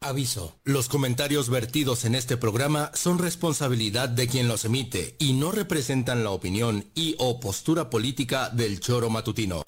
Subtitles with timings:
[0.00, 0.56] Aviso.
[0.64, 6.22] Los comentarios vertidos en este programa son responsabilidad de quien los emite y no representan
[6.22, 9.62] la opinión y o postura política del choro matutino.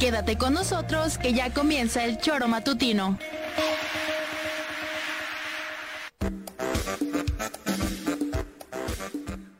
[0.00, 3.18] Quédate con nosotros que ya comienza el choro matutino.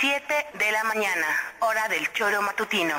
[0.00, 0.22] 7
[0.58, 1.26] de la mañana,
[1.60, 2.94] hora del choro matutino.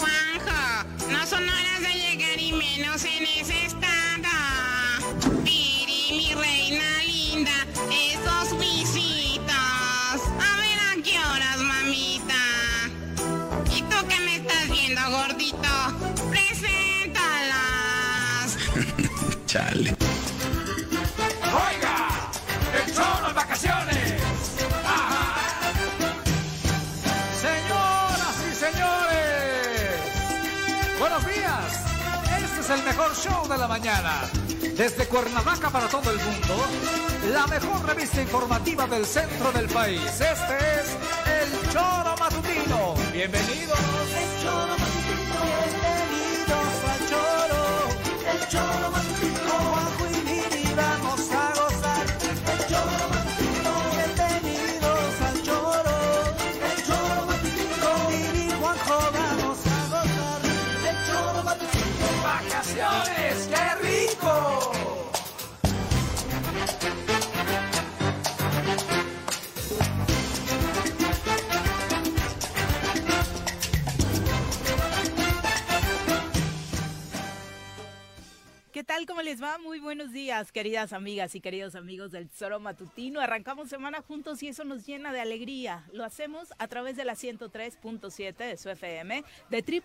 [0.00, 4.28] Juanjo, no son horas de llegar y menos en ese estado.
[5.44, 7.52] Piri, mi reina linda,
[7.92, 9.54] esos visitos.
[9.54, 12.34] A ver a qué horas, mamita.
[13.72, 15.68] ¿Y tú qué me estás viendo, gordito?
[16.28, 17.56] Preséntalas.
[19.46, 19.94] Chale.
[21.44, 21.89] ¡Oiga!
[32.72, 34.22] El mejor show de la mañana.
[34.76, 36.56] Desde Cuernavaca para todo el mundo,
[37.32, 40.02] la mejor revista informativa del centro del país.
[40.02, 42.94] Este es El Choro Matutino.
[43.12, 43.78] Bienvenidos.
[43.78, 45.40] El Choro Matutino.
[45.66, 47.62] Bienvenidos al Choro.
[48.32, 49.29] El Choro Matutino.
[78.90, 79.06] Tal?
[79.06, 79.56] ¿Cómo les va?
[79.58, 83.20] Muy buenos días, queridas amigas y queridos amigos del Tesoro Matutino.
[83.20, 85.84] Arrancamos semana juntos y eso nos llena de alegría.
[85.92, 89.82] Lo hacemos a través de la 103.7 de su FM, de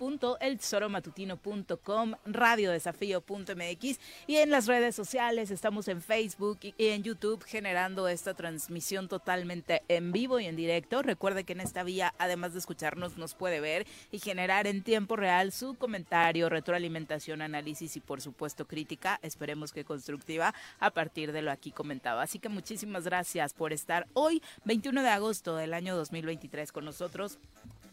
[0.00, 5.50] www.eltesoromatutino.com, radiodesafío.mx y en las redes sociales.
[5.50, 11.02] Estamos en Facebook y en YouTube generando esta transmisión totalmente en vivo y en directo.
[11.02, 15.16] Recuerde que en esta vía, además de escucharnos, nos puede ver y generar en tiempo
[15.16, 21.42] real su comentario, retroalimentación, análisis y por supuesto crítica, esperemos que constructiva a partir de
[21.42, 22.20] lo aquí comentado.
[22.20, 27.38] Así que muchísimas gracias por estar hoy, 21 de agosto del año 2023 con nosotros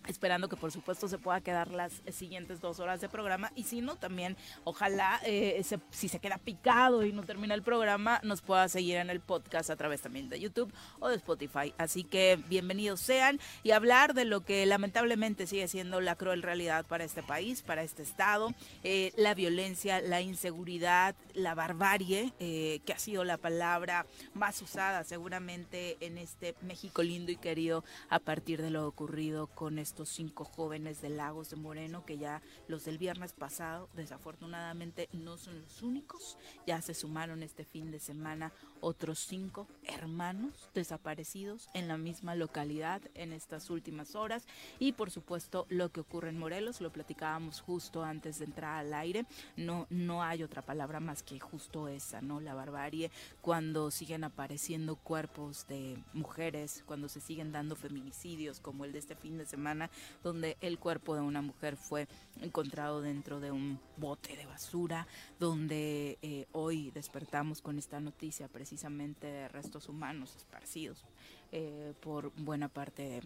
[0.07, 3.51] esperando que por supuesto se pueda quedar las siguientes dos horas de programa.
[3.55, 8.19] Y si no también ojalá eh, si se queda picado y no termina el programa
[8.23, 11.73] nos pueda seguir en el podcast a través también de YouTube o de Spotify.
[11.77, 16.85] Así que bienvenidos sean y hablar de lo que lamentablemente sigue siendo la cruel realidad
[16.85, 22.93] para este país para este estado eh, la violencia la inseguridad la barbarie eh, que
[22.93, 28.61] ha sido la palabra más usada seguramente en este México lindo y querido a partir
[28.61, 32.97] de lo ocurrido con estos cinco jóvenes de Lagos de Moreno, que ya los del
[32.97, 36.37] viernes pasado, desafortunadamente, no son los únicos.
[36.67, 38.51] Ya se sumaron este fin de semana
[38.85, 44.45] otros cinco hermanos desaparecidos en la misma localidad en estas últimas horas.
[44.77, 48.93] Y por supuesto, lo que ocurre en Morelos, lo platicábamos justo antes de entrar al
[48.93, 49.25] aire.
[49.57, 52.39] No, no hay otra palabra más que justo esa, ¿no?
[52.39, 53.09] La barbarie,
[53.41, 59.15] cuando siguen apareciendo cuerpos de mujeres, cuando se siguen dando feminicidios, como el de este
[59.15, 59.89] fin de semana,
[60.23, 62.07] donde el cuerpo de una mujer fue
[62.39, 65.07] encontrado dentro de un bote de basura,
[65.39, 71.05] donde eh, hoy despertamos con esta noticia precisamente de restos humanos esparcidos
[71.51, 73.21] eh, por buena parte de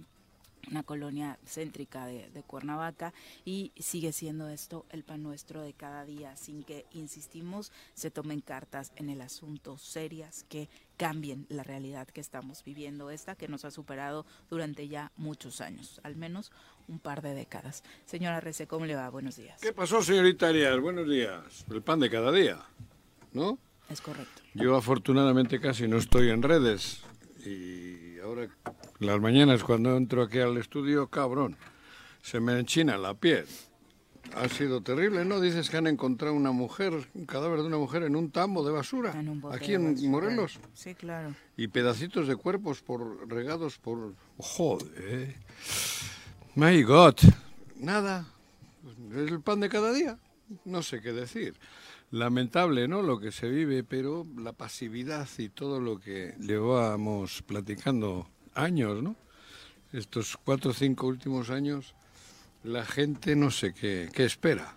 [0.70, 3.14] una colonia céntrica de, de Cuernavaca
[3.46, 8.42] y sigue siendo esto el pan nuestro de cada día sin que, insistimos, se tomen
[8.42, 13.66] cartas en el asunto serias que cambien la realidad que estamos viviendo, esta que nos
[13.66, 16.52] ha superado durante ya muchos años, al menos
[16.88, 17.84] un par de décadas.
[18.06, 19.10] Señora Rece, ¿cómo le va?
[19.10, 19.62] Buenos días.
[19.62, 20.80] ¿Qué pasó, señorita Arias?
[20.80, 21.66] Buenos días.
[21.70, 22.60] El pan de cada día,
[23.32, 23.58] ¿no?
[23.90, 24.42] Es correcto.
[24.54, 27.02] Yo afortunadamente casi no estoy en redes
[27.46, 28.48] y ahora
[29.00, 31.58] las mañanas cuando entro aquí al estudio, cabrón,
[32.22, 33.46] se me enchina la piel.
[34.36, 35.40] Ha sido terrible, ¿no?
[35.40, 38.72] Dices que han encontrado una mujer, un cadáver de una mujer en un tambo de
[38.72, 40.10] basura, En un aquí en basura.
[40.10, 41.34] Morelos, Sí, claro.
[41.58, 44.14] y pedacitos de cuerpos por regados por...
[44.38, 45.36] Joder.
[46.54, 47.16] My God.
[47.78, 48.28] Nada.
[49.12, 50.20] Es el pan de cada día.
[50.66, 51.56] No sé qué decir.
[52.12, 53.02] Lamentable, ¿no?
[53.02, 59.16] Lo que se vive, pero la pasividad y todo lo que llevábamos platicando años, ¿no?
[59.94, 61.96] Estos cuatro o cinco últimos años,
[62.64, 64.76] la gente no sé qué, qué espera.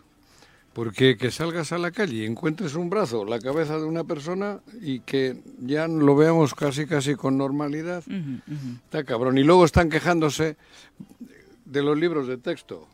[0.73, 4.61] Porque que salgas a la calle y encuentres un brazo, la cabeza de una persona
[4.81, 8.03] y que ya lo veamos casi casi con normalidad,
[8.85, 9.37] está cabrón.
[9.37, 10.57] Y luego están quejándose
[11.67, 12.89] de los libros de texto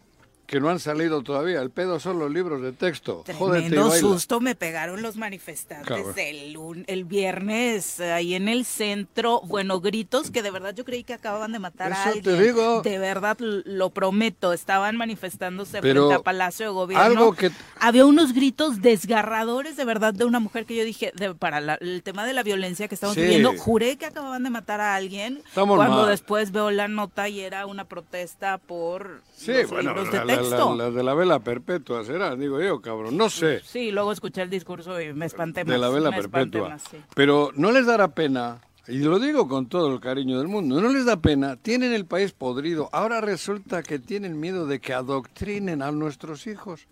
[0.49, 1.61] que no han salido todavía.
[1.61, 3.23] El pedo son los libros de texto.
[3.27, 9.43] Tremendo susto me pegaron los manifestantes el, viernes ahí en el centro.
[9.45, 12.43] Bueno, gritos que de verdad yo creí que acababan de matar a Eso te alguien.
[12.43, 12.81] digo.
[12.81, 14.55] De verdad, lo prometo.
[14.55, 17.05] Estaban manifestándose Pero frente a Palacio de Gobierno.
[17.05, 21.35] algo que- Había unos gritos desgarradores de verdad de una mujer que yo dije, de-
[21.35, 23.21] para la- el tema de la violencia que estamos Sí.
[23.21, 25.43] viviendo, juré que acababan de matar a alguien.
[25.47, 26.09] Estamos cuando mal.
[26.09, 30.25] después veo la nota y era una protesta por Sí, los bueno, libros de la,
[30.25, 30.75] la- texto.
[30.77, 33.17] la- la de la vela perpetua será, digo yo, cabrón.
[33.17, 33.61] No sé.
[33.65, 35.73] Sí, luego escuché el discurso y me espanté más.
[35.73, 36.69] de la vela me perpetua.
[36.71, 36.99] más, sí.
[37.15, 40.89] Pero no les dará pena, y lo digo con todo el cariño del mundo, no
[40.89, 45.83] les da pena, tienen el país podrido, ahora resulta que tienen miedo de que adoctrinen
[45.83, 46.87] a nuestros hijos.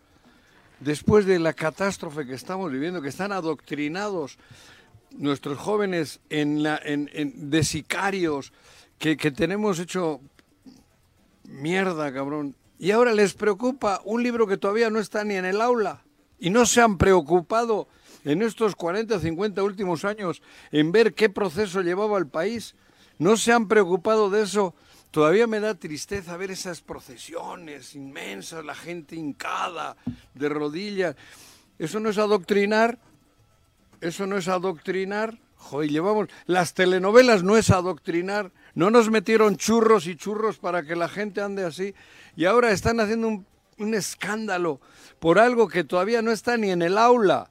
[0.81, 4.37] Después de la catástrofe que estamos viviendo, que están adoctrinados
[5.13, 8.53] nuestros jóvenes en la, en, en- de sicarios,
[8.99, 10.21] que, que tenemos hecho
[11.45, 12.55] mierda, cabrón.
[12.79, 16.05] Y ahora les preocupa un libro que todavía no está ni en el aula.
[16.39, 17.89] Y no se han preocupado
[18.25, 22.75] en estos 40, 50 últimos años en ver qué proceso llevaba el país.
[23.19, 24.75] No se han preocupado de eso.
[25.11, 29.97] Todavía me da tristeza ver esas procesiones inmensas, la gente hincada,
[30.35, 31.17] de rodillas.
[31.79, 32.99] Eso no es adoctrinar.
[34.03, 35.39] Eso no es adoctrinar.
[35.57, 36.29] Joder, llevamos.
[36.45, 38.53] Las telenovelas no es adoctrinar.
[38.77, 41.95] No nos metieron churros y churros para que la gente ande así.
[42.37, 43.47] Y ahora están haciendo un,
[43.79, 44.83] un escándalo
[45.19, 47.51] por algo que todavía no está ni en el aula.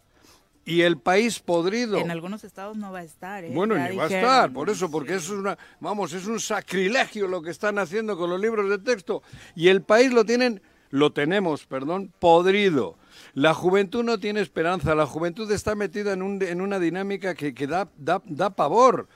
[0.65, 1.97] Y el país podrido.
[1.97, 3.43] En algunos estados no va a estar.
[3.43, 3.51] ¿eh?
[3.51, 6.39] Bueno, Ya ni va a estar, por eso, porque eso es una, vamos, es un
[6.39, 9.23] sacrilegio lo que están haciendo con los libros de texto.
[9.55, 10.61] Y el país lo tienen,
[10.91, 12.97] lo tenemos, perdón, podrido.
[13.33, 17.55] La juventud no tiene esperanza, la juventud está metida en, un, en una dinámica que,
[17.55, 19.07] que da, da, da pavor.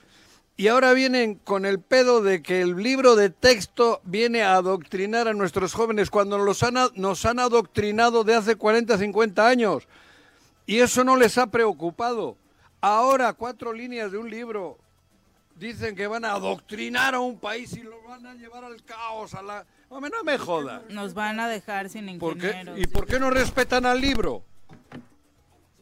[0.60, 5.30] Y ahora vienen con el pedo de que el libro de texto viene a adoctrinar
[5.30, 9.88] a nuestros jóvenes cuando los han, nos han adoctrinado de hace 40, 50 años.
[10.66, 12.36] Y eso no les ha preocupado.
[12.82, 14.78] Ahora cuatro líneas de un libro
[15.56, 19.36] dicen que van a adoctrinar a un país y lo van a llevar al caos,
[19.36, 19.66] a la...
[19.88, 20.82] Hombre, no me jodas.
[20.90, 22.48] Nos van a dejar sin ¿Por qué?
[22.48, 22.80] ingenieros.
[22.80, 24.44] ¿Y por qué no respetan al libro?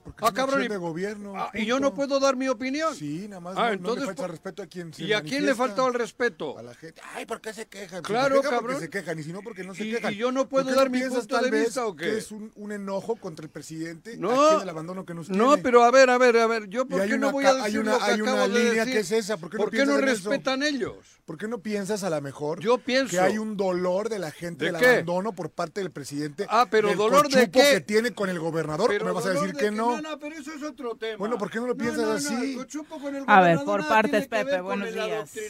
[0.07, 1.33] Porque Ah, es una cabrón, y- de gobierno.
[1.36, 2.95] Ah, ¿Y yo no puedo dar mi opinión?
[2.95, 5.13] Sí, nada más Ah, no, entonces, no le falta ¿por- respeto a quien se ¿Y
[5.13, 6.57] a quién le faltó el respeto?
[6.57, 7.01] A la gente.
[7.13, 8.00] Ay, ¿por qué se quejan?
[8.00, 8.80] Si Claro, se quejan cabrón.
[8.80, 10.13] Se quejan, y si no, porque no se Y- quejan.
[10.13, 12.06] y yo no ¿Por puedo qué dar mi punto tal de vez vista, ¿o qué?
[12.06, 14.15] Que es un, un enojo contra el presidente.
[14.18, 15.63] No, el abandono que nos no, tiene.
[15.63, 17.50] pero a ver, a ver, a ver, yo por hay qué no una voy a
[17.50, 18.94] hay decir una- lo que hay una acabo de línea decir?
[18.94, 20.30] que es esa, ¿por qué no en eso?
[20.30, 20.95] respetan ellos?
[21.25, 23.12] ¿Por qué no piensas a lo mejor Yo pienso.
[23.12, 24.88] que hay un dolor de la gente ¿De del qué?
[24.88, 26.45] abandono por parte del presidente?
[26.50, 27.74] Ah, pero ¿dolor de qué?
[27.74, 28.92] que tiene con el gobernador?
[29.04, 29.96] ¿Me vas a decir de que no?
[30.01, 31.17] No, no, pero eso es otro tema.
[31.17, 32.51] Bueno, ¿por qué no lo piensas no, no, así?
[32.51, 35.35] el cochupo con el A ver, por partes, Pepe, buenos días.
[35.38, 35.49] ¿eh?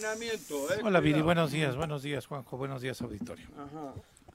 [0.83, 3.47] Hola Viri, buenos días, buenos días Juanjo, buenos días auditorio.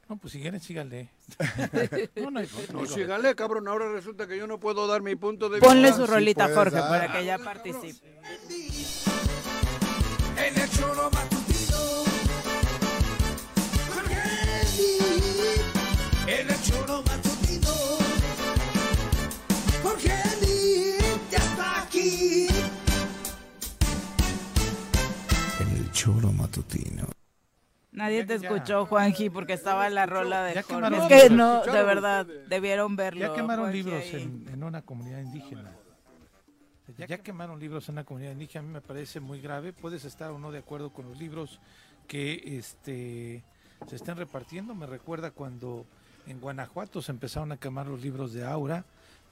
[0.08, 1.08] No, pues si quieren síganle.
[2.16, 5.16] no, no, hay- No, no, sígale, cabrón, ahora resulta que yo no puedo dar mi
[5.16, 5.66] punto de vista.
[5.68, 6.88] Ponle su Sí rolita, puedes Jorge, dar.
[6.88, 8.20] para que ya participe.
[10.36, 10.68] En el
[19.82, 19.90] En matutino.
[19.90, 20.08] Jorge
[21.30, 22.46] ya está aquí.
[25.60, 27.06] En el choro matutino.
[27.92, 30.76] Nadie te escuchó, Juanji, porque estaba la rola de Ya Jorge.
[30.76, 33.20] quemaron Es que no, de verdad, debieron verlo.
[33.20, 35.76] Ya quemaron Juanji, libros en, en una comunidad indígena.
[36.96, 39.72] Ya quemaron libros en una comunidad indígena, a mí me parece muy grave.
[39.72, 41.60] Puedes estar o no de acuerdo con los libros
[42.06, 43.44] que este
[43.88, 44.74] se estén repartiendo.
[44.74, 45.86] Me recuerda cuando
[46.26, 48.84] en Guanajuato se empezaron a quemar los libros de Aura,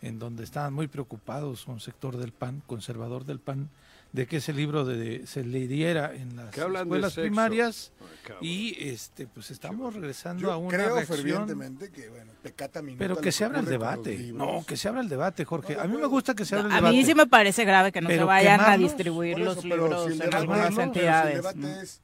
[0.02, 3.68] en donde estaban muy preocupados un sector del PAN, conservador del PAN,
[4.12, 7.92] de que ese libro de, se leyera en las escuelas primarias
[8.40, 13.18] y este pues estamos regresando Yo a una creo reacción fervientemente que, bueno, pecata pero
[13.18, 14.32] que se abra el debate.
[14.34, 15.78] No, que se abra el debate, Jorge.
[15.78, 16.96] A mí me gusta que se abra el A debate.
[16.96, 20.18] mí sí me parece grave que no se vayan a distribuir los libros si en
[20.18, 21.34] debate- algunas si el entidades.
[21.36, 21.68] debate ¿no?
[21.68, 22.00] es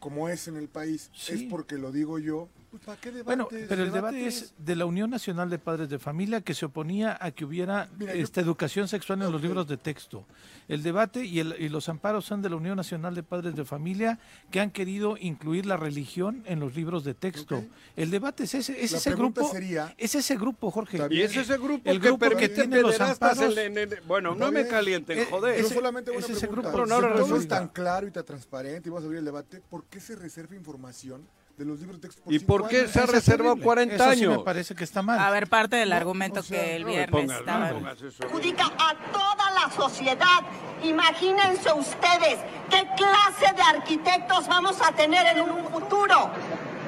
[0.00, 1.32] como es en el país, Sí.
[1.34, 4.86] es porque lo digo yo Pues, ¿para qué Bueno, pero el debate es de la
[4.86, 8.40] Unión Nacional de Padres de Familia que se oponía a que hubiera Mira, yo- esta
[8.40, 10.24] educación sexual en los libros de texto.
[10.68, 13.66] El debate y, el- y los amparos son de la Unión Nacional de Padres de
[13.66, 14.18] Familia
[14.50, 17.62] que han querido incluir la religión en los libros de texto.
[17.94, 19.46] El debate es ese, es La ese grupo.
[19.52, 20.98] sería- Es ese grupo, Jorge.
[21.10, 23.54] Y es ese grupo El que grupo que tiene los amparos.
[23.58, 25.60] en- en- en- Bueno, no me calienten, Eh, joder.
[25.60, 26.70] Yo ese- solamente una es ese pregunta.
[26.70, 26.86] grupo.
[26.86, 27.58] No, ahora si todo es resulta.
[27.58, 30.54] tan claro y tan transparente y vamos a abrir el debate, ¿por qué se reserva
[30.56, 32.90] información de los libros de texto por ¿Y por qué años?
[32.92, 33.64] se ha Eso es reservado terrible.
[33.64, 34.38] 40 Eso sí años?
[34.38, 35.18] me parece que está mal.
[35.18, 37.68] A ver, parte del No, argumento o sea, que el No viernes pongas, no estaba...
[37.70, 40.40] pongas perjudica a toda la sociedad.
[40.82, 42.38] Imagínense ustedes
[42.70, 46.30] qué clase de arquitectos vamos a tener en un futuro.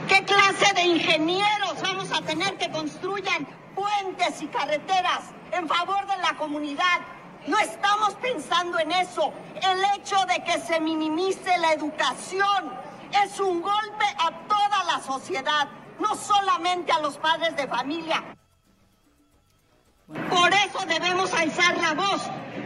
[0.08, 5.20] ¿Qué clase de ingenieros vamos a tener que construyan puentes y carreteras
[5.52, 7.00] en favor de la comunidad?
[7.46, 9.32] No estamos pensando en eso.
[9.54, 12.72] El hecho de que se minimice la educación
[13.24, 15.68] es un golpe a toda la sociedad,
[16.00, 18.22] no solamente a los padres de familia.
[20.06, 22.22] Por eso debemos alzar la voz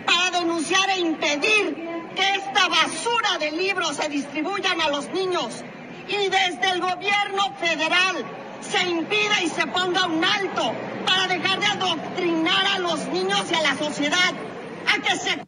[0.07, 1.75] para denunciar e impedir
[2.14, 5.64] que esta basura de libros se distribuyan a los niños.
[6.09, 8.25] Y desde el gobierno federal
[8.61, 10.73] se impida y se ponga un alto
[11.07, 14.35] para dejar de adoctrinar a los niños y a la sociedad
[14.87, 15.47] a que se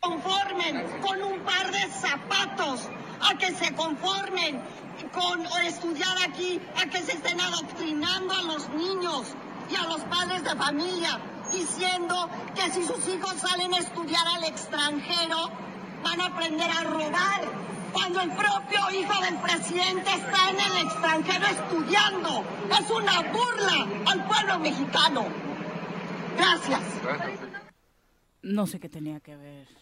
[0.00, 2.88] conformen con un par de zapatos,
[3.22, 4.60] a que se conformen
[5.12, 9.34] con estudiar aquí, a que se estén adoctrinando a los niños
[9.70, 11.20] y a los padres de familia,
[11.52, 15.50] diciendo que si sus hijos salen a estudiar al extranjero,
[16.02, 17.70] van a aprender a robar.
[17.92, 22.44] Cuando el propio hijo del presidente está en el extranjero estudiando.
[22.78, 25.26] Es una burla al pueblo mexicano.
[26.36, 26.80] Gracias.
[28.42, 29.79] No sé qué tenía que ver.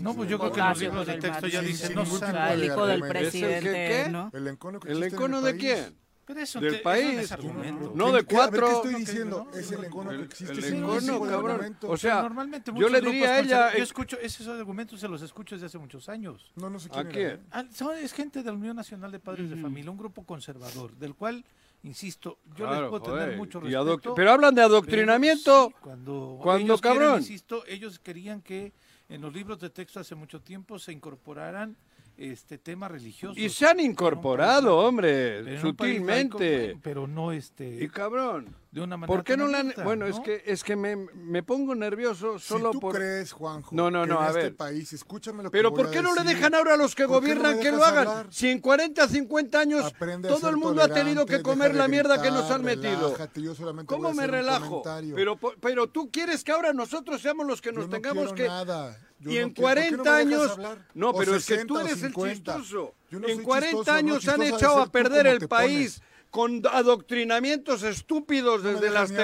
[0.00, 2.64] No, pues yo creo que los Ocasio libros de texto ya dicen, no Ah, el
[2.64, 3.18] hijo del argumento.
[3.28, 4.02] ¿Es el que presidente.
[4.32, 5.96] El encono ¿El encono de quién?
[6.24, 7.14] Pero eso Del te- eso país.
[7.14, 7.92] no es argumento.
[7.94, 8.66] No, ¿Qué- de a cuatro.
[8.68, 9.46] ¿Qué estoy Ok, diciendo?
[9.50, 10.52] no, es el no, encono que existe.
[10.52, 11.76] el cabrón.
[11.84, 13.72] O sea, normalmente yo le diría a ella...
[13.72, 16.52] Yo eh, escucho esos argumentos, se los escucho desde hace muchos años.
[16.56, 17.30] No, no sé ¿A quién era, quién?
[17.30, 17.40] ¿eh?
[17.50, 19.56] Ah, son- es gente de la Unión Nacional de Padres de.
[19.56, 21.46] Familia, un grupo conservador, del cual,
[21.82, 24.14] insisto, yo Claro, les puedo joder, tener mucho respeto.
[24.14, 25.68] Pero hablan de pero adoctrinamiento.
[25.68, 27.18] sí, cuando cuando, ellos quieren, cabrón.
[27.20, 28.74] insisto, ellos querían que
[29.08, 31.76] en los libros de texto hace mucho tiempo se incorporaran
[32.18, 33.38] este temas religiosos.
[33.38, 36.76] Y se han incorporado, país- hombre, pero sutilmente.
[36.82, 39.74] pero no este Y cabrón, de una manera ¿por qué no le han...?
[39.84, 42.96] Bueno, es que es que me, me pongo nervioso solo si tú por...
[42.96, 44.56] crees, Juanjo, No, no, que no, en a este ver.
[44.56, 47.06] país, escúchame lo que Pero voy ¿por qué no le dejan ahora a los que
[47.06, 48.08] ¿Por qué no gobiernan que lo hagan?
[48.08, 48.26] hablar?
[48.30, 52.20] Si en 40, 50 años Aprende todo el mundo ha tenido que comer la mierda
[52.20, 53.10] que nos han metido.
[53.12, 54.82] relájate, yo solamente ¿Cómo voy a me relajo?
[55.14, 58.46] Pero, pero tú quieres que ahora nosotros seamos los que Yo nos no tengamos que...
[58.48, 58.98] nada.
[59.20, 60.78] Yo y no en quiero- ¿por qué no 40 me dejas años...
[60.94, 62.54] No, pero es que 60 tú eres el 50.
[62.56, 62.94] chistoso.
[63.10, 66.08] No en soy 40 chistoso, años han echado a perder el país pones.
[66.30, 69.16] con adoctrinamientos estúpidos desde las hablar.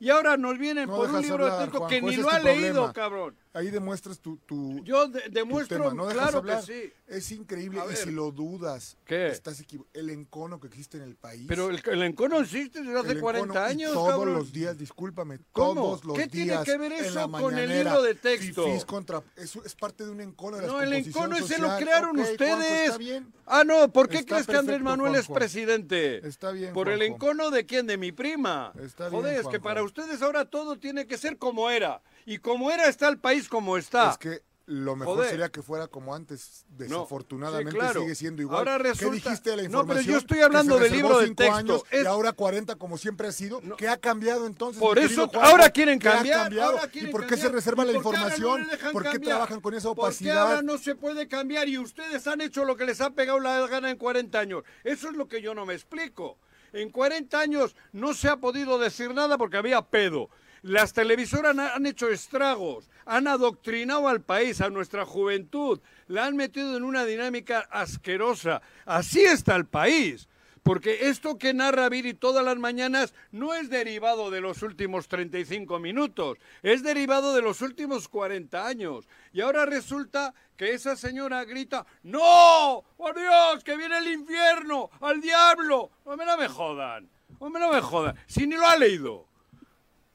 [0.00, 2.30] Y ahora nos vienen No por un libro de texto Juanjo, que ni ese lo
[2.30, 2.92] ha leído, problema.
[2.92, 3.36] cabrón.
[3.52, 6.62] Ahí demuestras tu, tu, Yo de- tu demuestro, tema, no claro hablar.
[6.66, 6.92] que sí.
[7.06, 7.80] Es increíble.
[7.90, 9.28] Y si lo dudas, ¿Qué?
[9.28, 9.98] estás equivocado.
[9.98, 11.46] El encono que existe en el país.
[11.48, 14.34] Pero el, el encono existe desde hace el 40 encono, y años, todos cabrón.
[14.34, 15.80] los días, discúlpame, ¿Cómo?
[15.82, 16.64] todos los ¿Qué días.
[16.64, 18.66] tiene que ver eso con el libro de texto?
[18.66, 21.74] fifís contra, eso es parte de un encono de la No, el encono ese lo
[21.78, 22.84] crearon Juanjo, ustedes.
[22.86, 23.32] está bien.
[23.46, 26.26] Ah, no, ¿por qué Está crees que Andrés Manuel es presidente?
[26.26, 28.72] Está bien, Por el encono de quién, de mi prima.
[28.82, 32.02] Está bien, Joder, es que para ustedes ahora todo tiene que ser como era.
[32.26, 34.10] Y como era está el país como está.
[34.10, 35.30] Es que lo mejor Joder.
[35.30, 36.64] sería que fuera como antes.
[36.70, 38.00] Desafortunadamente sí, claro.
[38.02, 38.58] sigue siendo igual.
[38.68, 40.04] Ahora ¿Qué resulta- dijiste de la No, información?
[40.04, 41.54] pero yo estoy hablando del libro de texto.
[41.54, 43.60] años Es- Y ahora 40 como siempre ha sido.
[43.78, 44.80] ¿Qué ha cambiado entonces?
[44.80, 45.48] Por eso Juanjo?
[45.48, 47.48] ahora quieren ¿Qué cambiar, ahora quieren ¿Y por qué cambiar?
[47.50, 48.66] se reserva ¿Y la qué no información?
[48.68, 49.30] dejan ¿Por qué cambiar?
[49.36, 50.38] trabajan con esa ¿Por qué opacidad?
[50.38, 53.64] ahora no se puede cambiar y ustedes han hecho lo que les ha pegado la
[53.68, 54.64] gana en 40 años?
[54.82, 56.38] Eso es lo que yo no me explico.
[56.76, 60.28] En 40 años no se ha podido decir nada porque había pedo.
[60.60, 66.36] Las televisoras han- han hecho estragos, han adoctrinado al país, a nuestra juventud, la han
[66.36, 68.60] metido en una dinámica asquerosa.
[68.84, 70.28] Así está el país.
[70.66, 75.78] Porque esto que narra Viri todas las mañanas no es derivado de los últimos 35
[75.78, 79.06] minutos, es derivado de los últimos 40 años.
[79.32, 82.82] Y ahora resulta que esa señora grita, ¡No!
[82.96, 83.62] ¡Por Dios!
[83.62, 84.90] ¡Que viene el infierno!
[85.02, 85.92] ¡Al diablo!
[86.04, 87.08] Hombre, no me jodan.
[87.38, 88.16] Hombre, no me jodan.
[88.26, 89.24] Si ni lo ha leído.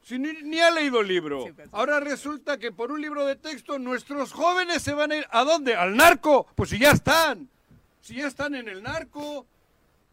[0.02, 1.46] Si ni, ni ha leído el libro.
[1.70, 5.26] Ahora resulta que por un libro de texto nuestros jóvenes se van a ir.
[5.30, 5.74] ¿A dónde?
[5.74, 6.46] ¿Al narco?
[6.54, 7.48] Pues si ya están.
[8.02, 9.46] Si ya están en el narco.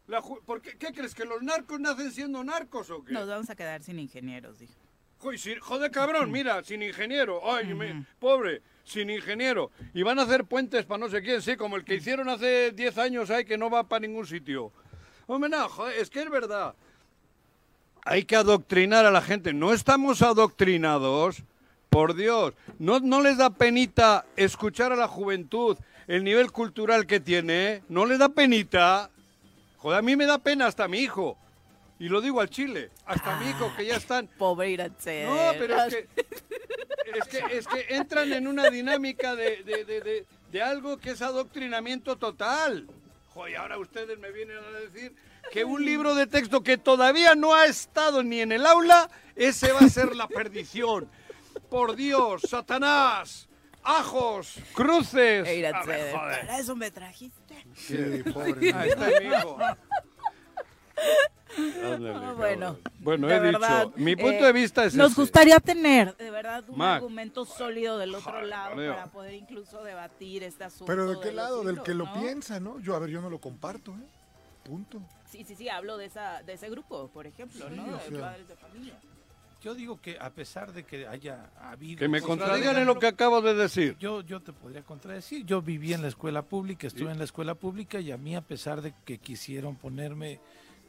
[0.09, 1.13] La ¿Por qué, qué crees?
[1.13, 3.13] ¿Que los narcos nacen siendo narcos o qué?
[3.13, 4.73] Nos vamos a quedar sin ingenieros, dijo.
[5.61, 7.41] Joder, cabrón, mira, sin ingeniero.
[7.43, 9.69] Ay, me- pobre, sin ingeniero.
[9.93, 12.71] Y van a hacer puentes para no sé quién, sí, como el que hicieron hace
[12.71, 14.71] 10 años ahí que no va para ningún sitio.
[15.27, 16.73] Hombre, no, joder, es que es verdad.
[18.03, 19.53] Hay que adoctrinar a la gente.
[19.53, 21.43] No estamos adoctrinados,
[21.89, 22.53] por Dios.
[22.79, 27.83] No, no les da penita escuchar a la juventud el nivel cultural que tiene.
[27.89, 29.11] No les da penita.
[29.79, 31.37] Joder, a mí me da pena hasta mi hijo.
[31.99, 32.91] Y lo digo al chile.
[33.05, 34.27] Hasta mi hijo, que ya están...
[34.37, 35.25] Pobre Iratze.
[35.25, 36.07] No, pero es que,
[37.13, 41.11] es que, es que entran en una dinámica de, de- de- de- de algo que
[41.11, 42.87] es adoctrinamiento total.
[43.33, 45.13] Joder, ahora ustedes me vienen a decir
[45.51, 49.73] que un libro de texto que todavía no ha estado ni en el aula, ese
[49.73, 51.09] va a ser la perdición.
[51.69, 53.48] Por Dios, Satanás,
[53.83, 55.47] ajos, cruces.
[55.47, 56.41] Eh, A ver, joder.
[56.41, 57.65] para eso me trajiste.
[57.75, 57.97] Sí,
[58.31, 58.73] pobre.
[58.73, 59.57] Ahí está mi hijo.
[61.57, 65.11] Ándale, Ah, bueno, Bueno, de he verdad, dicho, mi punto eh, de vista es Nos
[65.13, 65.21] ese.
[65.21, 66.97] gustaría tener, de verdad, un Mac.
[66.97, 68.93] argumento sólido del otro Joder, lado Leo.
[68.93, 70.85] para poder incluso debatir este asunto.
[70.85, 71.63] Pero ¿de qué los lado?
[71.63, 72.13] Del que lo ¿no?
[72.13, 72.79] piensa, ¿no?
[72.79, 74.07] Yo, a ver, yo no lo comparto, ¿eh?
[74.63, 75.01] Punto.
[75.31, 77.83] Sí, sí, sí, hablo de, esa, de ese grupo, por ejemplo, Sí, ¿no?
[77.97, 78.99] o De padres de familia.
[79.61, 81.99] Yo digo que a pesar de que haya habido...
[81.99, 83.97] Que me contradigan en lo que acabo de decir.
[83.99, 85.45] Yo, yo te podría contradecir.
[85.45, 88.41] Yo viví en la escuela pública, estuve en la escuela pública y a mí, a
[88.41, 90.39] pesar de que quisieron ponerme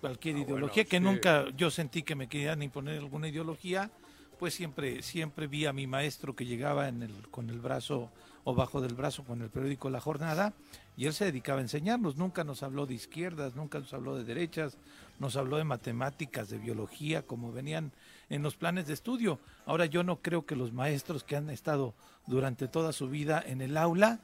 [0.00, 1.02] cualquier ideología, que sí.
[1.02, 3.90] nunca yo sentí que me querían imponer alguna ideología,
[4.38, 8.10] pues siempre, siempre vi a mi maestro que llegaba en el, con el brazo
[8.44, 10.54] o bajo del brazo con el periódico La Jornada
[11.00, 12.16] y él se dedicaba a enseñarnos.
[12.16, 14.76] Nunca nos habló de izquierdas, nunca nos habló de derechas,
[15.18, 17.92] nos habló de matemáticas, de biología, como venían
[18.28, 19.40] en los planes de estudio.
[19.64, 21.94] Ahora yo no creo que los maestros que han estado
[22.26, 24.20] durante toda su vida en el aula,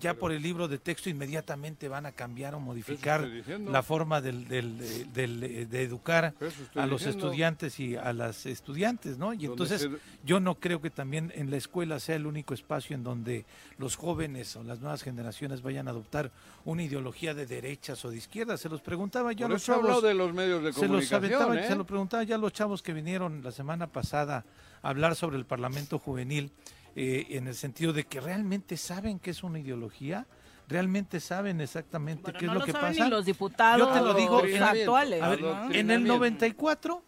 [0.00, 4.46] ya por el libro de texto inmediatamente van a cambiar o modificar la forma del,
[4.48, 6.34] del- eh, del, eh, de educar
[6.74, 7.26] a los diciendo.
[7.26, 9.32] estudiantes y a las estudiantes, ¿no?
[9.34, 9.90] Y entonces se-
[10.24, 13.44] yo no creo que también en la escuela sea el único espacio en donde
[13.78, 16.30] los jóvenes o las nuevas generaciones vayan a adoptar
[16.64, 18.60] una ideología de derechas o de izquierdas.
[18.60, 20.02] Se los preguntaba yo Por a los chavos.
[20.02, 21.68] de los medios de Se los comunicación, aventaba, ¿eh?
[21.68, 24.44] se lo preguntaba ya a los chavos que vinieron la semana pasada
[24.82, 26.50] a hablar sobre el Parlamento Juvenil,
[26.96, 30.26] eh, en el sentido de que realmente saben qué es una ideología,
[30.68, 33.04] realmente saben exactamente Bueno, qué no es lo, lo que saben pasa.
[33.04, 35.48] ni los diputados Yo te lo digo en, actuales, a ver, ¿no?
[35.48, 36.12] en el Adoctrinamiento.
[36.14, 37.02] 94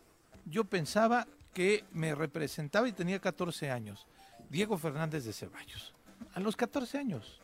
[0.47, 4.07] yo pensaba que me representaba y tenía 14 años.
[4.50, 5.95] Diego Fernández de Ceballos.
[6.35, 7.40] A los 14 años.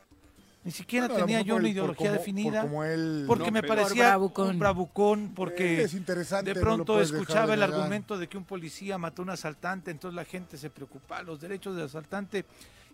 [0.65, 2.63] Ni siquiera Bueno, tenía yo una ideología definida.
[2.87, 4.51] él- porque No, me parecía bravucón.
[4.51, 8.97] un bravucón, porque es interesante, de pronto escuchaba de el argumento de que un policía
[8.97, 12.45] mató a un asaltante, entonces la gente se preocupaba, los derechos del asaltante.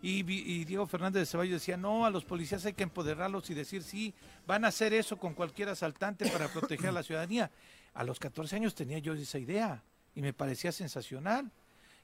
[0.01, 3.51] Y, vi- y Diego Fernández de Ceballos decía, no, a los policías hay que empoderarlos
[3.51, 4.15] y decir, sí,
[4.47, 7.51] van a hacer eso con cualquier asaltante para proteger a la ciudadanía.
[7.95, 9.83] A los 14 años tenía yo esa idea
[10.15, 11.51] y me parecía sensacional.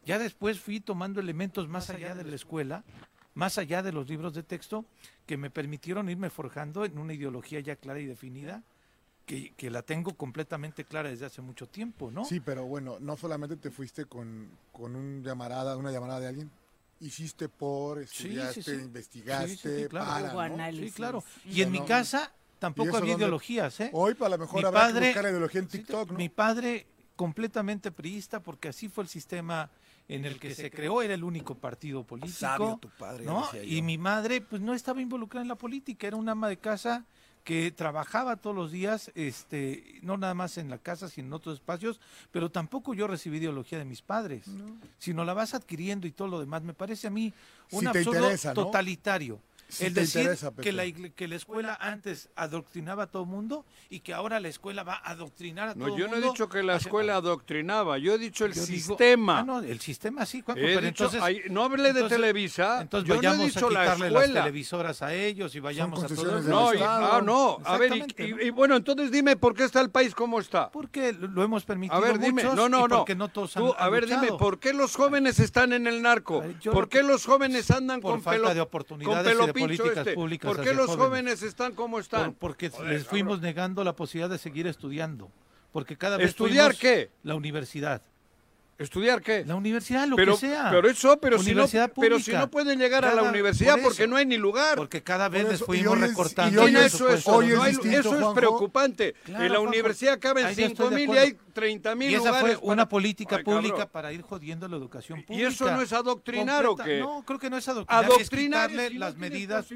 [0.04, 2.82] Ya después fui tomando elementos más allá de la escuela,
[3.34, 4.84] más allá de los libros de texto,
[5.26, 8.62] que me permitieron irme forjando en una ideología ya clara y definida,
[9.26, 12.24] que, que la tengo completamente clara desde hace mucho tiempo, ¿no?
[12.24, 16.50] Sí, pero bueno, no solamente te fuiste con, con un llamarada, una llamada de alguien,
[17.00, 18.82] hiciste por, estudiaste, sí, sí.
[18.82, 20.06] investigaste, Sí, sí, sí, claro.
[20.06, 20.54] para, Hubo ¿no?
[20.54, 20.90] análisis.
[20.90, 21.24] Sí, claro.
[21.42, 21.80] Sí, Y en no.
[21.80, 23.90] mi casa ¿Y tampoco había ideologías, ¿eh?
[23.92, 26.18] Hoy para lo mejor Mi habrá padre- que buscar la ideología en TikTok, ¿no?
[26.18, 29.70] Mi padre completamente priista porque así fue el sistema
[30.08, 32.38] en el que se creó, era el único partido político.
[32.38, 33.48] Sabio tu padre, ¿no?
[33.64, 37.04] Y mi madre pues no estaba involucrada en la política, era una ama de casa
[37.44, 41.56] que trabajaba todos los días, este, no nada más en la casa, sino en otros
[41.56, 42.00] espacios,
[42.32, 44.46] pero tampoco yo recibí ideología de mis padres,
[44.98, 46.62] sino la vas adquiriendo y todo lo demás.
[46.62, 47.32] Me parece a mí
[47.70, 48.64] un Si absurdo interesa, ¿no?
[48.64, 49.40] totalitario.
[49.68, 54.00] Si el decir interesa, que, la, que la escuela antes adoctrinaba a todo mundo y
[54.00, 56.48] que ahora la escuela va a adoctrinar a todo No, yo no he mundo dicho
[56.48, 59.40] que la escuela adoctrinaba, yo he dicho el Yo digo- sistema.
[59.40, 61.50] Ah, no, el sistema sí, Juanjo, He pero dicho- entonces...
[61.50, 64.22] no hablé de entonces- Televisa, Entonces yo no he vayamos dicho a la quitarle las
[64.22, 64.40] escuela.
[64.42, 66.48] televisoras a ellos y vayamos a todo concesiones eso.
[66.48, 69.54] del No, y- ah, no, a ver, y, Exactamente, y- y bueno, entonces dime por
[69.54, 70.70] qué está el país como está.
[70.70, 72.96] Porque lo lo hemos permitido A ver, dime, muchos no, no, y no.
[72.98, 74.28] porque no todos Tú, han, a ver, dime.
[74.38, 76.40] ¿por qué los jóvenes están en el narco?
[76.42, 80.14] Ver, ¿Por qué que- los jóvenes andan con falta de oportunidades pincho políticas este?
[80.14, 81.06] públicas ¿Por qué los jóvenes?
[81.06, 82.32] jóvenes están como están?
[82.34, 83.42] Por- porque Joder, les fuimos cabrón.
[83.46, 85.30] negando la posibilidad de seguir estudiando.
[85.72, 87.10] Porque cada vez ¿Estudiar qué?
[87.22, 88.02] La universidad.
[88.76, 89.44] ¿Estudiar qué?
[89.46, 90.68] La universidad, lo pero, que sea.
[90.70, 91.66] pero eso, pero si, no,
[92.00, 94.76] pero si no pueden llegar a la universidad por porque no hay ni lugar.
[94.76, 96.54] Porque cada vez les y fuimos recortando.
[96.54, 97.36] y hoy ¿Quién el eso es, presupuesto.
[97.36, 98.34] hoy es no hay- distinto, eso es Juanjo.
[98.34, 99.12] preocupante.
[99.24, 99.68] Claro, en la Juanjo.
[99.70, 101.22] universidad caben Ahí yo estoy 5 de mil y acuerdo.
[101.22, 102.56] hay 30 mil Y esa lugares.
[102.58, 103.62] fue una política Ay, cabrón.
[103.62, 105.48] pública para ir jodiendo la educación ¿Y pública.
[105.48, 106.98] eso no es adoctrinar o qué?
[106.98, 108.04] No, creo que no es adoctrinar.
[108.06, 109.66] Adoctrinar es si las medidas.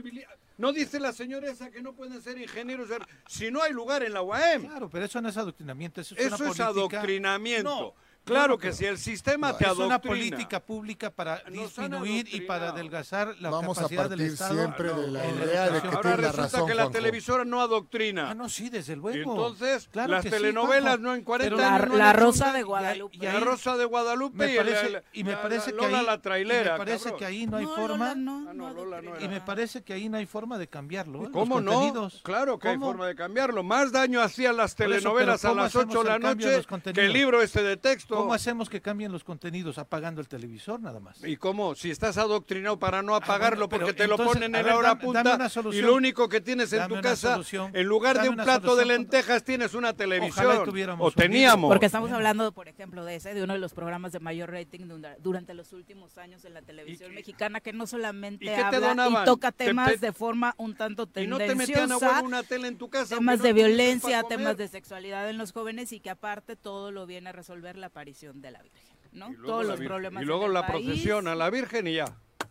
[0.56, 2.88] No dice la señora esa que no pueden ser ingenieros
[3.28, 4.66] si no hay lugar en la UAM.
[4.66, 6.00] Claro, pero eso no es adoctrinamiento.
[6.00, 7.94] Eso es, Eso una es adoctrinamiento.
[8.28, 9.86] Claro que si el sistema te es adoctrina.
[9.86, 14.54] una política pública para disminuir y para adelgazar la Vamos a capacidad del partir Estado.
[14.54, 16.98] siempre de la idea de que Ahora resulta razón, que la Juanjo.
[16.98, 18.30] televisora no adoctrina.
[18.30, 19.32] Ah, no, sí, desde Y luego.
[19.32, 22.58] entonces, Claro las sí, telenovelas no en 40 Pero años La, no la Rosa de
[22.60, 23.16] y Guadalupe.
[23.26, 25.98] ahí- La Rosa de Guadalupe me y parece, la- y me parece la que Lola
[26.00, 27.18] ahí, la trailera, y me parece cabrón.
[27.18, 28.14] que ahí no hay No, forma Lola,
[28.54, 31.20] no, Ah, Lola no y me parece que ahí no hay forma de cambiarlo.
[31.20, 31.22] ¿eh?
[31.24, 31.72] Los ¿Cómo no?
[31.72, 32.20] contenidos.
[32.22, 33.62] Claro que hay forma de cambiarlo.
[33.62, 37.12] Más daño hacían las telenovelas a ¿cómo las 8 hacemos de la noche que el
[37.12, 38.17] libro este de texto.
[38.18, 39.78] ¿Cómo hacemos que cambien los contenidos?
[39.78, 41.22] Apagando el televisor nada más.
[41.24, 41.74] ¿Y cómo?
[41.74, 44.66] Si estás adoctrinado para no apagarlo Ah, bueno, pero porque te lo ponen en ver,
[44.66, 47.70] la hora dame- punta dame y lo único que tienes en Dame tu casa, solución.
[47.74, 50.46] en lugar de un plato de solución lentejas, tienes una televisión.
[50.46, 51.68] Ojalá y tuviéramos o teníamos.
[51.68, 54.87] Porque estamos hablando, por ejemplo, de ese, de uno de los programas de mayor rating
[54.88, 58.62] dura- durante los últimos años en la televisión mexicana, que no solamente ¿Y qué te
[58.62, 59.22] habla donaban?
[59.22, 61.40] y toca Te- temas te- de forma un tanto y no tendenciosa.
[61.40, 63.14] te metían a huevo una tele en tu casa.
[63.16, 67.31] temas de violencia, temas de sexualidad en los jóvenes y que aparte todo lo viene
[67.31, 69.29] a resolver la aparición de la Virgen, ¿no?
[69.31, 69.88] Y luego Todos la los Virgen.
[69.94, 72.05] problemas Y luego en el la país, procesión a la Virgen y ya.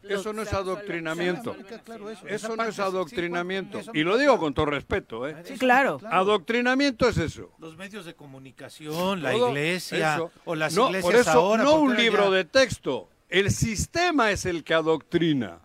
[0.04, 1.56] los- Eso no es adoctrinamiento.
[1.84, 2.24] Claro, eso.
[2.24, 2.30] ¿no?
[2.30, 3.82] Eso es adoctrinamiento.
[3.93, 5.28] Y lo digo con todo respeto.
[5.28, 5.36] ¿eh?
[5.43, 6.00] Sí, claro.
[6.10, 7.52] Adoctrinamiento es eso.
[7.60, 10.32] Los medios de comunicación, la Todo iglesia eso.
[10.46, 11.63] o las no, iglesias por eso, ahora.
[11.63, 13.10] no un libro ya- de texto.
[13.30, 15.60] El sistema es el que adoctrina.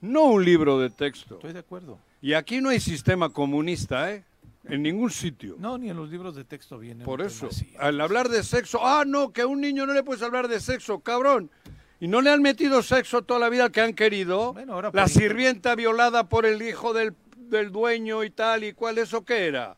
[0.00, 1.36] No un libro de texto.
[1.36, 1.98] Estoy de acuerdo.
[2.22, 4.24] Y aquí no hay sistema comunista, ¿eh?
[4.64, 5.56] En ningún sitio.
[5.58, 7.04] No, ni en los libros de texto vienen.
[7.04, 10.22] Por eso, al hablar de sexo, ah, no, que a un niño no le puedes
[10.22, 11.50] hablar de sexo, cabrón.
[11.98, 14.52] Y no le han metido sexo toda la vida al que han querido.
[14.52, 18.98] Bueno, ahora la sirvienta violada por el hijo del, del dueño y tal y cual,
[18.98, 19.76] ¿eso qué era?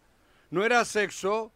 [0.51, 1.53] ¿No era sexo?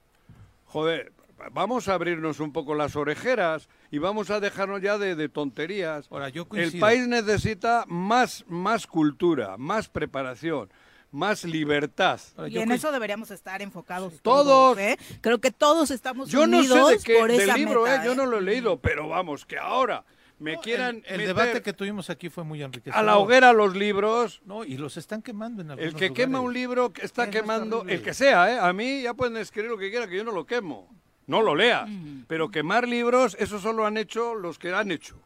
[0.64, 1.12] Joder,
[1.52, 6.08] vamos a abrirnos un poco las orejeras y vamos a dejarnos ya de, de tonterías.
[6.10, 10.68] Ahora, yo el país necesita más, más cultura, más preparación,
[11.10, 12.20] más libertad.
[12.36, 14.44] Ahora, Y yo en eso deberíamos estar enfocados Todos.
[14.44, 14.78] todos.
[14.78, 14.98] ¿eh?
[15.20, 18.02] Creo que todos estamos Yo no unidos sé de qué, por del esa libro, meta,
[18.02, 18.06] ¿eh?
[18.06, 18.16] yo ¿eh?
[18.16, 20.04] no lo he leído, pero vamos, que ahora
[20.38, 22.98] me quieran El, el meter debate que tuvimos aquí fue muy enriquecedor.
[23.00, 24.42] a la hoguera los libros.
[24.44, 26.60] No, y los están quemando en algunos El que quema un lugares.
[26.60, 28.58] libro que está es quemando, el que sea, ¿eh?
[28.60, 30.94] A mí ya pueden escribir lo que quieran, que yo no lo quemo.
[31.26, 31.88] No lo leas.
[32.28, 35.18] Pero quemar libros, eso solo han hecho los que han hecho.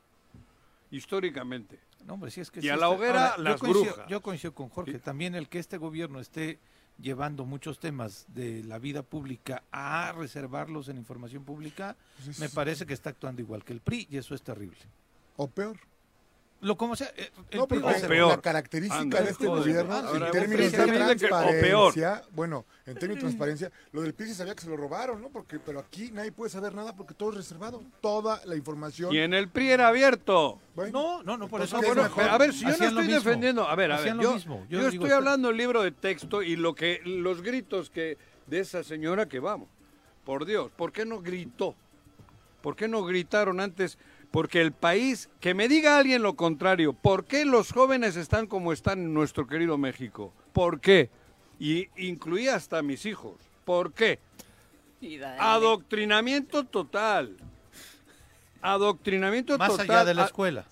[0.91, 1.79] Históricamente.
[2.05, 4.09] No, hombre, sí es que Y sí a la está- hoguera, yo las coincido- brujas.
[4.09, 4.99] Yo coincido con Jorge.
[4.99, 6.59] También el que este gobierno esté
[6.99, 12.85] llevando muchos temas de la vida pública a reservarlos en información pública, Pues me parece
[12.87, 14.77] que está actuando igual que el PRI y eso es terrible.
[15.37, 15.79] O peor.
[16.63, 18.29] Lo como sea, eh, el No, reserva- peor.
[18.33, 19.63] la característica de este joder.
[19.63, 24.13] gobierno, Ahora, en términos de precisamente que- transparencia, bueno, en términos de transparencia, lo del
[24.13, 25.31] PRI se sabía que se lo robaron, ¿no?
[25.31, 27.83] Porque, pero aquí nadie puede saber nada porque todo es reservado.
[28.03, 29.11] Toda la información.
[29.11, 30.59] Y en el PRI era abierto.
[30.93, 31.77] No, no, no, por eso.
[31.77, 34.01] Entonces, Bueno, es pero a ver, si yo no estoy defendiendo, a ver, a ver,
[34.09, 34.67] Hacían yo, mismo.
[34.69, 38.19] yo Yo estoy digo, hablando del libro de texto y lo que los gritos que
[38.47, 39.69] de esa señora que vamos,
[40.27, 41.75] por Dios, ¿por qué no gritó?
[42.61, 43.97] ¿Por qué no gritaron antes?
[44.31, 48.73] Porque el país, que me diga alguien lo contrario, ¿por qué los jóvenes están como
[48.73, 50.33] están en nuestro querido México?
[50.53, 51.11] ¿Por qué?
[51.59, 53.35] Y incluía hasta a mis hijos.
[53.65, 54.19] ¿Por qué?
[55.39, 57.37] Adoctrinamiento total.
[58.63, 59.91] Adoctrinamiento Más total.
[59.91, 60.65] allá de la A- escuela.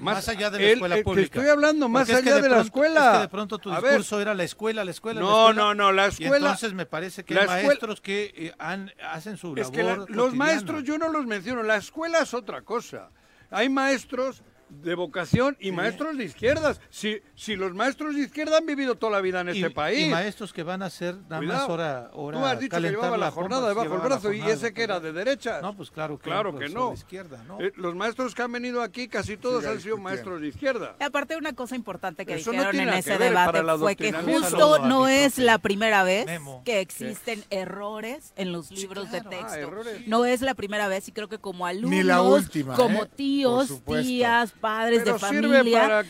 [0.00, 1.38] Más- Más, allá de la el- escuela el que pública.
[1.38, 3.06] estoy hablando más Porque es que allá de la pronto- escuela.
[3.06, 3.90] Es que de pronto tu A ver.
[3.92, 5.62] discurso era la escuela, la escuela, la No, escuela.
[5.62, 8.92] no, no, la Y escuela- entonces me parece que la hay maestros que eh, han-
[9.10, 12.34] hacen su Es que la- labor los maestros yo no los menciono, la escuela es
[12.34, 13.10] otra cosa.
[13.50, 16.80] Hay maestros de vocación y maestros de izquierdas.
[16.90, 20.06] Si, si los maestros de izquierda han vivido toda la vida en y, este país.
[20.06, 21.60] y maestros que van a hacer nada Cuidado.
[21.60, 24.32] más hora, hora Tú has dicho que llevaba la pompa, jornada debajo del la brazo
[24.32, 25.60] y ese que era de derecha.
[25.60, 26.88] No, pues claro que Claro que profesor no.
[26.88, 27.60] de izquierda, ¿no?
[27.60, 30.96] Eh, los maestros que han venido aquí casi todos han sido maestros de izquierda.
[31.00, 35.08] Y aparte una cosa importante que Eso dijeron en ese debate fue que justo no
[35.08, 36.62] es la primera vez Memo.
[36.64, 39.28] que existen errores en los libros claro.
[39.30, 39.70] de Ah, texto.
[40.06, 43.10] No es la primera vez y creo que como alumnos, Ni la última, como ¿eh?
[43.14, 46.04] tíos, tías, padres Pero de familia,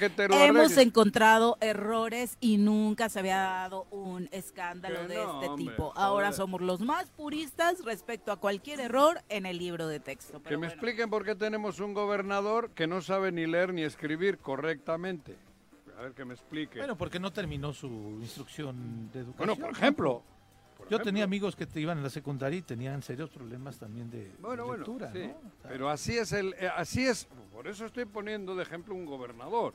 [0.46, 5.64] hemos encontrado errores y nunca se había dado un escándalo Que de no, este hombre,
[5.64, 5.92] tipo.
[5.96, 6.36] Ahora joder.
[6.36, 10.42] somos los más puristas respecto a cualquier error en el libro de texto.
[10.42, 10.72] Que me bueno.
[10.72, 15.36] expliquen por qué tenemos un gobernador que no sabe ni leer ni escribir correctamente.
[15.98, 16.78] A ver que me explique.
[16.78, 17.88] Bueno, porque no terminó su
[18.20, 19.46] instrucción de educación.
[19.46, 20.22] Bueno, por ejemplo.
[20.90, 21.04] Yo ejemplo.
[21.04, 24.66] tenía amigos que te iban a la secundaria y tenían serios problemas también de, Bueno,
[24.66, 25.26] bueno, lectura, sí.
[25.28, 25.52] ¿no?
[25.68, 27.26] Pero así es el, eh, así es.
[27.52, 29.74] Por eso estoy poniendo de ejemplo un gobernador,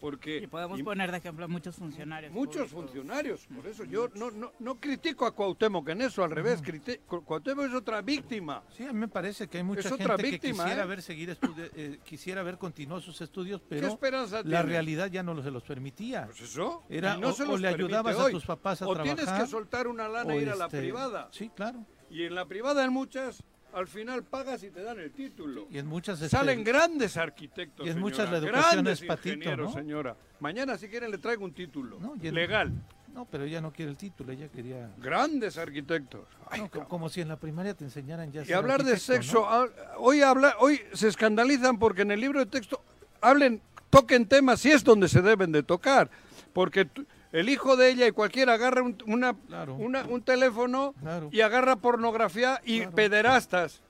[0.00, 2.32] porque Y podemos y poner de ejemplo a muchos funcionarios.
[2.32, 2.82] muchos públicos.
[2.84, 3.46] funcionarios.
[3.54, 6.62] Por eso yo no, no, no critico a Cuauhtémoc en eso, al revés.
[6.62, 8.62] criti- Cu- Cuauhtémoc es otra víctima.
[8.76, 10.86] Sí, a mí me parece que hay mucha Es otra gente víctima, que quisiera ¿eh?
[10.86, 15.42] ver seguir estudi- eh, quisiera ver continuó sus estudios, pero esperanza la realidad ya no
[15.42, 16.26] se los permitía.
[16.26, 16.82] Pues eso.
[16.88, 19.44] Era no o- se o los le ayudabas a tus papás a o tienes trabajar,
[19.44, 21.28] que soltar una lana e ir a la este, privada.
[21.32, 21.84] Sí, claro.
[22.10, 23.42] Y en la privada en muchas
[23.78, 25.66] al final pagas y te dan el título.
[25.70, 29.56] Y en muchas Salen este, grandes arquitectos, y en señora, muchas la educación es patito,
[29.56, 29.72] ¿no?
[29.72, 30.16] señora.
[30.40, 32.72] Mañana si quieren le traigo un título en- legal.
[33.14, 34.90] No, pero ella no quiere el título, ella quería...
[34.98, 36.28] Grandes arquitectos.
[36.56, 39.46] No, co- como si en la primaria te enseñaran ya Y hablar de sexo, ¿no?
[39.48, 42.80] ah, hoy habla, hoy se escandalizan porque en el libro de texto
[43.20, 43.60] hablen,
[43.90, 46.10] toquen temas y es donde se deben de tocar,
[46.52, 46.88] porque
[47.32, 49.34] el hijo de ella y cualquiera agarra un, una,
[49.78, 51.28] una- un teléfono Claro.
[51.32, 53.82] y agarra pornografía y pederastas,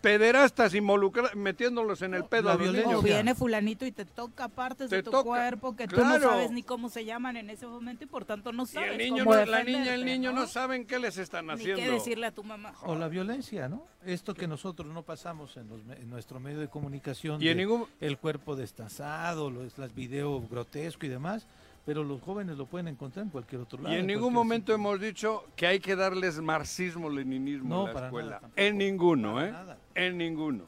[0.00, 2.96] pederastas involucra- metiéndolos en el pedo la violencia.
[2.98, 6.02] O viene fulanito y te toca partes Te de tu toca, cuerpo que tú no
[6.02, 6.30] claro.
[6.30, 8.98] sabes ni cómo se llaman en ese momento y por tanto no Y sabes el
[8.98, 10.46] niño, cómo no- la niña y el niño no ¿no?
[10.46, 11.82] saben qué les están Ni haciendo.
[11.82, 12.72] qué decirle a tu mamá.
[12.82, 13.84] O la violencia, ¿no?
[14.06, 17.54] Esto que nosotros no pasamos en, los me- en nuestro medio de comunicación, Y de
[17.54, 21.46] ningún- el cuerpo destazado, los, las videos grotesco y demás,
[21.84, 23.94] pero los jóvenes lo pueden encontrar en cualquier otro lado.
[23.94, 28.06] Y en ningún momento hemos dicho que hay que darles marxismo-leninismo No, en la para
[28.06, 28.30] escuela.
[28.42, 29.52] nada, en ninguno, Para ¿eh?
[29.52, 29.78] nada.
[29.94, 30.64] En ninguno.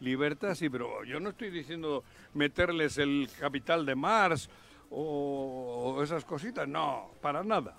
[0.00, 4.50] Libertad sí, pero yo no estoy diciendo meterles el capital de Marx
[4.90, 7.74] o, esas cositas, no, para nada.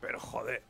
[0.00, 0.62] Pero joder,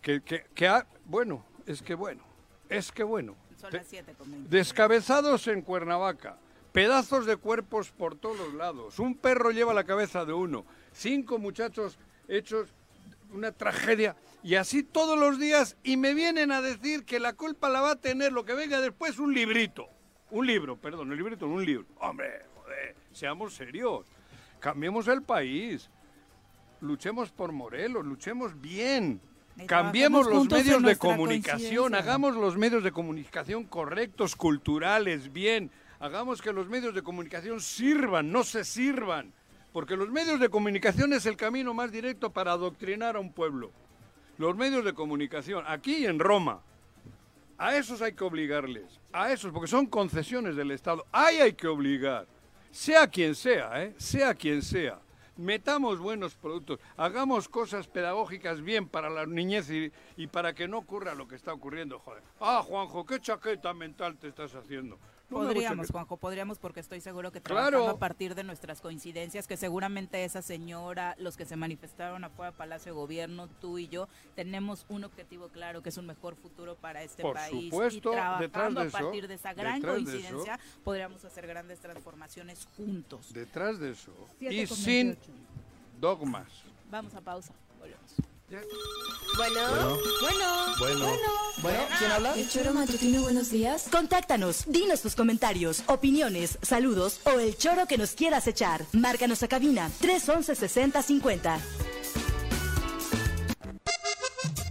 [0.00, 2.22] que, que, que ha- bueno, es que bueno,
[2.68, 3.34] es que bueno.
[3.56, 4.48] Son las 7 con 20.
[4.56, 6.38] Descabezados en Cuernavaca,
[6.72, 11.98] pedazos de cuerpos por todos lados, un perro lleva la cabeza de uno, cinco muchachos
[12.28, 12.68] hechos
[13.32, 14.16] una tragedia.
[14.42, 17.92] Y así todos los días y me vienen a decir que la culpa la va
[17.92, 19.88] a tener lo que venga después un librito,
[20.30, 21.86] un libro, perdón, el librito, un libro.
[21.98, 24.06] Hombre, joder, seamos serios,
[24.58, 25.90] cambiemos el país,
[26.80, 29.20] luchemos por Morelos, luchemos bien.
[29.56, 35.70] Y Cambiemos los medios de comunicación, hagamos los medios de comunicación correctos, culturales, bien.
[36.00, 39.34] Hagamos que los medios de comunicación sirvan, no se sirvan.
[39.72, 43.70] Porque los medios de comunicación es el camino más directo para adoctrinar a un pueblo.
[44.38, 46.62] Los medios de comunicación, aquí en Roma.
[47.58, 48.98] A esos hay que obligarles.
[49.12, 51.04] A esos, porque son concesiones del Estado.
[51.12, 52.26] Ahí hay que obligar.
[52.70, 53.94] Sea quien sea, ¿eh?
[53.98, 54.98] Sea quien sea.
[55.36, 56.80] Metamos buenos productos.
[56.96, 61.36] Hagamos cosas pedagógicas bien para la niñez y, y para que no ocurra lo que
[61.36, 62.22] está ocurriendo, joder.
[62.40, 64.98] Ah, Juanjo, qué chaqueta mental te estás haciendo.
[65.30, 65.90] Podríamos.
[65.90, 67.68] Juanjo, podríamos porque estoy seguro que Claro.
[67.70, 72.52] trabajando a partir de nuestras coincidencias, que seguramente esa señora, los que se manifestaron afuera
[72.52, 76.74] Palacio de Gobierno, tú y yo, tenemos un objetivo claro, que es un mejor futuro
[76.76, 77.70] para este Por país.
[77.70, 83.32] supuesto, y trabajando a partir de esa gran coincidencia, podríamos hacer grandes transformaciones juntos.
[83.32, 84.12] Detrás de eso.
[84.40, 85.32] Y sin 28.
[86.00, 86.48] dogmas.
[86.90, 88.14] Vamos a pausa, volvemos.
[88.50, 88.66] Bueno,
[89.36, 89.98] Bueno.
[90.18, 91.06] bueno, Bueno.
[91.62, 91.78] bueno.
[91.98, 92.34] ¿quién habla?
[92.34, 93.84] El choro matutino, buenos días.
[93.92, 98.84] Contáctanos, dinos tus comentarios, opiniones, saludos o el choro que nos quieras echar.
[98.92, 101.60] Márcanos a cabina 311 6050.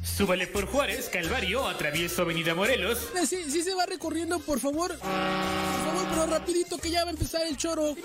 [0.04, 2.98] Súbale por Juárez, Calvario, atravieso Avenida Morelos.
[3.16, 4.90] Eh, Sí, sí se va recorriendo, por favor.
[5.00, 7.96] Por favor, pero rapidito que ya va a empezar el choro.
[7.96, 8.02] ¡Pi,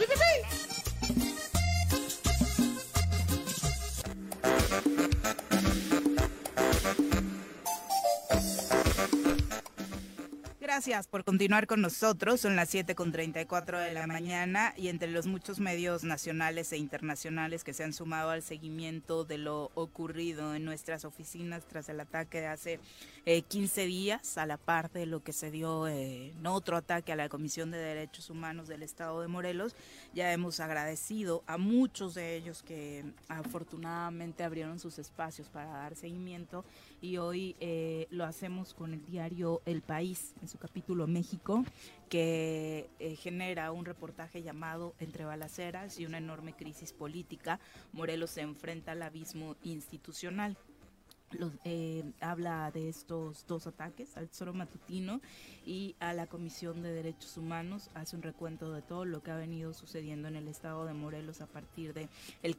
[10.74, 12.40] Gracias por continuar con nosotros.
[12.40, 16.78] Son las 7 con 34 de la mañana y entre los muchos medios nacionales e
[16.78, 22.00] internacionales que se han sumado al seguimiento de lo ocurrido en nuestras oficinas tras el
[22.00, 22.80] ataque de hace
[23.24, 27.12] eh, 15 días, a la par de lo que se dio eh, en otro ataque
[27.12, 29.76] a la Comisión de Derechos Humanos del Estado de Morelos,
[30.12, 36.64] ya hemos agradecido a muchos de ellos que afortunadamente abrieron sus espacios para dar seguimiento
[37.04, 41.62] y hoy eh, lo hacemos con el diario El País en su capítulo México,
[42.08, 47.60] que eh, genera un reportaje llamado Entre balaceras y una enorme crisis política,
[47.92, 50.56] Morelos se enfrenta al abismo institucional.
[51.64, 55.20] Eh, habla de estos dos ataques, al Tesoro Matutino
[55.66, 57.90] y a la Comisión de Derechos Humanos.
[57.94, 61.40] Hace un recuento de todo lo que ha venido sucediendo en el estado de Morelos
[61.40, 62.08] a partir de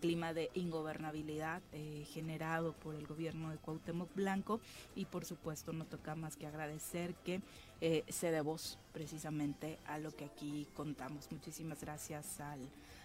[0.05, 4.59] clima de ingobernabilidad eh, generado por el gobierno de Cuauhtémoc Blanco
[4.95, 7.41] y por supuesto no toca más que agradecer que
[7.81, 11.31] eh, se dé voz precisamente a lo que aquí contamos.
[11.31, 12.59] Muchísimas gracias al,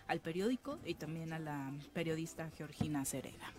[0.09, 3.51] al periódico y también a la periodista Georgina Cereda.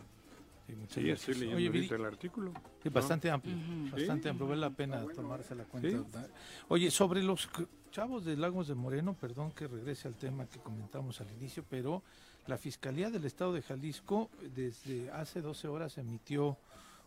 [0.71, 1.19] Sí, muchas Sí, gracias.
[1.29, 2.53] estoy leyendo Oye, ahorita el artículo.
[2.81, 2.91] Sí, ¿no?
[2.91, 3.55] bastante amplio,
[3.91, 4.29] bastante Sí.
[4.29, 6.27] amplio, vale la pena tomarse la cuenta.
[6.69, 7.49] Oye, sobre los
[7.91, 12.03] chavos de Lagos de Moreno, perdón que regrese al tema que comentamos al inicio, pero
[12.47, 16.57] la Fiscalía del Estado de Jalisco desde hace 12 horas emitió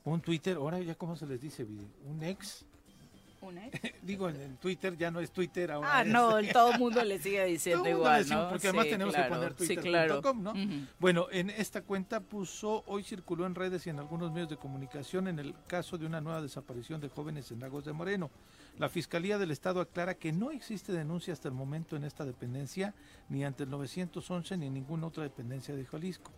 [0.04, 1.64] un Twitter, ahora ya cómo se les dice,
[2.04, 2.66] un ex,
[3.44, 3.62] ¿Una?
[4.02, 5.98] digo en, Twitter, ya no es Twitter ahora.
[5.98, 8.42] Ah, es- no, todo el mundo le sigue diciendo Todo el mundo igual, le decimos,
[8.44, 8.50] ¿no?
[8.50, 10.54] Porque además Sí, tenemos claro, que poner sí, twitter.com, claro.
[10.58, 10.86] ¿no?
[10.98, 15.28] Bueno, en esta cuenta puso, hoy circuló en redes y en algunos medios de comunicación
[15.28, 18.30] en el caso de una nueva desaparición de jóvenes en Lagos de Moreno.
[18.78, 22.94] La Fiscalía del Estado aclara que no existe denuncia hasta el momento en esta dependencia,
[23.28, 26.32] ni ante el 911 ni en ninguna otra dependencia de Jalisco.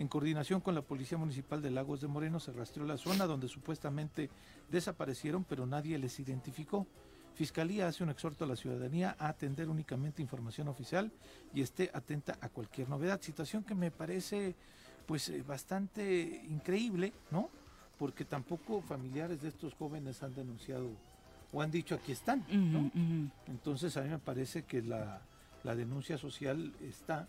[0.00, 3.48] En coordinación con la Policía Municipal de Lagos de Moreno se rastreó la zona donde
[3.48, 4.30] supuestamente
[4.70, 6.86] desaparecieron, pero nadie les identificó.
[7.34, 11.12] Fiscalía hace un exhorto a la ciudadanía a atender únicamente información oficial
[11.52, 13.20] y esté atenta a cualquier novedad.
[13.20, 14.54] Situación que me parece
[15.04, 17.50] pues eh, bastante increíble, ¿no?
[17.98, 20.88] Porque tampoco familiares de estos jóvenes han denunciado
[21.52, 22.90] o han dicho aquí están, ¿no?
[23.48, 25.20] Entonces a mí me parece que la,
[25.62, 27.28] la denuncia social está,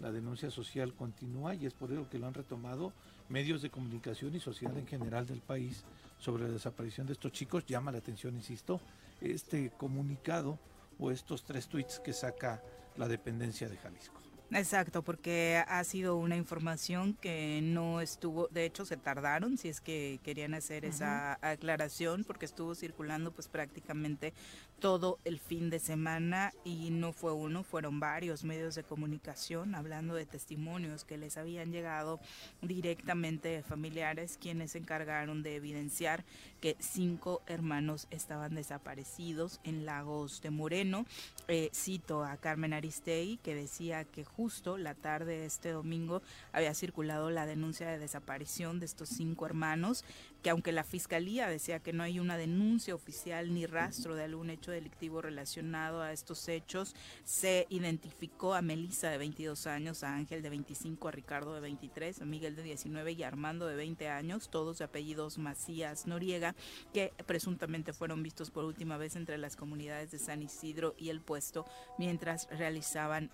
[0.00, 2.92] la denuncia social continúa y es por ello que lo han retomado
[3.28, 5.84] medios de comunicación y sociedad en general del país
[6.18, 7.66] sobre la desaparición de estos chicos.
[7.66, 8.80] Llama la atención, insisto,
[9.20, 10.58] este comunicado
[10.98, 12.62] o estos tres tweets que saca
[12.96, 14.27] la dependencia de Jalisco.
[14.50, 19.82] Exacto, porque ha sido una información que no estuvo, de hecho se tardaron si es
[19.82, 24.32] que querían hacer esa aclaración porque estuvo circulando pues prácticamente
[24.78, 30.14] todo el fin de semana y no fue uno, fueron varios medios de comunicación hablando
[30.14, 32.18] de testimonios que les habían llegado
[32.62, 36.24] directamente de familiares quienes se encargaron de evidenciar
[36.60, 41.06] que cinco hermanos estaban desaparecidos en Lagos de Moreno.
[41.48, 46.22] Eh, cito a Carmen Aristegui que decía que justo la tarde de este domingo
[46.52, 50.04] había circulado la denuncia de desaparición de estos cinco hermanos,
[50.44, 54.50] que aunque la fiscalía decía que no hay una denuncia oficial ni rastro de algún
[54.50, 60.40] hecho delictivo relacionado a estos hechos, se identificó a Melissa de 22 años, a Ángel
[60.40, 64.08] de 25, a Ricardo de 23, a Miguel de 19 y a Armando de 20
[64.08, 66.54] años, todos de apellidos Macías Noriega,
[66.94, 71.20] que presuntamente fueron vistos por última vez entre las comunidades de San Isidro y el
[71.20, 71.64] puesto
[71.98, 73.32] mientras realizaban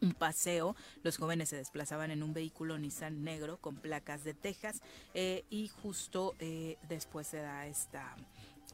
[0.00, 0.74] un paseo.
[1.02, 4.80] Los jóvenes se desplazaban en un vehículo Nissan negro con placas de Texas
[5.14, 8.16] eh, y justo eh, después se da esta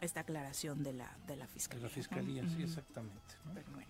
[0.03, 1.85] esta aclaración de la de la De fiscalía.
[1.85, 2.51] la fiscalía, ¿no?
[2.55, 3.35] sí, exactamente.
[3.47, 3.55] ¿no?
[3.55, 3.89] Pero bueno,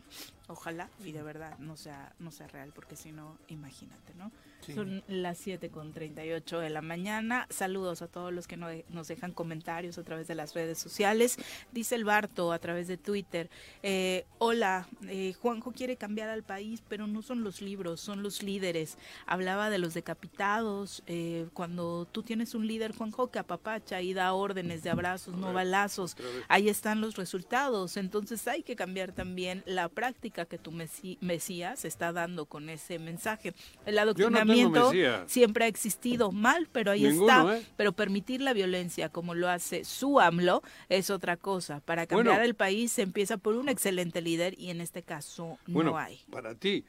[0.48, 4.30] ojalá y de verdad no sea no sea real porque si no, imagínate, ¿no?
[4.60, 4.74] Sí.
[4.74, 7.46] Son las 7 con 38 de la mañana.
[7.50, 11.36] Saludos a todos los que no- nos dejan comentarios a través de las redes sociales.
[11.72, 13.48] Dice el Barto a través de Twitter,
[13.84, 18.42] eh, hola, eh, Juanjo quiere cambiar al país, pero no son los libros, son los
[18.42, 18.98] líderes.
[19.26, 21.02] Hablaba de los decapitados.
[21.06, 25.52] eh, cuando tú tienes un líder, Juanjo, que apapacha y da órdenes de abrazos, no
[25.52, 26.16] balazos,
[26.48, 27.96] ahí están los resultados.
[27.96, 33.54] Entonces hay que cambiar también la práctica que tu Mesías está dando con ese mensaje.
[33.86, 34.92] El no adoctrinamiento
[35.26, 37.58] siempre ha existido mal, pero ahí Ninguno, está.
[37.58, 37.66] ¿eh?
[37.76, 41.80] Pero permitir la violencia como lo hace su AMLO es otra cosa.
[41.80, 42.44] Para cambiar Bueno.
[42.44, 46.20] el país se empieza por un excelente líder y en este caso Bueno, no hay.
[46.30, 46.84] para ti,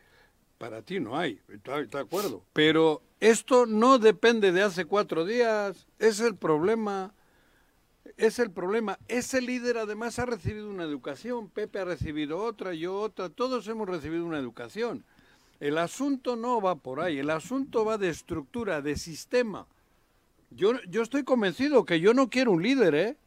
[0.57, 2.43] para ti no hay, está, está de acuerdo.
[2.53, 7.13] Pero esto no depende de hace cuatro días, es el problema.
[8.15, 8.97] Es el problema.
[9.07, 13.89] Ese líder además ha recibido una educación, Pepe ha recibido otra, yo otra, todos hemos
[13.89, 15.03] recibido una educación.
[15.59, 19.65] El asunto no va por ahí, el asunto va de estructura, de sistema.
[20.51, 23.17] Yo, yo estoy convencido que yo no quiero un líder, ¿eh?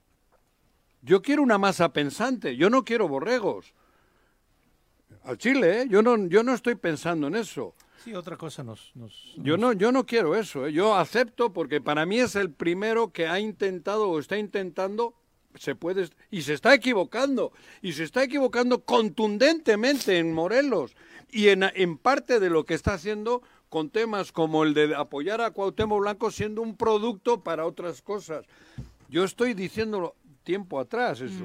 [1.03, 3.75] Yo quiero una masa pensante, yo no quiero borregos.
[5.25, 5.87] Al Chile, ¿eh?
[5.89, 7.75] Yo no, yo no estoy pensando en eso.
[8.05, 8.93] Sí, otra cosa nos...
[8.95, 10.67] nos Yo no, yo no quiero eso.
[10.67, 10.73] ¿eh?
[10.73, 15.15] Yo acepto porque para mí es el primero que ha intentado o está intentando,
[15.55, 20.97] se puede y se está equivocando y se está equivocando contundentemente en Morelos
[21.31, 25.41] y en, en parte de lo que está haciendo con temas como el de apoyar
[25.41, 28.47] a Cuauhtémoc Blanco siendo un producto para otras cosas.
[29.09, 31.45] Yo estoy diciéndolo tiempo atrás eso.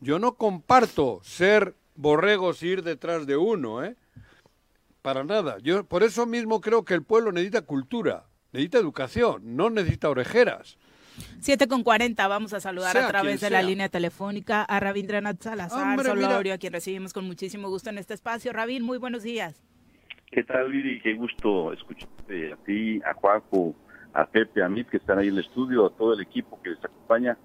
[0.00, 3.96] Yo no comparto ser borregos y ir detrás de uno, ¿eh?
[5.02, 5.58] Para nada.
[5.58, 10.78] Yo por eso mismo creo que el pueblo necesita cultura, necesita educación, no necesita orejeras.
[11.40, 15.42] 7 con 40, vamos a saludar Sea a través de la línea telefónica a Rabindranath
[15.42, 16.28] Salazar Hombre, mira.
[16.28, 18.52] Solorio, a quien recibimos con muchísimo gusto en este espacio.
[18.52, 19.60] Rabin, muy buenos días.
[20.30, 21.00] ¿Qué tal, Viri?
[21.02, 23.74] Qué gusto escucharte a ti, a Juanjo,
[24.14, 26.70] a Pepe, a mí, que están ahí en el estudio, a todo el equipo que
[26.70, 27.36] les acompaña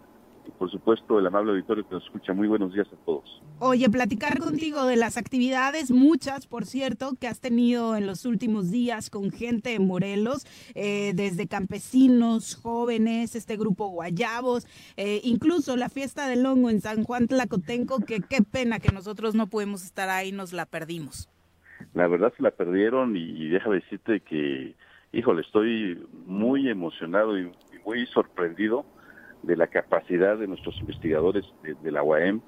[0.48, 2.34] y, por supuesto, el amable auditorio que nos escucha.
[2.34, 3.42] Muy buenos días a todos.
[3.60, 8.72] Oye, platicar contigo de las actividades, muchas, por cierto, que has tenido en los últimos
[8.72, 15.90] días con gente en Morelos, eh, desde campesinos, jóvenes, este grupo Guayabos, eh, incluso la
[15.90, 20.10] fiesta del hongo en San Juan Tlacotenco, que qué pena que nosotros no pudimos estar
[20.10, 21.30] ahí, nos la perdimos.
[21.94, 24.76] La verdad se la perdieron y, y déjame decirte que,
[25.12, 28.86] híjole, estoy muy emocionado y, y muy sorprendido
[29.44, 32.42] de la capacidad de nuestros investigadores de, de la UAM.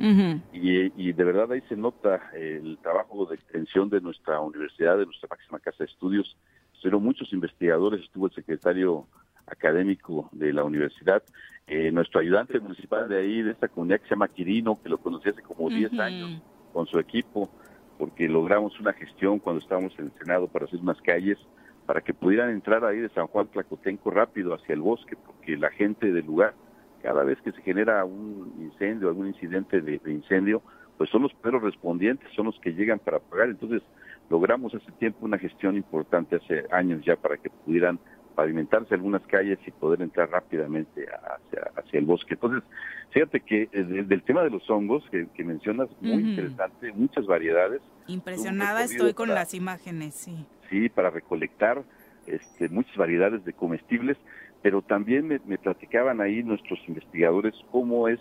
[0.51, 5.05] Y, y de verdad ahí se nota el trabajo de extensión de nuestra universidad, de
[5.05, 6.35] nuestra máxima casa de estudios.
[6.73, 9.05] Estuvieron muchos investigadores, estuvo el secretario
[9.47, 11.23] académico de la universidad,
[11.67, 14.97] eh, nuestro ayudante municipal de ahí, de esta comunidad que se llama Quirino, que lo
[14.97, 16.41] conocí hace como 10 años
[16.73, 17.49] con su equipo,
[17.97, 21.37] porque logramos una gestión cuando estábamos en el Senado para hacer unas calles,
[21.85, 25.69] para que pudieran entrar ahí de San Juan Tlacotenco rápido hacia el bosque, porque la
[25.71, 26.53] gente del lugar,
[27.01, 30.61] cada vez que se genera un incendio, algún incidente de, de incendio,
[30.97, 33.49] pues son los primeros respondientes, son los que llegan para pagar.
[33.49, 33.81] Entonces,
[34.29, 37.99] logramos hace tiempo una gestión importante, hace años ya, para que pudieran
[38.35, 42.35] pavimentarse algunas calles y poder entrar rápidamente hacia, hacia el bosque.
[42.35, 42.63] Entonces,
[43.11, 47.25] fíjate que eh, del, del tema de los hongos que, que mencionas, muy interesante, muchas
[47.25, 47.81] variedades.
[48.07, 50.45] Impresionada estoy con para- las imágenes, sí.
[50.69, 51.83] sí, para recolectar
[52.27, 54.17] este, muchas variedades de comestibles,
[54.61, 58.19] pero también me, me platicaban ahí nuestros investigadores cómo es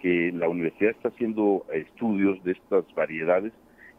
[0.00, 3.52] que la universidad está haciendo estudios de estas variedades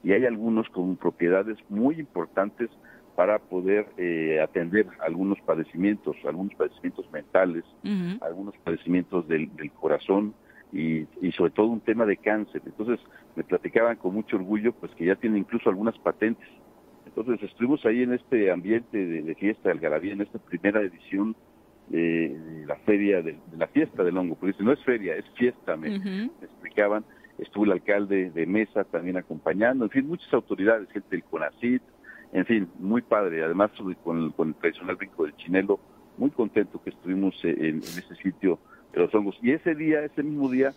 [0.03, 2.69] y hay algunos con propiedades muy importantes
[3.15, 7.63] para poder eh, atender algunos padecimientos, algunos padecimientos mentales,
[8.21, 10.33] algunos padecimientos del, del corazón
[10.71, 12.61] y, y sobre todo un tema de cáncer.
[12.65, 12.99] Entonces
[13.35, 16.47] me platicaban con mucho orgullo pues que ya tienen incluso algunas patentes.
[17.05, 21.35] Entonces estuvimos ahí en este ambiente de, de fiesta de Algarabía, en esta primera edición
[21.91, 25.15] de, de la feria, de, de la fiesta del hongo, porque dice, no es feria,
[25.15, 25.89] es fiesta, me,
[26.39, 27.03] me explicaban.
[27.37, 31.81] Estuvo el alcalde de Mesa también acompañando, en fin, muchas autoridades, gente del CONACIT,
[32.33, 33.43] en fin, muy padre.
[33.43, 33.71] Además,
[34.03, 35.79] con, el- con el tradicional brinco del chinelo,
[36.17, 38.59] muy contento que estuvimos eh, en, en ese sitio
[38.93, 39.37] de los hongos.
[39.41, 40.73] Y ese día, ese mismo día,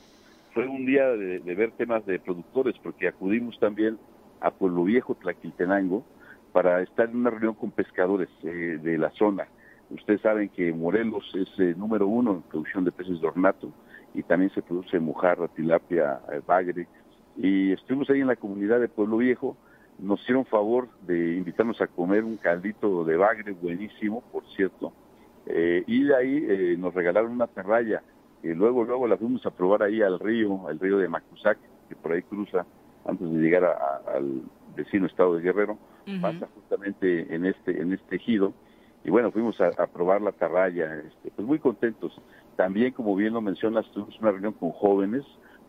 [0.55, 3.99] fue un día de, de ver temas de productores, porque acudimos también
[4.41, 6.05] a Pueblo Viejo, Tlaquiltenango,
[6.53, 9.47] para estar en una reunión con pescadores eh, de la zona.
[9.91, 13.71] Ustedes saben que Morelos es eh, número uno en producción de peces de ornato
[14.15, 16.87] y también se produce mojarra, tilapia, eh, bagre.
[17.37, 19.57] Y estuvimos ahí en la comunidad de Pueblo Viejo,
[19.99, 24.93] nos hicieron favor de invitarnos a comer un caldito de bagre buenísimo, por cierto,
[25.47, 28.03] eh, y de ahí eh, nos regalaron una terraya,
[28.43, 31.59] que luego, luego la fuimos a probar ahí al río, al río de Macusac,
[31.89, 32.67] que por ahí cruza
[33.05, 34.43] antes de llegar a- a- al
[34.77, 35.79] vecino estado de Guerrero,
[36.21, 38.53] pasa justamente en este, en este ejido,
[39.05, 42.19] y bueno, fuimos a, a probar la tarraya, este, pues muy contentos.
[42.57, 45.25] También, como bien lo mencionas, tuvimos una reunión con jóvenes,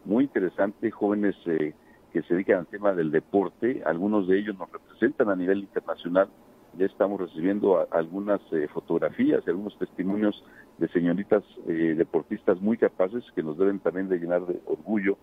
[0.06, 1.74] muy interesante, jóvenes eh,
[2.14, 6.30] que se dedican al tema del deporte, algunos de ellos nos representan a nivel internacional,
[6.78, 10.44] ya estamos recibiendo algunas eh, fotografías, algunos testimonios
[10.78, 15.18] de señoritas eh, deportistas muy capaces que nos deben también de llenar de orgullo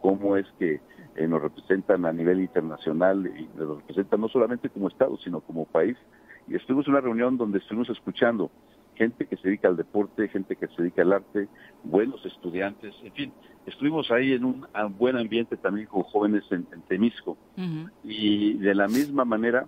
[0.00, 0.80] cómo es que
[1.16, 5.64] eh, nos representan a nivel internacional y nos representan no solamente como Estado, sino como
[5.64, 5.96] país.
[6.48, 8.50] Y estuvimos en una reunión donde estuvimos escuchando
[8.98, 11.48] gente que se dedica al deporte, gente que se dedica al arte,
[11.84, 13.32] buenos estudiantes, en fin,
[13.64, 14.66] estuvimos ahí en un
[14.98, 17.38] buen ambiente también con jóvenes en, en Temisco.
[18.02, 19.66] Y de la misma manera,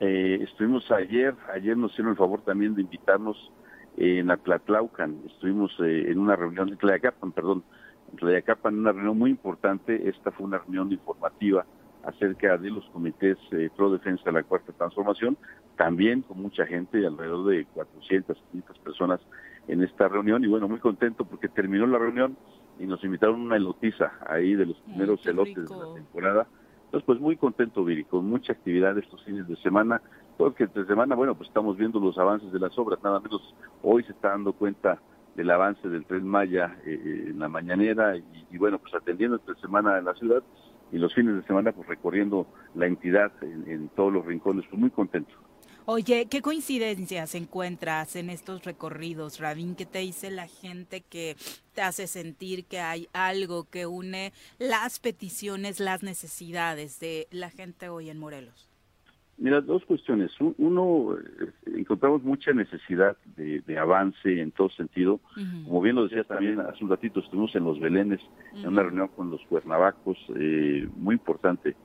[0.00, 3.52] eh, estuvimos ayer, ayer nos hicieron el favor también de invitarnos
[3.98, 7.62] en Atlatlaucan, estuvimos eh, en una reunión, en Tlayacapan, perdón,
[8.10, 11.66] en Tlayacapan, en una reunión muy importante, esta fue una reunión informativa
[12.04, 15.36] acerca de los comités eh, pro defensa de la cuarta transformación,
[15.76, 19.20] también con mucha gente, alrededor de 400, 500 personas
[19.68, 22.36] en esta reunión, y bueno, muy contento porque terminó la reunión
[22.78, 26.46] y nos invitaron una elotiza ahí de los primeros elotes de la temporada,
[26.86, 30.00] entonces, pues muy contento, Viri, con mucha actividad estos fines de semana.
[30.36, 33.02] Porque entre semana, bueno, pues estamos viendo los avances de las obras.
[33.02, 35.00] Nada menos hoy se está dando cuenta
[35.34, 39.36] del avance del Tren Maya eh, eh, en la mañanera y, y, bueno, pues atendiendo
[39.36, 40.42] entre semana en la ciudad
[40.92, 44.64] y los fines de semana pues recorriendo la entidad en, en todos los rincones.
[44.70, 45.34] Pues muy contento.
[45.88, 49.76] Oye, ¿qué coincidencias encuentras en estos recorridos, Rabín?
[49.76, 51.36] ¿Qué te dice la gente que
[51.74, 57.88] te hace sentir que hay algo que une las peticiones, las necesidades de la gente
[57.88, 58.68] hoy en Morelos?
[59.38, 60.32] Mira, dos cuestiones.
[60.40, 65.20] Un- Uno, eh, encontramos mucha necesidad de, de avance en todo sentido.
[65.66, 68.20] Como bien lo decías también hace un ratito, estuvimos en Los Belénes,
[68.54, 71.76] en una reunión con los cuernavacos, eh, muy importante.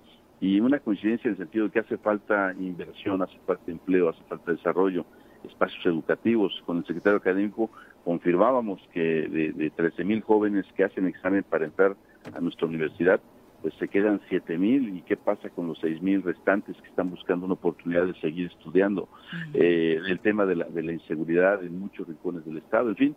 [0.42, 4.24] Y una coincidencia en el sentido de que hace falta inversión, hace falta empleo, hace
[4.24, 5.06] falta desarrollo,
[5.48, 6.62] espacios educativos.
[6.66, 7.70] Con el secretario académico
[8.04, 11.96] confirmábamos que de, de 13 mil jóvenes que hacen examen para entrar
[12.34, 13.22] a nuestra universidad,
[13.62, 17.12] pues se quedan 7 mil y qué pasa con los 6 mil restantes que están
[17.12, 19.08] buscando una oportunidad de seguir estudiando.
[19.54, 23.16] Eh, el tema de la, de la inseguridad en muchos rincones del Estado, en fin,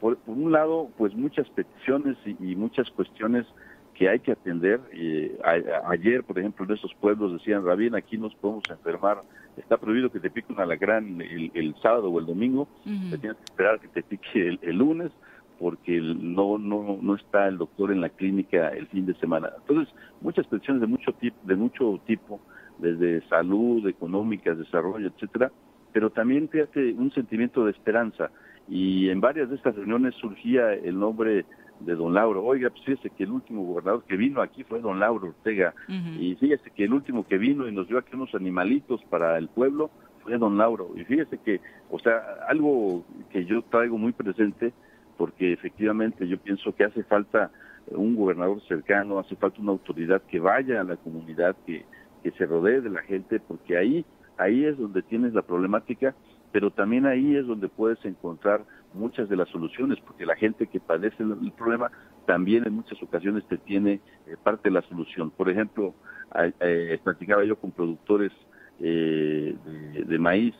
[0.00, 3.46] por, por un lado, pues muchas peticiones y, y muchas cuestiones
[3.94, 4.80] que hay que atender.
[4.92, 9.22] Eh, a- ayer, por ejemplo, en esos pueblos decían, Rabín, aquí nos podemos enfermar,
[9.56, 12.68] está prohibido que te pique un alacrán el, el sábado o el domingo,
[13.10, 15.12] te tienes que esperar que te pique el, el lunes
[15.58, 19.50] porque no, no, no está el doctor en la clínica el fin de semana.
[19.60, 22.40] Entonces, muchas peticiones de mucho tipo, de mucho tipo,
[22.78, 25.52] desde salud, económicas, desarrollo, etcétera,
[25.92, 28.30] pero también fíjate un sentimiento de esperanza.
[28.66, 31.44] y en varias de estas reuniones surgía el nombre
[31.80, 32.44] de don Lauro.
[32.44, 35.74] Oiga, pues fíjese que el último gobernador que vino aquí fue don Lauro Ortega.
[35.88, 39.48] Y fíjese que el último que vino y nos dio aquí unos animalitos para el
[39.48, 39.90] pueblo
[40.22, 40.90] fue don Lauro.
[40.96, 41.60] Y fíjese que,
[41.90, 44.72] o sea, algo que yo traigo muy presente,
[45.16, 47.50] porque efectivamente yo pienso que hace falta
[47.88, 51.84] un gobernador cercano, hace falta una autoridad que vaya a la comunidad, que,
[52.22, 54.04] que se rodee de la gente, porque ahí,
[54.38, 56.14] ahí es donde tienes la problemática,
[56.50, 58.64] pero también ahí es donde puedes encontrar
[58.94, 61.90] muchas de las soluciones, porque la gente que padece el, problema
[62.24, 65.30] también en muchas ocasiones te tiene eh, parte de la solución.
[65.30, 65.94] Por ejemplo,
[66.60, 68.32] eh, platicaba yo con productores
[68.78, 70.54] eh, de, de maíz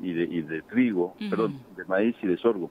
[0.00, 1.30] y de, y de trigo, Ujú.
[1.30, 2.70] perdón, de maíz y de sorgo,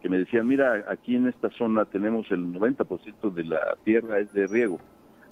[0.00, 4.32] que me decían, mira, aquí en esta zona tenemos el 90% de la tierra es
[4.32, 4.80] de riego,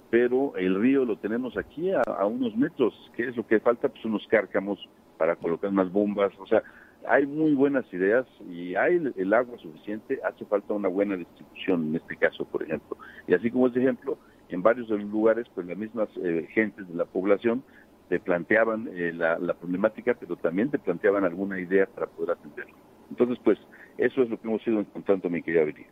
[0.09, 3.89] pero el río lo tenemos aquí a, a unos metros, ¿qué es lo que falta?
[3.89, 4.79] Pues unos cárcamos
[5.17, 6.63] para colocar más bombas, o sea,
[7.07, 11.95] hay muy buenas ideas y hay el, agua suficiente, hace falta una buena distribución en
[11.95, 12.97] este caso, por ejemplo.
[13.27, 14.17] Y así como ese ejemplo,
[14.49, 17.63] en varios de los lugares, pues las mismas eh, gentes de la población
[18.09, 22.75] te planteaban eh, la, la problemática, pero también te planteaban alguna idea para poder atenderlo.
[23.09, 23.57] Entonces, pues,
[23.97, 25.85] eso es lo que hemos ido encontrando, mi querida Viri.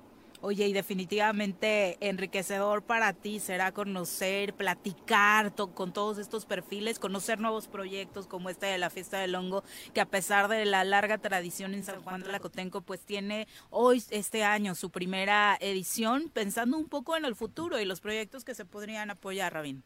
[0.43, 7.39] Oye, y definitivamente enriquecedor para ti será conocer, platicar to- con todos estos perfiles, conocer
[7.39, 9.63] nuevos proyectos como este de la Fiesta del Hongo,
[9.93, 14.01] que a pesar de la larga tradición en San Juan de Lacotenco, pues tiene hoy,
[14.09, 18.55] este año, su primera edición, pensando un poco en el futuro y los proyectos que
[18.55, 19.83] se podrían apoyar, Rabín.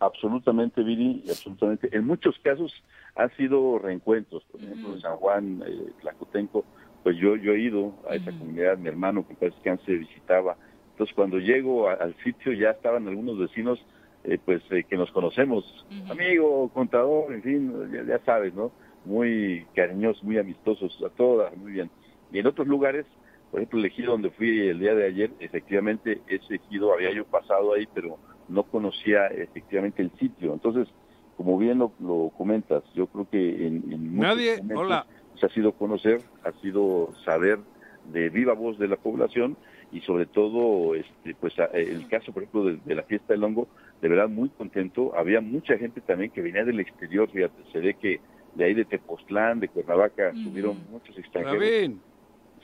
[0.00, 1.88] Absolutamente, Viri, absolutamente.
[1.96, 2.72] En muchos casos
[3.16, 6.64] han sido reencuentros, por ejemplo, en San Juan, eh, Tlacotenco,
[7.02, 10.56] pues yo, yo he ido a esa comunidad, mi hermano que parece que antes visitaba.
[10.92, 13.78] Entonces, cuando llego a- al sitio ya estaban algunos vecinos,
[14.24, 15.64] eh, pues eh, que nos conocemos,
[16.10, 18.72] amigo, contador, en fin, ya, ya sabes, ¿no?
[19.04, 21.90] Muy cariñosos, muy amistosos, a todas, muy bien.
[22.30, 23.06] Y en otros lugares,
[23.50, 27.24] por ejemplo, el ejido donde fui el día de ayer, efectivamente ese ejido había yo
[27.24, 28.18] pasado ahí, pero
[28.48, 30.52] no conocía efectivamente el sitio.
[30.52, 30.88] Entonces,
[31.36, 35.06] como bien lo, lo comentas, yo creo que en, en muchos Nadie- momentos, hola.
[35.38, 37.58] Pues, ha sido conocer, ha sido saber
[38.04, 39.56] de viva voz de la población
[39.92, 43.44] y sobre todo, este, pues a- el caso, por ejemplo, de, de la fiesta del
[43.44, 43.68] hongo,
[44.00, 45.14] de verdad muy contento.
[45.16, 48.20] Había mucha gente también que venía del exterior, fíjate, se ve que
[48.54, 51.60] de ahí de Tepoztlán, de Cuernavaca, tuvieron muchos extranjeros.
[51.60, 52.00] Rabín,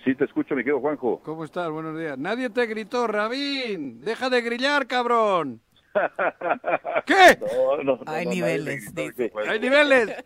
[0.04, 1.20] Sí, te escucho, mi querido Juanjo.
[1.24, 1.70] ¿cómo estás?
[1.70, 2.18] Buenos días.
[2.18, 4.00] Nadie te gritó, Rabín.
[4.02, 5.60] Deja de grillar, cabrón.
[7.06, 7.38] ¿Qué?
[7.40, 9.38] No, no, no, Hay niveles, gritó.
[9.48, 10.10] Hay niveles.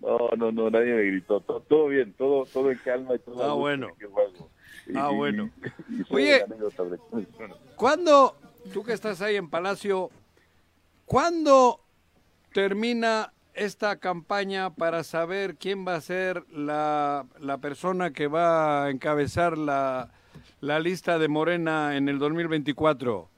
[0.00, 1.40] No, no, no, nadie me gritó.
[1.40, 3.42] Todo, todo bien, todo, todo en calma y todo.
[3.44, 3.88] Ah, bueno.
[4.86, 5.50] Y- Ah, y- bueno.
[5.88, 6.44] y Oye.
[7.76, 8.36] ¿Cuándo,
[8.72, 10.10] tú que estás ahí en Palacio,
[11.06, 11.80] cuándo
[12.52, 18.90] termina esta campaña para saber quién va a ser la, la persona que va a
[18.90, 20.10] encabezar la,
[20.60, 23.30] la lista de Morena en el 2024?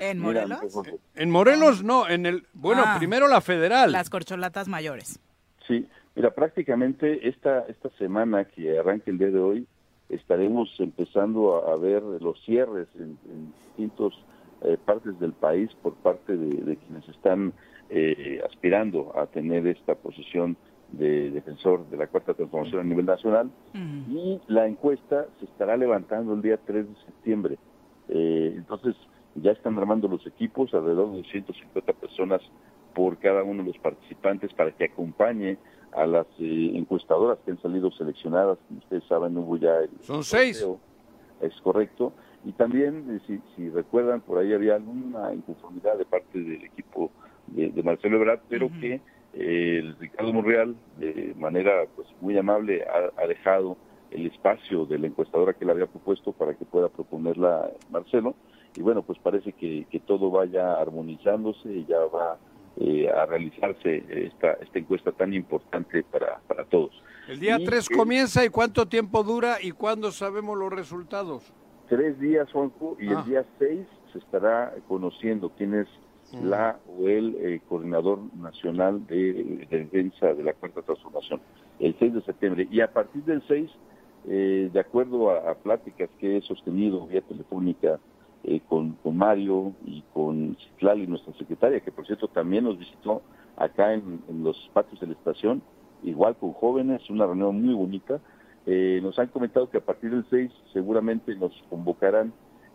[0.00, 0.58] ¿En Morelos?
[0.60, 2.96] querido Juanjo, En Morelos no, en el bueno, Ah.
[2.98, 3.92] primero la federal.
[3.92, 5.18] Las corcholatas mayores.
[5.66, 9.66] Sí, mira, prácticamente esta, esta semana que arranca el día de hoy,
[10.08, 14.12] estaremos empezando a, a ver los cierres en, en distintas
[14.62, 17.52] eh, partes del país por parte de, de quienes están
[17.90, 20.56] eh, aspirando a tener esta posición
[20.92, 23.50] de defensor de la cuarta transformación a nivel nacional.
[23.74, 27.58] Y la encuesta se estará levantando el día 3 de septiembre.
[28.08, 28.94] Eh, entonces,
[29.36, 32.40] ya están armando los equipos, alrededor de 150 personas
[32.94, 35.58] por cada uno de los participantes para que acompañe
[35.92, 38.58] a las eh, encuestadoras que han salido seleccionadas.
[38.68, 40.64] Como ustedes saben, hubo ya el Son seis.
[41.40, 42.12] Es correcto.
[42.44, 47.10] Y también, eh, si, si recuerdan, por ahí había alguna inconformidad de parte del equipo
[47.48, 49.00] de, de Marcelo Ebrard, pero que
[49.34, 53.76] eh, el Ricardo Monreal, de manera pues muy amable, ha, ha dejado
[54.10, 58.36] el espacio de la encuestadora que le había propuesto para que pueda proponerla Marcelo.
[58.76, 62.38] Y bueno, pues parece que, que todo vaya armonizándose y ya va
[62.76, 66.90] eh, a realizarse esta, esta encuesta tan importante para, para todos.
[67.28, 71.52] El día Y 3 que- comienza y cuánto tiempo dura y cuándo sabemos los resultados.
[71.88, 73.20] tres días, Juanjo, y Ah.
[73.20, 75.86] el día 6 se estará conociendo quién es
[76.32, 76.46] Mm.
[76.48, 81.40] la o el eh, coordinador nacional de, de defensa de la Cuarta Transformación,
[81.78, 82.66] el 6 de septiembre.
[82.70, 83.70] Y a partir del 6,
[84.26, 88.00] eh, de acuerdo a, a pláticas que he sostenido vía telefónica
[88.46, 93.22] eh, con, Mario y con Citlali, nuestra secretaria, que por cierto también nos visitó
[93.56, 95.62] acá en, los patios de la estación,
[96.02, 98.20] igual con jóvenes, una reunión muy bonita.
[98.66, 102.32] Eh, nos han comentado que a partir del 6 seguramente nos convocarán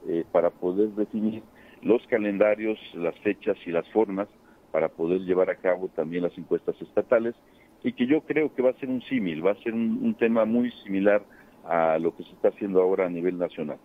[0.07, 1.43] eh, para poder definir
[1.83, 4.27] los calendarios, las fechas y las formas
[4.71, 7.35] para poder llevar a cabo también las encuestas estatales
[7.83, 10.45] y que yo creo que va a ser un símil, va a ser un tema
[10.45, 11.23] muy similar
[11.65, 13.77] a lo que se está haciendo ahora a nivel nacional.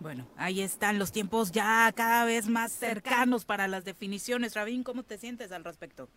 [0.00, 4.54] Bueno, ahí están los tiempos ya cada vez más cercanos para las definiciones.
[4.54, 6.08] Rabín, ¿cómo te sientes al respecto?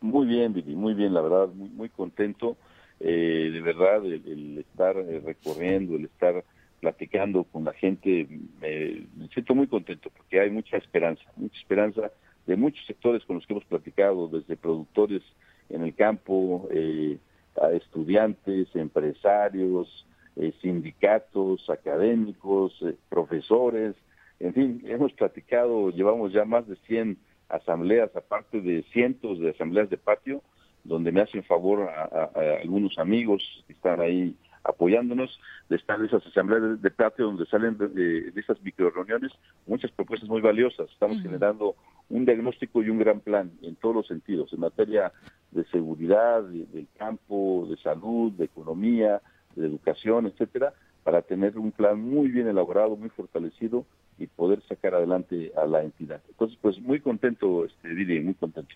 [0.00, 2.56] Muy bien, Vivi, muy bien, la verdad, muy, muy contento.
[3.00, 6.44] Eh, de verdad, el, estar eh, recorriendo, el estar
[6.80, 8.28] platicando con la gente,
[8.60, 12.10] me siento muy contento porque hay mucha esperanza, mucha esperanza
[12.46, 15.22] de muchos sectores con los que hemos platicado, desde productores
[15.70, 17.18] en el campo, eh,
[17.60, 20.06] a estudiantes, empresarios,
[20.36, 23.94] eh, sindicatos, académicos, eh, profesores,
[24.40, 27.16] en fin, hemos platicado, llevamos ya más de 100
[27.48, 30.42] asambleas, aparte de cientos de asambleas de patio,
[30.82, 35.98] donde me hacen favor a, a- a algunos amigos que están ahí apoyándonos, de estar
[36.00, 39.30] en esas asambleas de, patio donde salen de, de- de esas micro reuniones
[39.66, 40.90] muchas propuestas muy valiosas.
[40.90, 41.76] Estamos generando
[42.08, 45.12] un diagnóstico y un gran plan en todos los sentidos, en materia
[45.52, 49.20] de seguridad, de- del campo, de salud, de economía,
[49.56, 53.84] de educación, etcétera, para tener un plan muy bien elaborado, muy fortalecido
[54.18, 56.20] y poder sacar adelante a la entidad.
[56.28, 58.74] Entonces, pues muy contento, este, Didi, muy contento.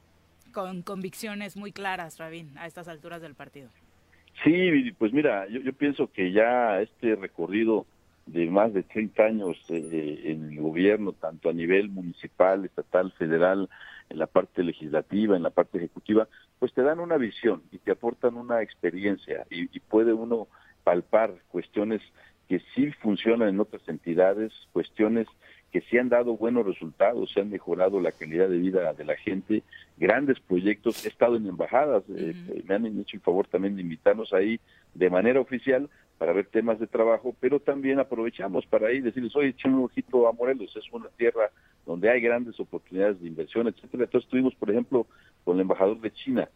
[0.52, 3.68] Con convicciones muy claras, Rabín, a estas alturas del partido.
[4.44, 7.86] Sí, pues mira, yo, yo pienso que ya este recorrido
[8.26, 13.68] de más de 30 años eh, en el gobierno, tanto a nivel municipal, estatal, federal,
[14.10, 17.92] en la parte legislativa, en la parte ejecutiva, pues te dan una visión y te
[17.92, 20.48] aportan una experiencia y, y puede uno
[20.88, 22.00] palpar cuestiones
[22.48, 25.26] que sí funcionan en otras entidades, cuestiones
[25.70, 29.14] que sí han dado buenos resultados, se han mejorado la calidad de vida de la
[29.16, 29.62] gente,
[29.98, 33.82] grandes proyectos, he estado en embajadas, eh, eh, me han hecho el favor también de
[33.82, 34.58] invitarnos ahí
[34.94, 39.48] de manera oficial para ver temas de trabajo, pero también aprovechamos para ahí decirles, oye,
[39.48, 41.50] echen un ojito a Morelos, es una tierra
[41.84, 44.04] donde hay grandes oportunidades de inversión, etcétera.
[44.04, 45.06] Entonces estuvimos, por ejemplo,
[45.44, 46.48] con el embajador de China,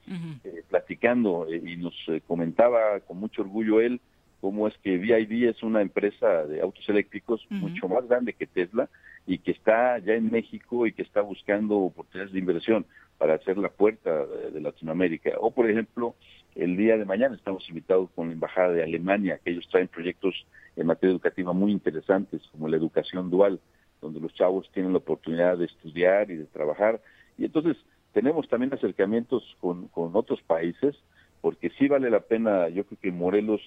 [0.45, 4.01] eh, platicando eh, y nos eh, comentaba con mucho orgullo él
[4.43, 8.91] cómo es que VID es una empresa de autos eléctricos mucho más grande que Tesla
[9.25, 12.85] y que está ya en México y que está buscando oportunidades de inversión
[13.19, 15.31] para hacer la puerta de, de Latinoamérica.
[15.39, 16.17] O, por ejemplo,
[16.57, 20.35] el día de mañana estamos invitados con la Embajada de Alemania, que ellos traen proyectos
[20.75, 23.61] en materia educativa muy interesantes, como la educación dual,
[24.01, 27.01] donde los chavos tienen la oportunidad de estudiar y de trabajar.
[27.39, 27.77] Y entonces
[28.13, 30.97] tenemos también acercamientos con, con otros países,
[31.41, 33.61] porque sí vale la pena, yo creo que Morelos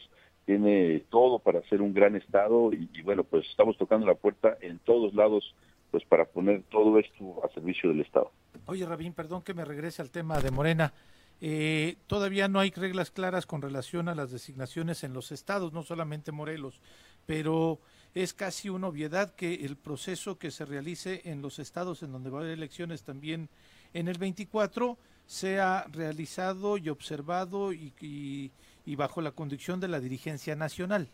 [0.46, 4.58] tiene todo para ser un gran estado y, y bueno, pues estamos tocando la puerta
[4.62, 5.56] en todos lados
[5.92, 8.30] pues para poner todo esto a servicio del Estado.
[8.66, 10.94] Oye, Rabín, perdón que me regrese al tema de Morena.
[11.42, 15.84] Eh, todavía no hay reglas claras con relación a las designaciones en los estados, no
[15.84, 16.82] solamente Morelos,
[17.26, 17.80] pero
[18.14, 22.30] es casi una obviedad que el proceso que se realice en los estados en donde
[22.30, 23.50] va a haber elecciones también
[23.94, 28.52] en el 24 sea realizado y observado y, y-
[28.86, 31.08] y bajo la conducción de la dirigencia nacional.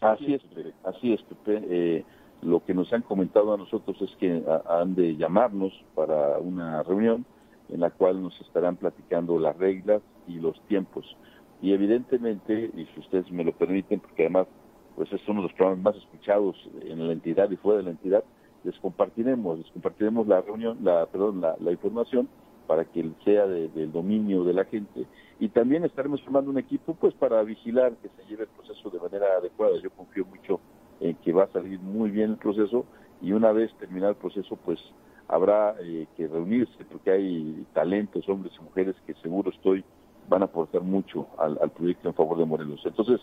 [0.00, 0.42] Así es,
[0.84, 1.62] así es, Pepe.
[1.68, 2.04] Eh,
[2.42, 7.24] lo que nos han comentado a nosotros es que han de llamarnos para una reunión
[7.68, 11.16] en la cual nos estarán platicando las reglas y los tiempos.
[11.60, 14.48] Y evidentemente, y si ustedes me lo permiten, porque además
[14.96, 17.90] pues es uno de los programas más escuchados en la entidad y fuera de la
[17.90, 18.24] entidad,
[18.64, 22.28] les compartiremos, les compartiremos la reunión, la, perdón, la información
[22.66, 25.06] para que sea de- del dominio de la gente
[25.38, 29.00] y también estaremos formando un equipo pues para vigilar que se lleve el proceso de
[29.00, 29.78] manera adecuada.
[29.82, 30.60] Yo confío mucho
[31.00, 32.86] en que va a salir muy bien el proceso
[33.20, 34.80] y una vez terminado el proceso pues
[35.28, 39.84] habrá eh, que reunirse porque hay talentos, hombres y mujeres que seguro estoy
[40.28, 42.80] van a aportar mucho al, al proyecto en favor de Morelos.
[42.84, 43.20] Entonces,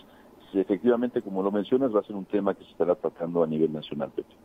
[0.53, 3.71] efectivamente, como lo mencionas, va a ser un tema que se estará tratando a nivel
[3.71, 4.35] nacional, Pepe.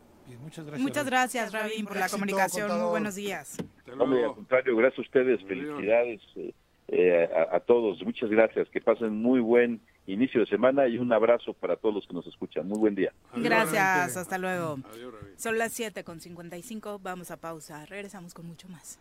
[0.45, 0.81] Muchas gracias.
[0.81, 2.79] Muchas gracias, Rabín, por la Éxito, comunicación.
[2.79, 3.57] Muy buenos días.
[3.99, 6.53] Hombre, al contrario, gracias a ustedes, felicidades eh,
[6.87, 11.11] eh, a, a todos, muchas gracias, que pasen muy buen inicio de semana y un
[11.11, 12.67] abrazo para todos los que nos escuchan.
[12.67, 13.11] Muy buen día.
[13.35, 14.77] Gracias, hasta luego.
[15.35, 17.85] Son las 7 con 55, vamos a pausa.
[17.85, 18.99] Regresamos con mucho más.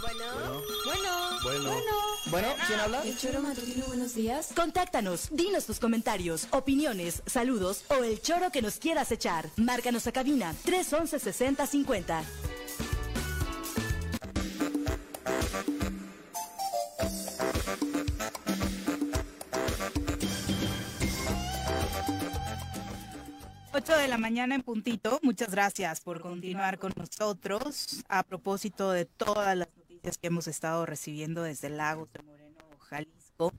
[0.00, 1.23] Bueno, bueno, Bueno.
[1.44, 2.48] Bueno.
[2.66, 3.02] ¿quién habla?
[3.02, 4.50] El choro matutino, buenos días.
[4.56, 9.50] Contáctanos, dinos tus comentarios, opiniones, saludos o el choro que nos quieras echar.
[9.56, 12.24] Márcanos a cabina 311 6050.
[23.76, 25.18] Ocho de la mañana en puntito.
[25.22, 28.04] Muchas gracias por continuar con nosotros.
[28.08, 29.68] A propósito de todas las
[30.12, 33.52] que hemos estado recibiendo desde Lagos de Moreno, Jalisco,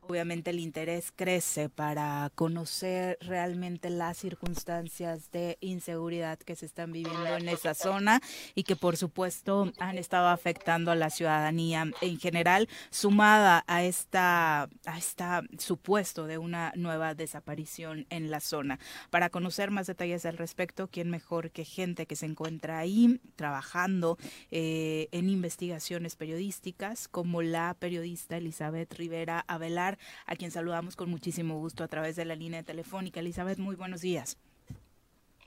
[0.00, 7.36] obviamente el interés crece para conocer realmente las circunstancias de inseguridad que se están viviendo
[7.36, 8.20] en esa zona
[8.54, 14.68] y que por supuesto han estado afectando a la ciudadanía en general, sumada a esta,
[14.84, 18.78] a esta supuesto de una nueva desaparición en la zona.
[19.10, 24.18] Para conocer más detalles al respecto, ¿quién mejor que gente que se encuentra ahí trabajando
[24.50, 31.58] eh, en investigaciones periodísticas como la periodista Elizabeth Rivera Velar, a quien saludamos con muchísimo
[31.58, 33.20] gusto a través de la línea telefónica.
[33.20, 34.36] Elizabeth, muy buenos días.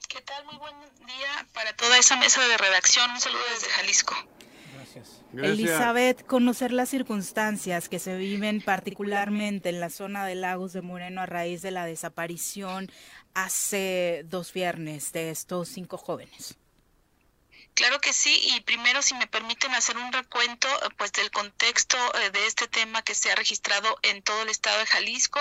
[0.07, 0.45] ¿Qué tal?
[0.45, 3.11] Muy buen día para toda esa mesa de redacción.
[3.11, 4.16] Un saludo desde Jalisco.
[4.76, 5.24] Gracias.
[5.34, 11.22] Elizabeth, conocer las circunstancias que se viven particularmente en la zona de Lagos de Moreno
[11.22, 12.91] a raíz de la desaparición
[13.34, 16.57] hace dos viernes de estos cinco jóvenes.
[17.76, 21.97] Claro que sí, y primero si me permiten hacer un recuento eh, pues del contexto
[22.19, 25.39] eh, de este tema que se ha registrado en todo el estado de Jalisco,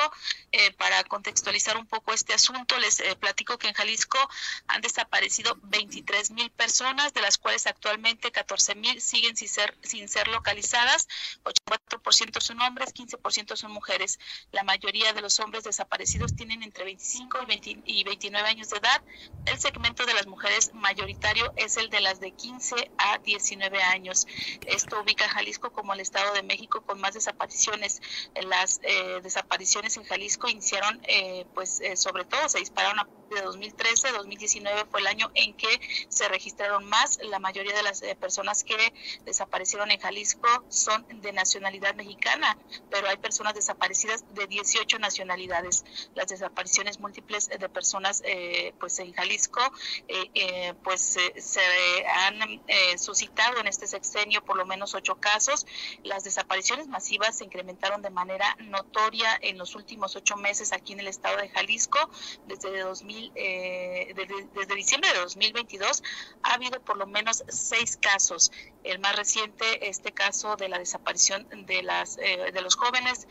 [0.53, 4.19] eh, para contextualizar un poco este asunto, les platico que en Jalisco
[4.67, 10.09] han desaparecido 23 mil personas, de las cuales actualmente 14 mil siguen sin ser, sin
[10.09, 11.09] ser localizadas,
[11.45, 14.19] 84% son hombres, 15% son mujeres.
[14.53, 19.03] La mayoría de los hombres desaparecidos tienen entre 25 y, y 29 años de edad.
[19.45, 24.27] El segmento de las mujeres mayoritario es el de las de 15 a 19 años.
[24.67, 28.01] Esto ubica Jalisco como el Estado de México con más desapariciones.
[28.47, 33.41] Las eh, desapariciones en Jalisco iniciaron, eh, pues eh, sobre todo se dispararon a de
[33.41, 37.19] 2013, 2019 fue el año en que se registraron más.
[37.23, 38.77] La mayoría de las personas que
[39.25, 42.59] desaparecieron en Jalisco son de nacionalidad mexicana,
[42.91, 45.83] pero hay personas desaparecidas de 18 nacionalidades.
[46.15, 48.23] Las desapariciones múltiples de personas
[48.79, 49.63] pues en Jalisco
[50.83, 55.67] pues se han eh, suscitado en este sexenio por lo menos ocho casos.
[56.03, 61.01] Las desapariciones masivas se incrementaron de manera notoria en los últimos ocho meses aquí en
[61.01, 61.99] el estado de Jalisco.
[62.47, 64.15] Desde, 2000, eh,
[64.55, 66.03] desde, diciembre de 2022
[66.43, 68.53] ha habido por lo menos seis casos.
[68.85, 73.29] El más reciente, este caso de la desaparición de, las, eh, de los jóvenes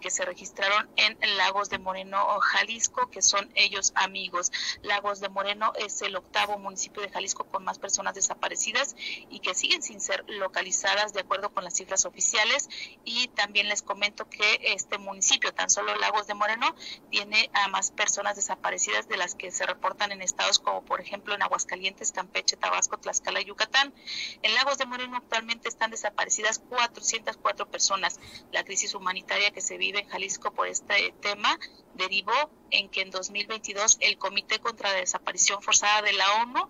[0.00, 4.50] que se registraron en Lagos de Moreno, Jalisco, que son ellos amigos.
[4.82, 8.94] Lagos de Moreno es el octavo municipio de Jalisco con más personas desaparecidas
[9.30, 12.68] y que siguen sin ser localizadas de acuerdo con las cifras oficiales.
[13.04, 16.74] Y también les comento que este municipio, tan solo Lagos de Moreno,
[17.10, 21.34] tiene a más personas desaparecidas de las que se reportan en estados como por ejemplo
[21.34, 23.94] en Aguascalientes, Campeche, Tabasco, Tlaxcala y Yucatán.
[24.42, 28.18] En Lagos de Moreno actualmente están desaparecidas 404 personas.
[28.52, 31.58] La crisis humanitaria que se vive en Jalisco por este tema
[31.94, 36.68] derivó en que en 2022 el Comité contra la Desaparición Forzada de la ONU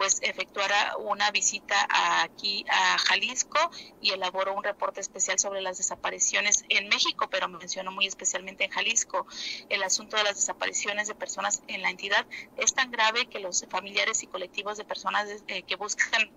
[0.00, 1.76] pues efectuara una visita
[2.22, 3.58] aquí a Jalisco
[4.00, 8.70] y elaboró un reporte especial sobre las desapariciones en México, pero mencionó muy especialmente en
[8.70, 9.26] Jalisco.
[9.68, 12.26] El asunto de las desapariciones de personas en la entidad
[12.56, 16.32] es tan grave que los familiares y colectivos de personas eh, que buscan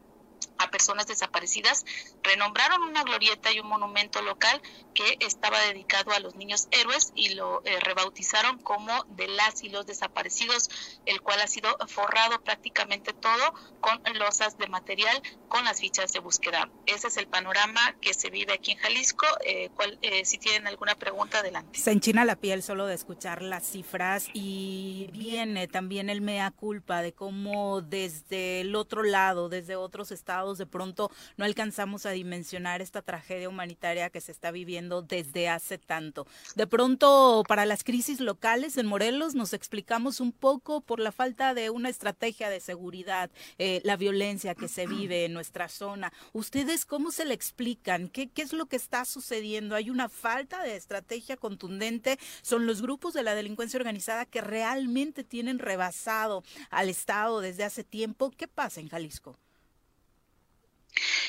[0.57, 1.85] a personas desaparecidas,
[2.23, 4.61] renombraron una glorieta y un monumento local
[4.93, 9.69] que estaba dedicado a los niños héroes y lo eh, rebautizaron como de las y
[9.69, 10.69] los desaparecidos,
[11.05, 16.19] el cual ha sido forrado prácticamente todo con losas de material con las fichas de
[16.19, 16.69] búsqueda.
[16.85, 19.25] Ese es el panorama que se vive aquí en Jalisco.
[19.45, 19.69] Eh,
[20.01, 21.79] eh, si tienen alguna pregunta, adelante.
[21.79, 27.01] Se enchina la piel solo de escuchar las cifras y viene también el mea culpa
[27.01, 32.81] de cómo desde el otro lado, desde otros estados, de pronto no alcanzamos a dimensionar
[32.81, 36.25] esta tragedia humanitaria que se está viviendo desde hace tanto.
[36.55, 41.53] De pronto, para las crisis locales en Morelos nos explicamos un poco por la falta
[41.53, 43.29] de una estrategia de seguridad,
[43.59, 46.11] eh, la violencia que se vive en nuestra zona.
[46.33, 48.07] ¿Ustedes cómo se le explican?
[48.07, 49.75] ¿Qué, ¿Qué es lo que está sucediendo?
[49.75, 52.17] ¿Hay una falta de estrategia contundente?
[52.41, 57.83] ¿Son los grupos de la delincuencia organizada que realmente tienen rebasado al Estado desde hace
[57.83, 58.31] tiempo?
[58.31, 59.37] ¿Qué pasa en Jalisco?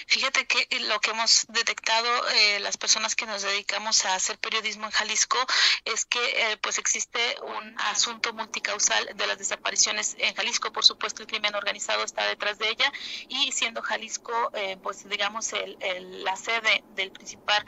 [0.07, 4.87] Fíjate que lo que hemos detectado eh, las personas que nos dedicamos a hacer periodismo
[4.87, 5.39] en Jalisco
[5.85, 10.73] es que eh, pues existe un asunto multicausal de las desapariciones en Jalisco.
[10.73, 12.93] Por supuesto, el crimen organizado está detrás de ella
[13.29, 15.77] y siendo Jalisco eh, pues digamos el,
[16.25, 17.65] la sede del principal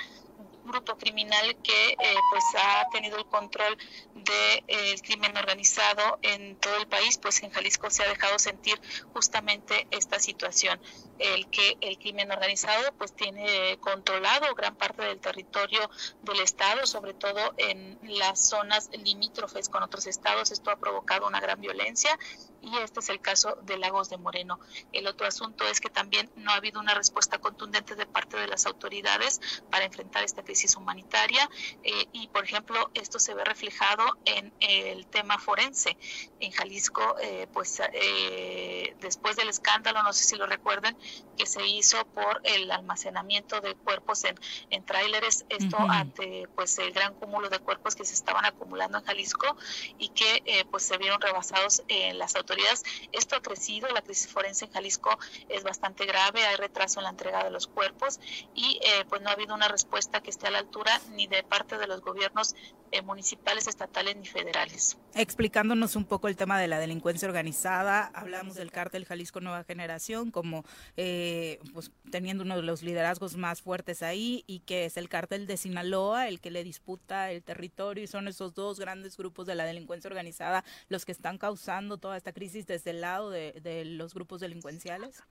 [0.66, 1.96] grupo criminal que eh,
[2.30, 3.76] pues ha tenido el control
[4.14, 8.38] del de, eh, crimen organizado en todo el país, pues en Jalisco se ha dejado
[8.38, 8.80] sentir
[9.12, 10.80] justamente esta situación,
[11.18, 15.88] el que el crimen organizado pues tiene controlado gran parte del territorio
[16.22, 20.50] del estado, sobre todo en las zonas limítrofes con otros estados.
[20.50, 22.18] Esto ha provocado una gran violencia
[22.62, 24.58] y este es el caso de Lagos de Moreno.
[24.92, 28.48] El otro asunto es que también no ha habido una respuesta contundente de parte de
[28.48, 29.40] las autoridades
[29.70, 31.48] para enfrentar esta crisis humanitaria humanitaria
[31.82, 35.96] eh, y, por ejemplo, esto se ve reflejado en el tema forense.
[36.40, 40.96] En Jalisco, eh, pues eh, después del escándalo, no sé si lo recuerden,
[41.36, 44.38] que se hizo por el almacenamiento de cuerpos en,
[44.70, 49.04] en tráileres, esto ante pues el gran cúmulo de cuerpos que se estaban acumulando en
[49.04, 49.56] Jalisco
[49.98, 52.82] y que pues se vieron rebasados en las autoridades.
[53.12, 57.10] Esto ha crecido, la crisis forense en Jalisco es bastante grave, hay retraso en la
[57.10, 58.18] entrega de los cuerpos
[58.54, 61.76] y pues no ha habido una respuesta que esté a la altura ni de parte
[61.78, 62.54] de los gobiernos
[62.92, 64.96] eh, municipales, estatales ni federales.
[65.14, 70.30] Explicándonos un poco el tema de la delincuencia organizada, hablamos del cártel Jalisco Nueva Generación
[70.30, 70.64] como
[70.96, 75.46] eh, pues, teniendo uno de los liderazgos más fuertes ahí y que es el cártel
[75.46, 79.56] de Sinaloa el que le disputa el territorio y son esos dos grandes grupos de
[79.56, 84.14] la delincuencia organizada los que están causando toda esta crisis desde el lado de los
[84.14, 85.22] grupos delincuenciales.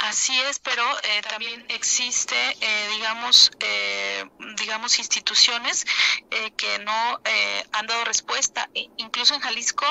[0.00, 4.24] Así es, pero eh, también existe, eh, digamos, eh,
[4.56, 5.84] digamos instituciones
[6.56, 7.20] que no
[7.72, 8.70] han dado respuesta.
[8.74, 9.84] E incluso en Jalisco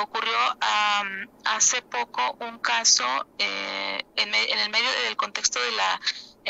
[0.00, 0.36] ocurrió
[1.44, 3.04] hace poco un caso
[3.38, 6.00] en, en, el medio del contexto de la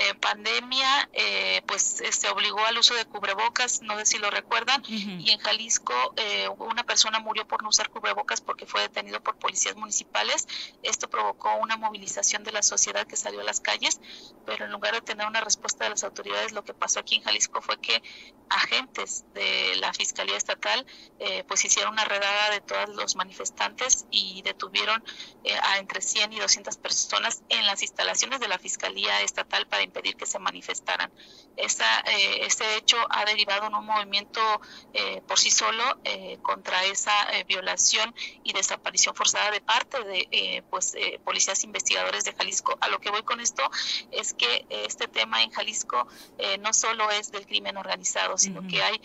[0.00, 4.80] eh, pandemia, eh, pues se obligó al uso de cubrebocas, no sé si lo recuerdan,
[4.86, 9.40] y en Jalisco eh, una persona murió por no usar cubrebocas porque fue detenido por
[9.40, 10.46] policías municipales.
[10.84, 14.00] Esto provocó una movilización de la sociedad que salió a las calles,
[14.46, 17.22] pero en lugar de tener una respuesta de las autoridades, lo que pasó aquí en
[17.22, 18.00] Jalisco fue que
[18.50, 20.86] agentes de la Fiscalía Estatal
[21.46, 25.02] pues hicieron una redada de todos los manifestantes y detuvieron
[25.62, 30.16] a entre 100 y 200 personas en las instalaciones de la Fiscalía Estatal para impedir
[30.16, 31.10] que se manifestaran.
[31.56, 34.40] Esta, eh, este hecho ha derivado en un movimiento
[34.92, 37.12] eh, por sí solo eh, contra esa
[37.46, 38.14] violación
[38.44, 42.76] y desaparición forzada de parte de pues, policías investigadores de Jalisco.
[42.80, 43.68] A lo que voy con esto
[44.10, 46.06] es que este tema en Jalisco
[46.60, 49.00] no solo es del crimen organizado, sino que hay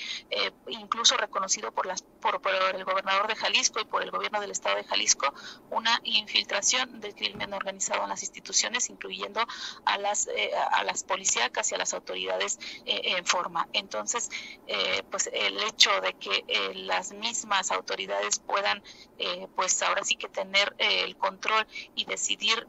[0.68, 4.52] incluso reconocido por, las, por, por el gobernador de Jalisco y por el gobierno del
[4.52, 5.34] estado de Jalisco
[5.70, 9.42] una infiltración del crimen organizado en las instituciones, incluyendo
[9.86, 10.28] a las
[10.64, 13.68] a las policíacas y a las autoridades eh, en forma.
[13.74, 14.30] Entonces,
[14.66, 18.82] eh, pues el hecho de que eh, las mismas autoridades puedan,
[19.56, 22.68] pues ahora sí que tener el control y decidir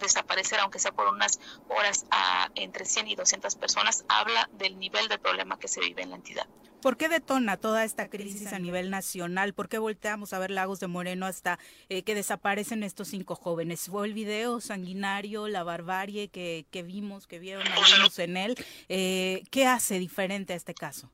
[0.00, 5.08] desaparecer, aunque sea por unas horas, a entre 100 y 200 personas, habla del nivel
[5.08, 6.46] de problema que se vive en la entidad.
[6.82, 9.52] ¿Por qué detona toda esta crisis a nivel nacional?
[9.52, 11.58] ¿Por qué volteamos a ver Lagos de Moreno hasta
[11.88, 13.86] eh, que desaparecen estos cinco jóvenes?
[13.90, 18.66] ¿Fue el video sanguinario, la barbarie que, vimos, que vieron algunos en él?
[18.88, 21.10] Eh, ¿Qué hace diferente a este caso?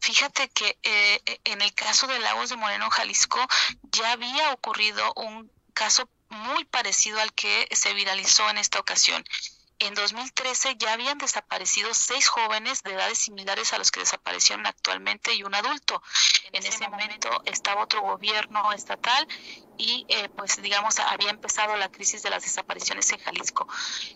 [0.00, 3.40] Fíjate que eh, en el caso de Lagos de Moreno, Jalisco,
[3.90, 9.24] ya había ocurrido un caso muy parecido al que se viralizó en esta ocasión
[9.78, 15.34] en 2013 ya habían desaparecido seis jóvenes de edades similares a los que desaparecieron actualmente
[15.34, 16.02] y un adulto.
[16.52, 19.26] En ese momento estaba otro gobierno estatal
[19.78, 23.66] y eh, pues digamos había empezado la crisis de las desapariciones en Jalisco.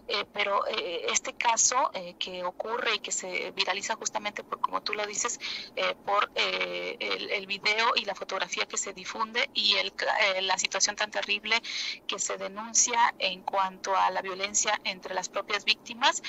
[0.08, 4.92] Eh, pero eh, este caso que ocurre y que se viraliza justamente por, como tú
[4.94, 5.38] lo dices,
[6.04, 9.92] por el, el, video y la fotografía que se difunde y el,
[10.42, 11.62] la situación tan terrible
[12.06, 16.22] que se denuncia en cuanto a la violencia entre las propias víctimas,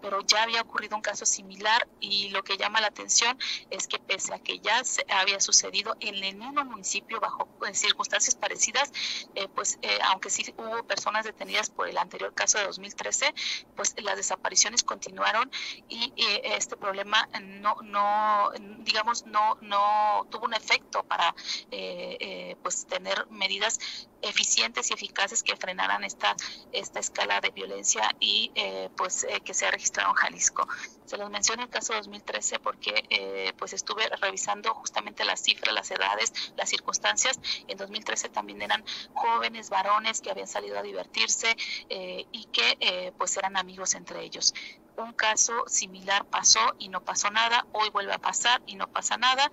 [0.00, 3.38] pero ya había ocurrido un caso similar y lo que llama la atención
[3.70, 8.34] es que pese a que ya se había sucedido en el mismo municipio bajo circunstancias
[8.34, 8.92] parecidas,
[9.34, 13.34] eh, pues eh, aunque sí hubo personas detenidas por el anterior caso de 2013,
[13.76, 15.50] pues las desapariciones continuaron
[15.88, 16.12] y
[16.44, 21.34] este problema no, no, digamos, no, no tuvo un efecto para
[21.70, 23.78] eh, pues tener medidas
[24.22, 26.34] eficientes y eficaces que frenaran esta,
[26.72, 30.66] esta escala de violencia y eh, pues eh, que se ha registrado en Jalisco.
[31.04, 35.88] Se los menciono el caso 2013 porque eh, pues estuve revisando justamente las cifras, las
[35.92, 37.38] edades, las circunstancias.
[37.68, 41.54] En 2013 también eran jóvenes varones que habían salido a divertirse
[41.88, 44.52] y que pues eran amigos entre ellos
[44.98, 49.16] un caso similar pasó y no pasó nada, hoy vuelve a pasar y no pasa
[49.16, 49.50] nada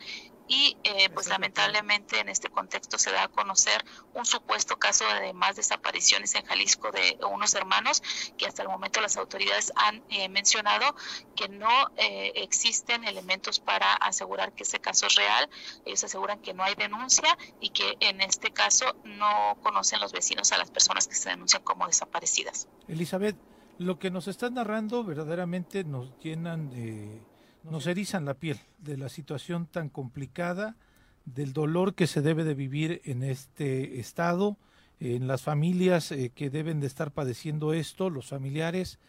[0.47, 3.83] y eh, pues lamentablemente en este contexto se da a conocer
[4.13, 8.03] un supuesto caso de más desapariciones en Jalisco de unos hermanos
[8.37, 10.95] que hasta el momento las autoridades han eh, mencionado
[11.35, 15.49] que no eh, existen elementos para asegurar que ese caso es real.
[15.85, 20.51] Ellos aseguran que no hay denuncia y que en este caso no conocen los vecinos
[20.51, 22.67] a las personas que se denuncian como desaparecidas.
[22.87, 23.35] Elizabeth,
[23.77, 27.21] lo que nos están narrando verdaderamente nos llenan de
[27.63, 30.75] nos erizan la piel de la situación tan complicada,
[31.25, 34.57] del dolor que se debe de vivir en este estado,
[34.99, 38.99] en las familias eh, que deben de estar padeciendo esto, los familiares.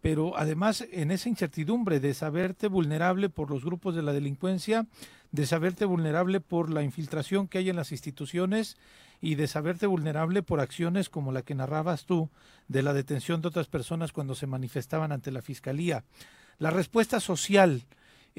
[0.00, 4.86] pero además en esa incertidumbre de saberte vulnerable por los grupos de la delincuencia,
[5.32, 8.78] de saberte vulnerable por la infiltración que hay en las instituciones
[9.20, 12.30] y de saberte vulnerable por acciones como la que narrabas tú
[12.68, 16.04] de la detención de otras personas cuando se manifestaban ante la fiscalía.
[16.58, 17.84] La respuesta social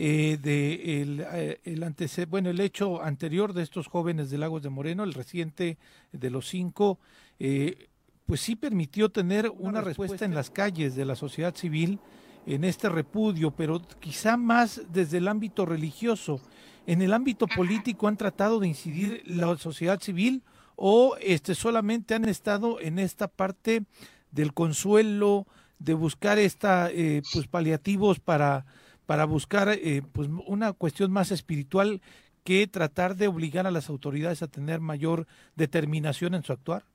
[0.02, 4.70] eh, de el, eh, el bueno el hecho anterior de estos jóvenes de Lagos de
[4.70, 5.78] Moreno, el reciente
[6.14, 7.00] de los cinco,
[7.40, 7.90] eh,
[8.26, 12.00] pues sí permitió tener una respuesta en las calles de la sociedad civil
[12.46, 16.40] en este repudio, pero quizá más desde el ámbito religioso.
[16.88, 20.44] En el ámbito político han tratado de incidir la sociedad civil
[20.82, 23.84] o este solamente han estado en esta parte
[24.32, 25.46] del consuelo,
[25.78, 28.66] de buscar esta eh, pues paliativos para
[29.06, 32.00] para buscar eh, pues una cuestión más espiritual
[32.44, 35.26] que tratar de obligar a las autoridades a tener mayor
[35.56, 36.86] determinación en su actuar.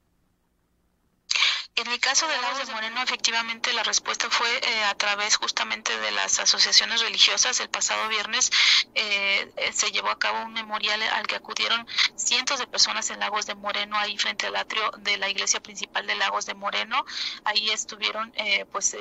[1.76, 5.98] En el caso de Lagos de Moreno, efectivamente la respuesta fue eh, a través justamente
[5.98, 7.58] de las asociaciones religiosas.
[7.58, 8.52] El pasado viernes
[8.94, 13.18] eh, eh, se llevó a cabo un memorial al que acudieron cientos de personas en
[13.18, 17.04] Lagos de Moreno, ahí frente al atrio de la iglesia principal de Lagos de Moreno.
[17.42, 18.32] Ahí estuvieron
[18.70, 18.96] pues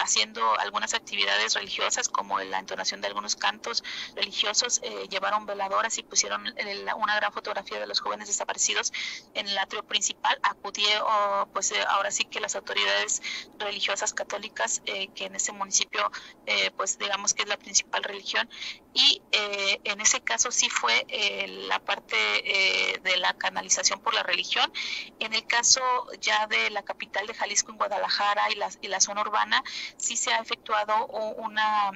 [0.00, 3.84] haciendo algunas actividades religiosas como la entonación de algunos cantos
[4.16, 6.52] religiosos, llevaron veladoras y pusieron
[6.96, 8.92] una gran fotografía de los jóvenes desaparecidos
[9.34, 10.38] en el atrio principal.
[10.42, 13.22] Acudió pues ahora sí que las autoridades
[13.58, 16.10] religiosas católicas eh, que en ese municipio
[16.46, 18.48] eh, pues digamos que es la principal religión.
[18.94, 21.06] Y eh, en ese caso sí fue
[21.68, 22.16] la parte
[23.02, 24.72] de la canalización por la religión.
[25.18, 25.82] En el caso
[26.20, 29.62] ya de la capital de Jalisco en Guadalajara y la, y la zona urbana
[29.98, 31.90] sí se ha efectuado una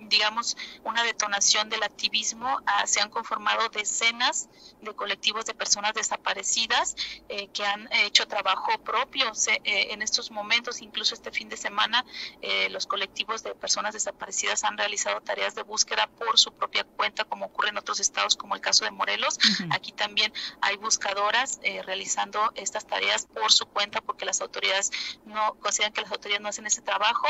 [0.00, 2.60] digamos, una detonación del activismo.
[2.66, 4.48] Ah, se han conformado decenas
[4.80, 6.94] de colectivos de personas desaparecidas
[7.28, 12.04] eh, que han hecho trabajo propio eh, en estos momentos, incluso este fin de semana,
[12.42, 17.24] eh, los colectivos de personas desaparecidas han realizado tareas de búsqueda por su propia cuenta,
[17.24, 19.38] como ocurre en otros estados, como el caso de Morelos.
[19.70, 24.90] Aquí también hay buscadoras realizando estas tareas por su cuenta, porque las autoridades
[25.24, 27.26] no consideran que las autoridades no hacen ese trabajo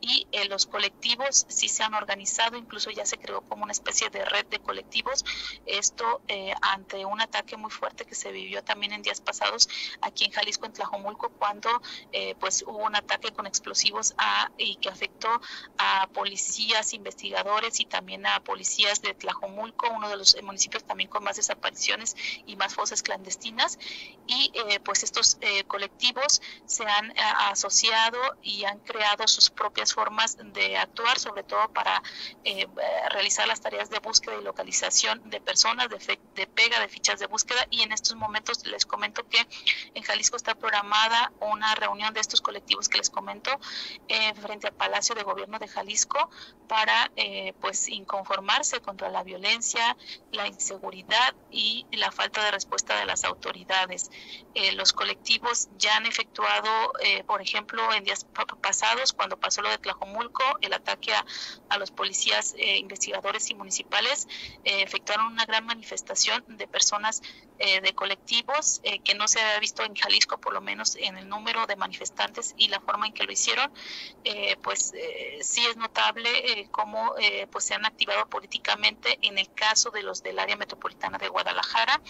[0.00, 4.24] y los colectivos sí se han organizado, incluso ya se creó como una especie de
[4.24, 5.24] red de colectivos.
[5.66, 9.68] Esto eh, ante un ataque muy fuerte que se vivió también en días pasados
[10.00, 11.68] aquí en Jalisco, en Tlajomulco, cuando
[12.12, 15.28] eh, pues hubo un ataque con explosivos a, y que afectó
[15.78, 21.24] a policías, investigadores y también a policías de Tlajomulco, uno de los municipios también con
[21.24, 22.14] más desapariciones
[22.46, 23.78] y más fosas clandestinas.
[24.26, 30.76] Y eh, pues estos colectivos se han asociado y han creado sus propias formas de
[30.76, 32.02] actuar, sobre todo para
[32.44, 32.66] eh,
[33.10, 37.66] realizar las tareas de búsqueda y localización de personas, de, pega de fichas de búsqueda
[37.70, 39.46] y en estos momentos les comento que
[39.94, 43.58] en Jalisco está programada una reunión de estos colectivos que les comento
[44.08, 46.30] eh, frente al Palacio de Gobierno de Jalisco
[46.68, 49.96] para eh, pues inconformarse contra la violencia,
[50.32, 54.10] la inseguridad y la falta de respuesta de las autoridades.
[54.74, 56.92] los colectivos ya han efectuado,
[57.26, 58.26] por ejemplo, en días
[58.60, 61.24] pasados, cuando pasó lo de Tlajomulco, el ataque a,
[61.68, 64.26] a los policías eh, investigadores y municipales
[64.64, 67.22] eh, efectuaron una gran manifestación de personas
[67.58, 71.28] eh, de colectivos que no se había visto en Jalisco por lo menos en el
[71.28, 73.70] número de manifestantes y la forma en que lo hicieron
[74.62, 74.92] pues
[75.40, 77.14] sí es notable cómo
[77.50, 82.00] pues se han activado políticamente en el caso de los del área metropolitana de Guadalajara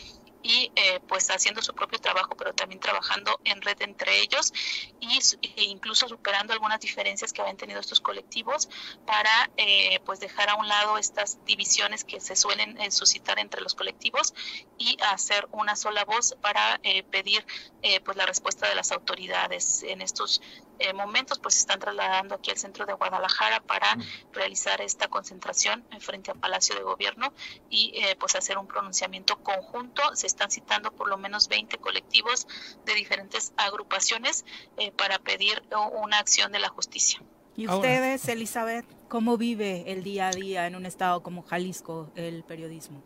[0.44, 4.52] y eh, pues haciendo su propio trabajo, pero también trabajando en red entre ellos
[5.00, 8.68] y, e incluso superando algunas diferencias que habían tenido estos colectivos
[9.06, 9.23] para
[9.56, 13.74] eh, pues dejar a un lado estas divisiones que se suelen eh, suscitar entre los
[13.74, 14.34] colectivos
[14.78, 17.44] y hacer una sola voz para pedir
[18.04, 20.40] pues la respuesta de las autoridades en estos
[20.78, 23.96] eh, momentos pues se están trasladando aquí al centro de Guadalajara para
[24.32, 27.32] realizar esta concentración en frente al Palacio de Gobierno
[27.70, 30.02] y eh, pues hacer un pronunciamiento conjunto.
[30.14, 32.46] Se están citando por lo menos 20 colectivos
[32.84, 34.44] de diferentes agrupaciones
[34.76, 35.62] eh, para pedir
[36.02, 37.20] una acción de la justicia.
[37.56, 42.42] ¿Y ustedes, Elizabeth, cómo vive el día a día en un estado como Jalisco el
[42.42, 43.02] periodismo?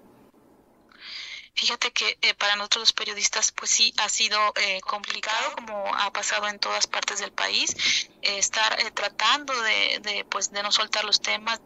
[1.55, 6.12] Fíjate que eh, para nosotros los periodistas pues sí ha sido eh, complicado como ha
[6.12, 11.05] pasado en todas partes del país eh, estar tratando de, de, pues de no soltar
[11.05, 11.61] los temas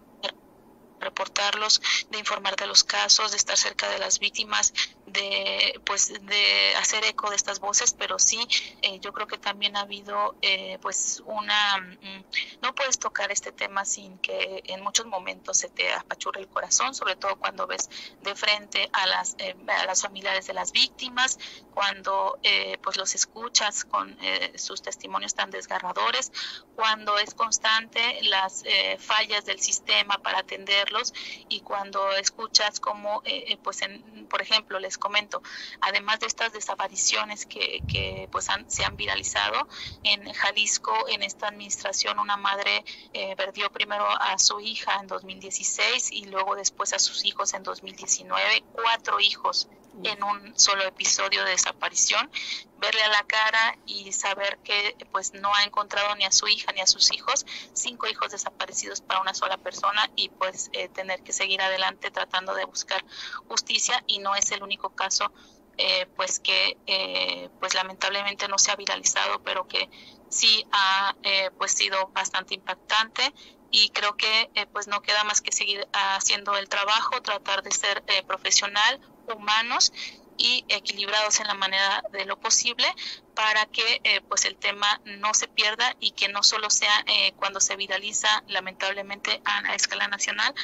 [1.02, 4.72] reportarlos, de informar de los casos, de estar cerca de las víctimas,
[5.12, 8.46] de pues de hacer eco de estas voces pero sí
[8.82, 12.24] eh, yo creo que también ha habido eh, pues una mm,
[12.62, 16.94] no puedes tocar este tema sin que en muchos momentos se te apachurre el corazón
[16.94, 17.90] sobre todo cuando ves
[18.22, 21.38] de frente a las eh, a las familiares de las víctimas
[21.74, 22.38] cuando
[22.82, 24.16] pues los escuchas con
[24.56, 26.30] sus testimonios tan desgarradores
[26.74, 28.62] cuando es constante las
[28.98, 31.14] fallas del sistema para atenderlos
[31.48, 33.22] y cuando escuchas como
[33.62, 33.80] pues
[34.28, 35.42] por ejemplo les comento,
[35.80, 39.66] además de estas desapariciones que, que pues se han viralizado,
[40.04, 46.12] en Jalisco, en esta administración, una madre eh, perdió primero a su hija en 2016
[46.12, 49.68] y luego después a sus hijos en 2019, cuatro hijos
[50.02, 52.30] en un solo episodio de desaparición,
[52.76, 56.72] verle a la cara y saber que pues no ha encontrado ni a su hija
[56.72, 61.22] ni a sus hijos, cinco hijos desaparecidos para una sola persona y pues eh, tener
[61.22, 63.04] que seguir adelante tratando de buscar
[63.46, 65.30] justicia y no es el único caso
[65.78, 69.88] eh, pues que eh, pues lamentablemente no se ha viralizado pero que
[70.28, 71.14] sí ha
[71.58, 73.32] pues sido bastante impactante
[73.72, 78.04] y creo que pues no queda más que seguir haciendo el trabajo, tratar de ser
[78.26, 79.92] profesional, humanos
[80.36, 82.86] y equilibrados en la manera de lo posible
[83.34, 87.32] para que eh, pues el tema no se pierda y que no solo sea eh,
[87.36, 90.54] cuando se viraliza lamentablemente a, escala nacional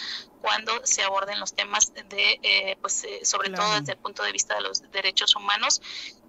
[0.40, 4.54] cuando se aborden los temas de eh, pues sobre todo desde el punto de vista
[4.54, 5.80] de los derechos humanos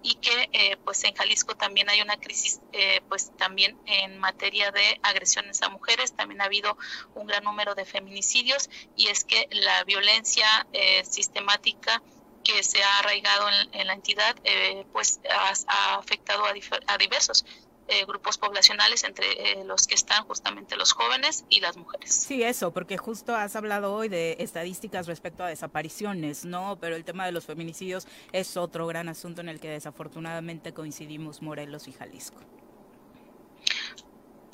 [0.02, 2.60] y que pues en Jalisco también hay una crisis
[3.08, 6.76] pues también en materia de agresiones a mujeres también ha habido
[7.14, 10.66] un gran número de feminicidios y es que la violencia
[11.04, 12.02] sistemática
[12.44, 17.44] que se ha arraigado en, la entidad, eh, pues ha, afectado a, diversos
[17.88, 19.26] eh, grupos poblacionales, entre
[19.60, 22.12] eh, los que están justamente los jóvenes y las mujeres.
[22.12, 26.78] Sí, eso, porque justo has hablado hoy de estadísticas respecto a desapariciones, ¿no?
[26.80, 31.42] Pero el tema de los feminicidios es otro gran asunto en el que desafortunadamente coincidimos
[31.42, 32.40] Morelos y Jalisco.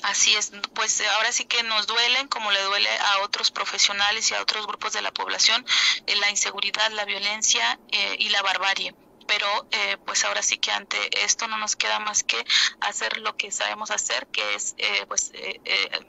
[0.03, 4.35] Así es, pues ahora sí que nos duelen, como le duele a otros profesionales y
[4.35, 5.65] a otros grupos de la población,
[6.05, 8.95] eh, la inseguridad, la violencia eh, y la barbarie.
[9.25, 12.41] Pero eh, pues ahora sí que ante esto no nos queda más que
[12.79, 14.75] hacer lo que sabemos hacer, que es
[15.07, 15.31] pues,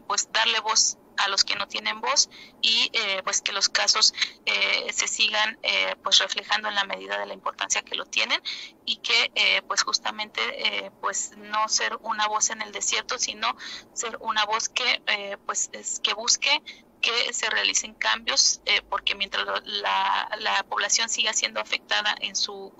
[0.06, 4.14] pues darle voz a los que no tienen voz y eh, pues que los casos
[4.46, 8.40] eh, se sigan eh, pues reflejando en la medida de la importancia que lo tienen
[8.84, 9.30] y que
[9.66, 13.54] pues justamente pues no ser una voz en el desierto sino
[13.92, 15.02] ser una voz que
[15.44, 16.62] pues es, que busque
[17.00, 22.72] que se realicen cambios, eh, porque mientras la, la, población siga siendo afectada en su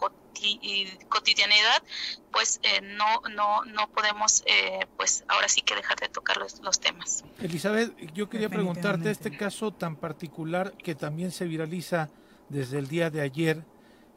[1.09, 1.83] cotidianidad,
[2.33, 6.61] pues eh, no, no, no podemos, eh, pues ahora sí que dejar de tocar los,
[6.61, 7.25] los temas.
[7.41, 12.11] Elizabeth, yo quería preguntarte este caso tan particular que también se viraliza
[12.49, 13.65] desde el día de ayer,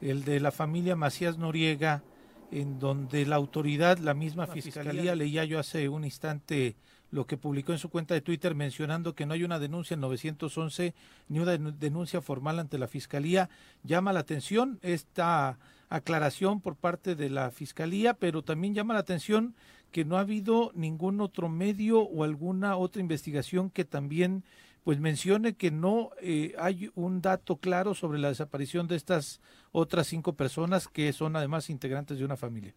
[0.02, 2.04] el de la familia Macías Noriega,
[2.52, 6.76] en donde la autoridad, la misma fiscalía, leía yo hace un instante
[7.12, 10.00] lo que publicó en su cuenta de Twitter mencionando que no hay una denuncia en
[10.02, 10.96] 911
[11.28, 13.50] ni una denuncia formal ante la Fiscalía.
[13.84, 15.60] Llama la atención esta
[15.90, 19.56] aclaración por parte de la Fiscalía, pero también llama la atención
[19.92, 24.44] que no ha habido ningún otro medio o alguna otra investigación que también
[24.84, 29.42] pues mencione que no eh, hay un dato claro sobre la desaparición de estas
[29.72, 32.74] otras cinco personas que son además integrantes de una familia.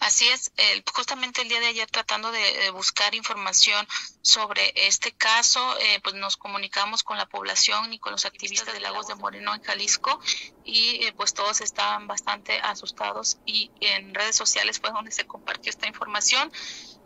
[0.00, 0.52] Así es,
[0.94, 3.86] justamente el día de ayer tratando de, buscar información
[4.22, 8.80] sobre este caso, eh, pues nos comunicamos con la población y con los activistas de
[8.80, 10.20] Lagos de Moreno en Jalisco
[10.64, 15.70] y eh, pues todos estaban bastante asustados y en redes sociales fue donde se compartió
[15.70, 16.52] esta información.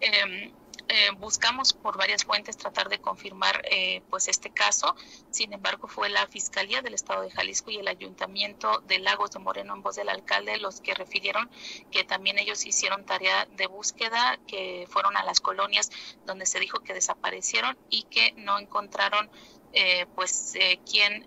[0.00, 0.52] Em,
[0.94, 4.94] eh, buscamos por varias fuentes tratar de confirmar eh, pues este caso.
[5.30, 9.38] Sin embargo, fue la Fiscalía del Estado de Jalisco y el Ayuntamiento de Lagos de
[9.38, 11.50] Moreno en voz del alcalde los que refirieron
[11.90, 15.90] que también ellos hicieron tarea de búsqueda, que fueron a las colonias
[16.26, 19.30] donde se dijo que desaparecieron y que no encontraron
[19.72, 20.52] eh, pues
[20.84, 21.26] quien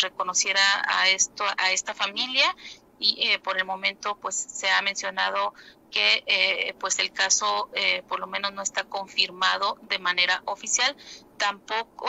[0.00, 2.54] reconociera a esto a esta familia
[2.98, 5.54] y por el momento pues se ha mencionado
[5.90, 10.96] que eh, pues el caso eh, por lo menos no está confirmado de manera oficial.
[11.36, 12.08] Tampoco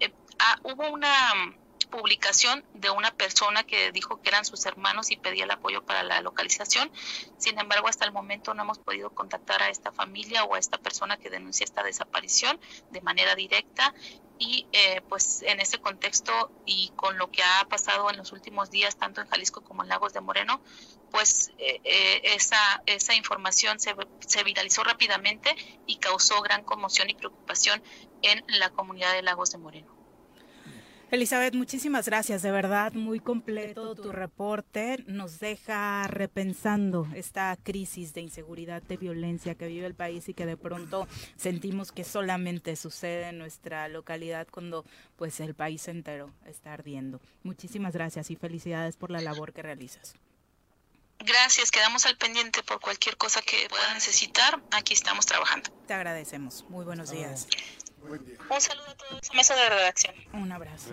[0.00, 1.56] eh, ah, hubo una
[1.94, 6.02] publicación de una persona que dijo que eran sus hermanos y pedía el apoyo para
[6.02, 6.90] la localización.
[7.38, 10.76] Sin embargo, hasta el momento no hemos podido contactar a esta familia o a esta
[10.78, 12.58] persona que denuncia esta desaparición
[12.90, 13.94] de manera directa
[14.40, 18.72] y eh, pues en ese contexto y con lo que ha pasado en los últimos
[18.72, 20.60] días tanto en Jalisco como en Lagos de Moreno
[21.12, 23.94] pues eh, eh, esa esa información se,
[24.26, 25.54] se viralizó rápidamente
[25.86, 27.80] y causó gran conmoción y preocupación
[28.22, 29.93] en la comunidad de Lagos de Moreno
[31.14, 35.04] Elizabeth, muchísimas gracias, de verdad, muy completo tu reporte.
[35.06, 40.44] Nos deja repensando esta crisis de inseguridad, de violencia que vive el país y que
[40.44, 44.84] de pronto sentimos que solamente sucede en nuestra localidad cuando
[45.16, 47.20] pues el país entero está ardiendo.
[47.44, 50.14] Muchísimas gracias y felicidades por la labor que realizas.
[51.20, 54.60] Gracias, quedamos al pendiente por cualquier cosa que pueda necesitar.
[54.72, 55.70] Aquí estamos trabajando.
[55.86, 56.64] Te agradecemos.
[56.68, 57.46] Muy buenos días.
[58.08, 60.14] Un saludo a todos a mesa de redacción.
[60.34, 60.90] Un abrazo.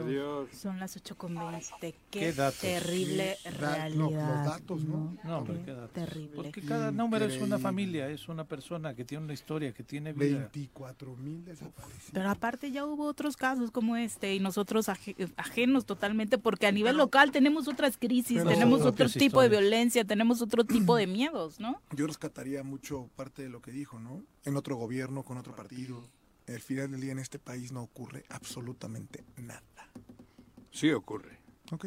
[0.53, 1.65] Son las 8 con 20.
[1.81, 2.59] Qué, ¿Qué datos?
[2.61, 3.97] terrible Sí, da- realidad.
[3.97, 5.17] no, los datos, ¿no?
[5.23, 5.91] No, hombre, Qué qué datos.
[5.91, 6.31] terrible.
[6.35, 7.63] Porque cada número es una Increíble.
[7.63, 10.38] familia, es una persona que tiene una historia, que tiene vida.
[10.39, 12.11] 24 mil desaparecidos.
[12.13, 16.71] Pero aparte ya hubo otros casos como este y nosotros aje- ajenos totalmente porque a
[16.71, 19.51] nivel local tenemos otras crisis, Pero- tenemos otro tipo de historias.
[19.51, 21.81] violencia, tenemos otro tipo de miedos, ¿no?
[21.95, 24.23] Yo rescataría mucho parte de lo que dijo, ¿no?
[24.45, 26.07] En otro gobierno, con otro partido.
[26.47, 29.61] Al final del día en este país no ocurre absolutamente nada.
[30.72, 31.39] Sí ocurre.
[31.72, 31.85] Ok.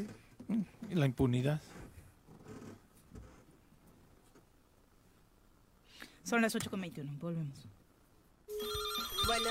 [0.90, 1.60] Y la impunidad.
[6.22, 7.66] Son las 8 con 21, volvemos.
[9.26, 9.50] Bueno,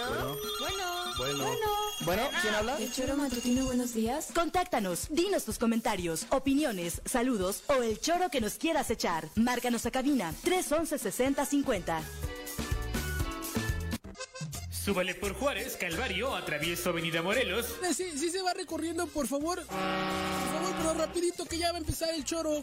[0.59, 1.45] bueno, Bueno.
[2.05, 2.77] Bueno, ¿quién habla?
[2.79, 4.29] El choro matutino, buenos días.
[4.33, 9.29] Contáctanos, dinos tus comentarios, opiniones, saludos o el choro que nos quieras echar.
[9.35, 12.01] Márcanos a cabina 311 6050.
[14.83, 17.67] Súbale por Juárez, Calvario, atravieso Avenida Morelos.
[17.83, 19.59] Eh, Sí, sí se va recorriendo, por favor.
[19.65, 22.61] Por favor, pero rapidito que ya va a empezar el choro.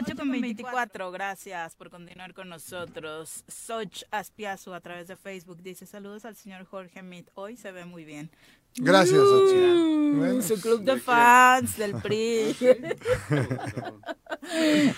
[0.00, 0.12] ¡Pi, pi, pi!
[0.12, 3.44] Ocho con 24, gracias por continuar con nosotros.
[3.48, 7.28] Soch Aspiazu a través de Facebook dice saludos al señor Jorge Mit.
[7.34, 8.30] Hoy se ve muy bien.
[8.76, 9.20] Gracias.
[9.22, 10.42] Mm, Bueno.
[10.42, 12.56] Su club de fans del PRI.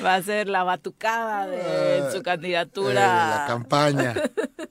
[0.05, 2.93] Va a ser la batucada de su candidatura.
[2.93, 4.15] Eh, la campaña.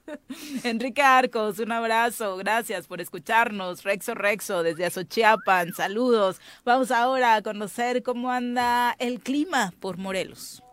[0.63, 3.83] Enrique Arcos, un abrazo, gracias por escucharnos.
[3.83, 6.39] Rexo Rexo desde Azochiapan, saludos.
[6.63, 10.63] Vamos ahora a conocer cómo anda el clima por Morelos.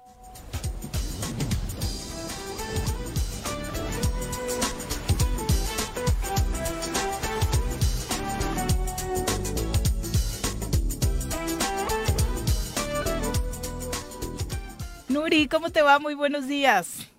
[15.19, 15.99] Nuri, ¿cómo te va?
[15.99, 17.13] Muy buenos días.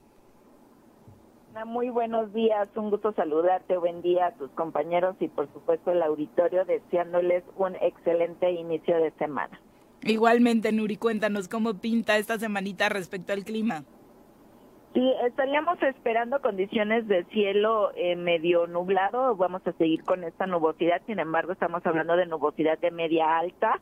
[1.66, 6.02] Muy buenos días, un gusto saludarte, buen día a tus compañeros y por supuesto el
[6.02, 9.60] auditorio, deseándoles un excelente inicio de semana.
[10.04, 13.84] Igualmente, Nuri, cuéntanos cómo pinta esta semanita respecto al clima.
[14.94, 19.36] Sí, estaríamos esperando condiciones de cielo eh, medio nublado.
[19.36, 21.00] Vamos a seguir con esta nubosidad.
[21.06, 23.80] Sin embargo, estamos hablando de nubosidad de media alta.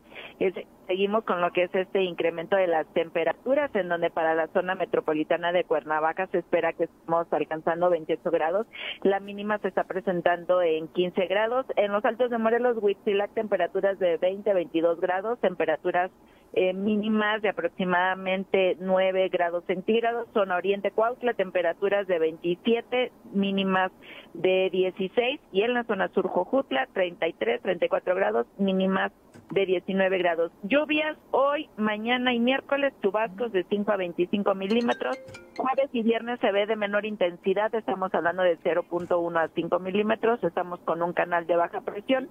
[0.85, 4.75] Seguimos con lo que es este incremento de las temperaturas, en donde para la zona
[4.75, 8.67] metropolitana de Cuernavaca se espera que estemos alcanzando 28 grados.
[9.03, 11.65] La mínima se está presentando en 15 grados.
[11.77, 16.11] En los altos de Morelos, Huitzilac, temperaturas de 20, 22 grados, temperaturas
[16.53, 20.27] eh, mínimas de aproximadamente 9 grados centígrados.
[20.33, 23.91] Zona Oriente Cuautla, temperaturas de 27, mínimas
[24.33, 25.39] de 16.
[25.51, 29.11] Y en la zona sur Jojutla, 33, 34 grados, mínimas
[29.51, 30.51] de 19 grados.
[30.63, 35.17] Lluvias hoy, mañana y miércoles, chubascos de 5 a 25 milímetros.
[35.57, 40.43] Jueves y viernes se ve de menor intensidad, estamos hablando de 0.1 a 5 milímetros.
[40.43, 42.29] Estamos con un canal de baja presión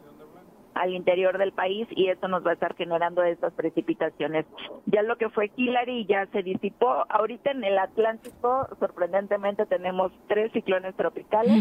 [0.76, 4.46] al interior del país y esto nos va a estar generando estas precipitaciones.
[4.86, 7.06] Ya lo que fue Hillary ya se disipó.
[7.08, 11.56] Ahorita en el Atlántico, sorprendentemente, tenemos tres ciclones tropicales.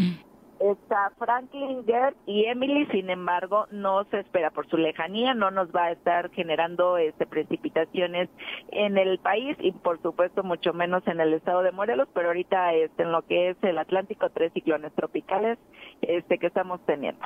[0.60, 5.70] Está Franklin, Gert y Emily, sin embargo, no se espera por su lejanía, no nos
[5.70, 8.30] va a estar generando este, precipitaciones
[8.72, 12.74] en el país y por supuesto mucho menos en el estado de Morelos, pero ahorita
[12.74, 15.58] este, en lo que es el Atlántico, tres ciclones tropicales
[16.02, 17.26] este, que estamos teniendo.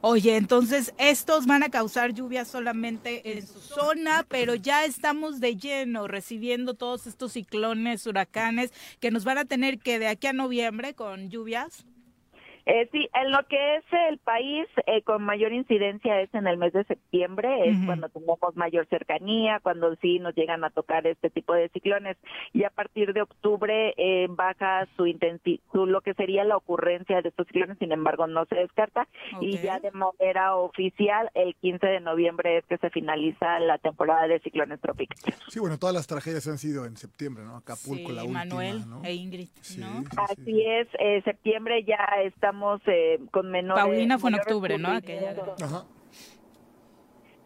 [0.00, 5.56] Oye, entonces estos van a causar lluvias solamente en su zona, pero ya estamos de
[5.56, 10.32] lleno recibiendo todos estos ciclones, huracanes que nos van a tener que de aquí a
[10.32, 11.84] noviembre con lluvias.
[12.70, 16.58] Eh, sí, en lo que es el país eh, con mayor incidencia es en el
[16.58, 21.30] mes de septiembre, es cuando tenemos mayor cercanía, cuando sí nos llegan a tocar este
[21.30, 22.18] tipo de ciclones
[22.52, 27.30] y a partir de octubre eh, baja su intensidad, lo que sería la ocurrencia de
[27.30, 29.08] estos ciclones, sin embargo no se descarta
[29.40, 34.28] y ya de manera oficial el 15 de noviembre es que se finaliza la temporada
[34.28, 35.40] de ciclones tropicales.
[35.48, 37.56] Sí, bueno, todas las tragedias han sido en septiembre, ¿no?
[37.56, 39.02] Acapulco, Sí, la última, Manuel ¿no?
[39.04, 40.04] e Ingrid, ¿no?
[40.18, 43.84] Así es, eh, septiembre ya estamos eh, con menores.
[43.84, 44.88] Paulina fue en octubre, ¿no?
[44.88, 45.84] Ajá.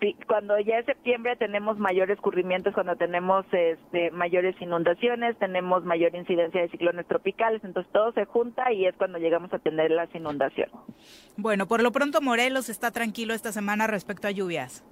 [0.02, 6.12] Sí, cuando ya es septiembre tenemos mayores escurrimientos, cuando tenemos este, mayores inundaciones, tenemos mayor
[6.16, 10.12] incidencia de ciclones tropicales, entonces todo se junta y es cuando llegamos a tener las
[10.12, 10.74] inundaciones.
[11.36, 14.84] Bueno, por lo pronto Morelos está tranquilo esta semana respecto a lluvias.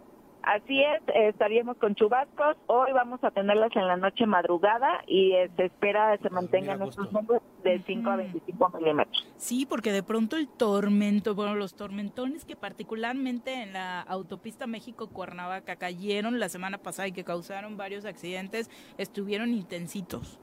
[0.43, 5.51] Así es, estaríamos con chubascos, hoy vamos a tenerlas en la noche madrugada y eh,
[5.57, 9.29] se espera se mantengan estos números de 5 a 25 milímetros.
[9.37, 15.77] Sí, porque de pronto el tormento, bueno, los tormentones que particularmente en la autopista México-Cuernavaca
[15.77, 20.41] cayeron la semana pasada y que causaron varios accidentes, estuvieron intensitos.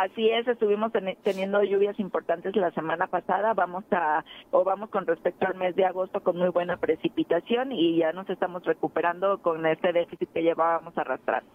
[0.00, 5.06] Así es, estuvimos ten- teniendo lluvias importantes la semana pasada, vamos a o vamos con
[5.06, 9.66] respecto al mes de agosto con muy buena precipitación y ya nos estamos recuperando con
[9.66, 11.50] este déficit que llevábamos arrastrando.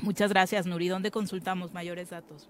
[0.00, 0.86] Muchas gracias, Nuri.
[0.86, 2.48] ¿Dónde consultamos mayores datos?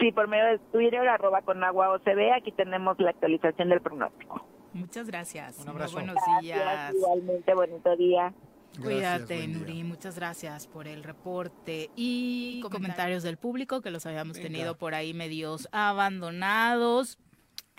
[0.00, 4.44] Sí, por medio de Twitter, arroba con agua OCB, aquí tenemos la actualización del pronóstico.
[4.72, 5.58] Muchas gracias.
[5.60, 5.94] Un Muy abrazo.
[5.94, 6.94] buenos Gracias, días.
[6.94, 8.34] igualmente, bonito día.
[8.80, 9.46] Cuídate.
[9.46, 9.84] Nuri.
[9.84, 14.48] Muchas gracias por el reporte y comentarios del público que los habíamos Venga.
[14.48, 17.18] tenido por ahí medios abandonados.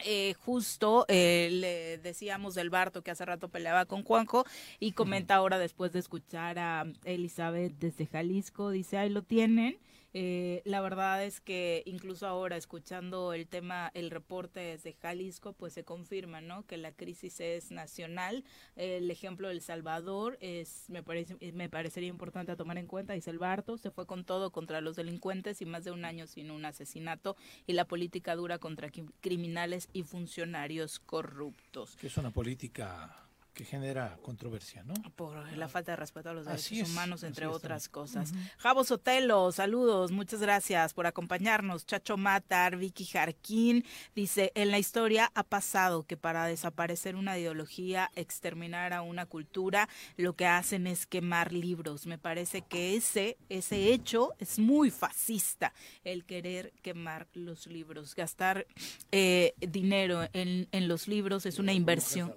[0.05, 4.45] Eh, justo eh, le decíamos del Barto que hace rato peleaba con Juanjo
[4.79, 9.79] y comenta ahora después de escuchar a Elizabeth desde Jalisco, dice, ahí lo tienen.
[10.19, 15.73] Eh, la verdad es que incluso ahora escuchando el tema, el reporte desde Jalisco, pues
[15.73, 16.65] se confirma, ¿no?
[16.65, 18.43] Que la crisis es nacional.
[18.75, 23.13] El ejemplo del Salvador es, me parece, me parecería importante a tomar en cuenta.
[23.13, 26.25] Dice el Barto, se fue con todo contra los delincuentes y más de un año
[26.25, 27.37] sin un asesinato
[27.67, 31.95] y la política dura contra cri- criminales y funcionarios corruptos.
[32.01, 33.26] Es una política
[33.57, 34.93] que genera controversia, ¿no?
[35.15, 38.31] Por la falta de respeto a los Así derechos es, humanos, entre otras cosas.
[38.31, 38.39] Ujú.
[38.59, 41.87] Javo Sotelo, saludos, muchas gracias por acompañarnos.
[41.87, 48.11] Chacho Matar, Vicky Jarquín, dice, en la historia ha pasado que para desaparecer una ideología,
[48.15, 52.05] exterminar a una cultura, lo que hacen es quemar libros.
[52.05, 55.73] Me parece que ese, ese hecho es muy fascista,
[56.03, 58.13] el querer quemar los libros.
[58.13, 58.67] Gastar
[59.11, 62.35] eh, dinero en, en los libros es una inversión.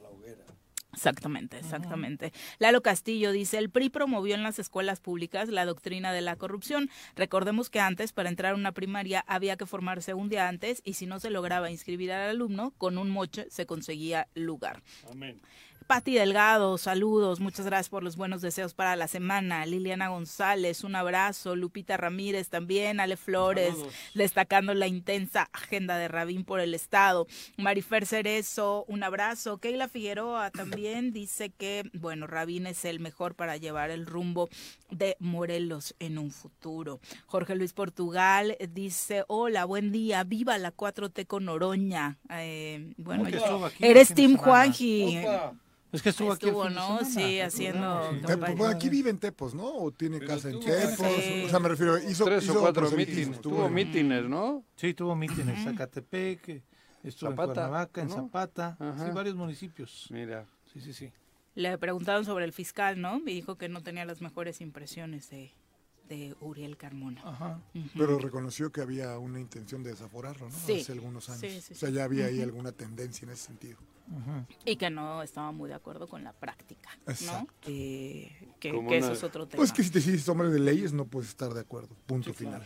[0.92, 2.32] Exactamente, exactamente.
[2.58, 6.90] Lalo Castillo dice, el PRI promovió en las escuelas públicas la doctrina de la corrupción.
[7.14, 10.94] Recordemos que antes, para entrar a una primaria, había que formarse un día antes y
[10.94, 14.82] si no se lograba inscribir al alumno, con un moche se conseguía lugar.
[15.10, 15.40] Amén.
[15.90, 19.66] Pati Delgado, saludos, muchas gracias por los buenos deseos para la semana.
[19.66, 21.56] Liliana González, un abrazo.
[21.56, 23.92] Lupita Ramírez también, Ale Flores, Saludos.
[24.14, 27.26] destacando la intensa agenda de Rabín por el Estado.
[27.56, 29.58] Marifer Cerezo, un abrazo.
[29.58, 34.48] Keila Figueroa también dice que, bueno, Rabín es el mejor para llevar el rumbo
[34.92, 37.00] de Morelos en un futuro.
[37.26, 42.16] Jorge Luis Portugal dice, hola, buen día, viva la 4T con Oroña.
[42.30, 44.38] Eh, bueno, yo- eres semana.
[44.38, 45.18] Juanji.
[45.24, 45.54] Opa.
[45.92, 47.04] Es que estuvo aquí Estuvo, de ¿no?
[47.04, 48.20] Sí, haciendo sí.
[48.56, 49.66] Bueno, aquí vive en Tepos, ¿no?
[49.66, 51.06] O tiene casa en Tepos.
[51.20, 51.42] Sí.
[51.46, 53.40] O sea, me refiero, hizo, Tres hizo o cuatro mítines.
[53.40, 54.64] Tuvo en- mítines, ¿no?
[54.76, 56.62] Sí, tuvo mitin en Zacatepec,
[57.02, 58.14] estuvo Zapata, en Cuernavaca, en ¿no?
[58.14, 59.06] Zapata, Ajá.
[59.06, 60.06] sí, varios municipios.
[60.10, 60.46] Mira.
[60.72, 61.12] Sí, sí, sí.
[61.56, 63.18] Le preguntaron sobre el fiscal, ¿no?
[63.26, 65.50] Y dijo que no tenía las mejores impresiones de,
[66.08, 67.20] de Uriel Carmona.
[67.24, 67.60] Ajá.
[67.74, 67.88] Ujú.
[67.98, 70.56] Pero reconoció que había una intención de desaforarlo, ¿no?
[70.56, 70.80] Sí.
[70.82, 71.40] Hace algunos años.
[71.40, 72.44] Sí, sí, o sea, ya había ahí Ujú.
[72.44, 73.78] alguna tendencia en ese sentido.
[74.64, 77.12] Y que no estaba muy de acuerdo con la práctica, ¿no?
[77.12, 77.52] Exacto.
[77.60, 79.58] Que, que- Como que una- eso es otro tema.
[79.58, 81.94] Pues que si te dices hombre de leyes no puedes estar de acuerdo.
[82.06, 82.62] Punto final.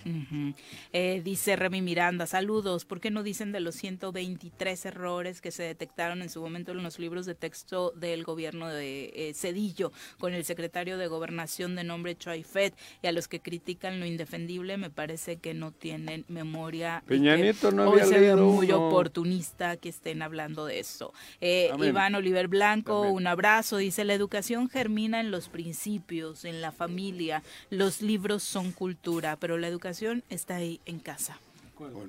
[0.93, 2.85] Eh, dice Remy Miranda, saludos.
[2.85, 6.83] ¿Por qué no dicen de los 123 errores que se detectaron en su momento en
[6.83, 11.85] los libros de texto del gobierno de eh, Cedillo con el secretario de Gobernación de
[11.85, 14.77] nombre Choifet y a los que critican lo indefendible?
[14.79, 17.03] Me parece que no tienen memoria.
[17.07, 18.89] Peña que Nieto no hoy había se ve leído muy uno.
[18.89, 21.13] oportunista que estén hablando de eso.
[21.41, 21.71] Eh.
[21.79, 23.77] Iván Oliver Blanco, un abrazo.
[23.79, 27.43] Dice, la educación germina en los principios, en la familia.
[27.71, 31.39] Los libros son cultura, pero la educación está ahí en casa.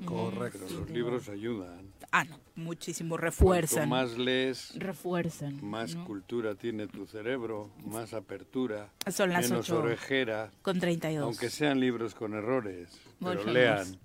[0.05, 0.59] Correcto.
[0.79, 1.79] Los libros ayudan.
[2.11, 3.89] Ah, no, muchísimo, Cuanto refuerzan.
[3.89, 5.59] más lees, Refuerzan.
[5.65, 6.05] más ¿no?
[6.05, 10.51] cultura tiene tu cerebro, más apertura, Son las menos ocho orejera.
[10.61, 11.23] con 32.
[11.25, 12.89] Aunque sean libros con errores,
[13.19, 13.97] pero lean.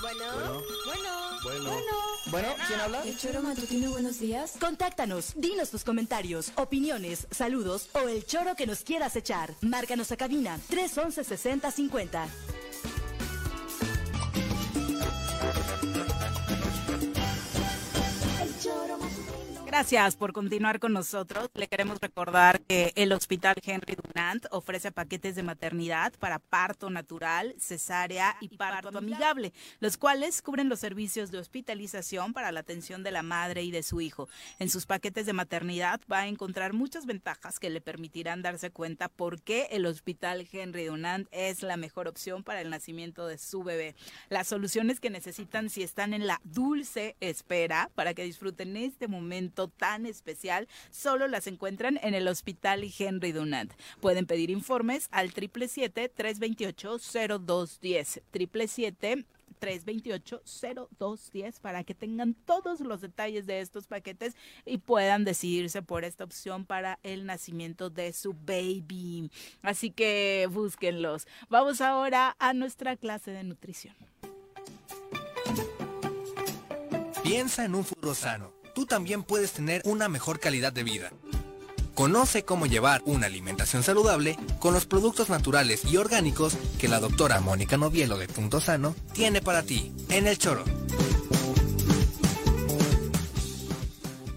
[0.00, 1.28] Bueno, bueno.
[1.42, 1.72] Bueno.
[2.30, 3.02] Bueno, ¿quién habla?
[3.04, 4.54] El choro matutino, buenos días.
[4.60, 9.54] Contáctanos, dinos tus comentarios, opiniones, saludos o el choro que nos quieras echar.
[9.62, 12.28] Márcanos a cabina 311 6050.
[19.68, 21.50] Gracias por continuar con nosotros.
[21.52, 27.54] Le queremos recordar que el Hospital Henry Dunant ofrece paquetes de maternidad para parto natural,
[27.58, 33.10] cesárea y parto amigable, los cuales cubren los servicios de hospitalización para la atención de
[33.10, 34.26] la madre y de su hijo.
[34.58, 39.10] En sus paquetes de maternidad va a encontrar muchas ventajas que le permitirán darse cuenta
[39.10, 43.62] por qué el Hospital Henry Dunant es la mejor opción para el nacimiento de su
[43.64, 43.94] bebé.
[44.30, 49.58] Las soluciones que necesitan si están en la dulce espera para que disfruten este momento
[49.68, 53.72] tan especial solo las encuentran en el Hospital Henry Dunant.
[54.00, 58.22] Pueden pedir informes al 777-328-0210.
[58.32, 59.26] 777
[59.58, 64.34] 328-0210 para que tengan todos los detalles de estos paquetes
[64.64, 69.30] y puedan decidirse por esta opción para el nacimiento de su baby.
[69.62, 71.26] Así que búsquenlos.
[71.48, 73.94] Vamos ahora a nuestra clase de nutrición.
[77.22, 81.10] Piensa en un futuro sano tú también puedes tener una mejor calidad de vida.
[81.96, 87.40] Conoce cómo llevar una alimentación saludable con los productos naturales y orgánicos que la doctora
[87.40, 90.62] Mónica Novielo de Punto Sano tiene para ti en el choro.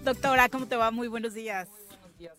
[0.02, 0.90] Doctora, ¿cómo te va?
[0.90, 1.68] Muy buenos días.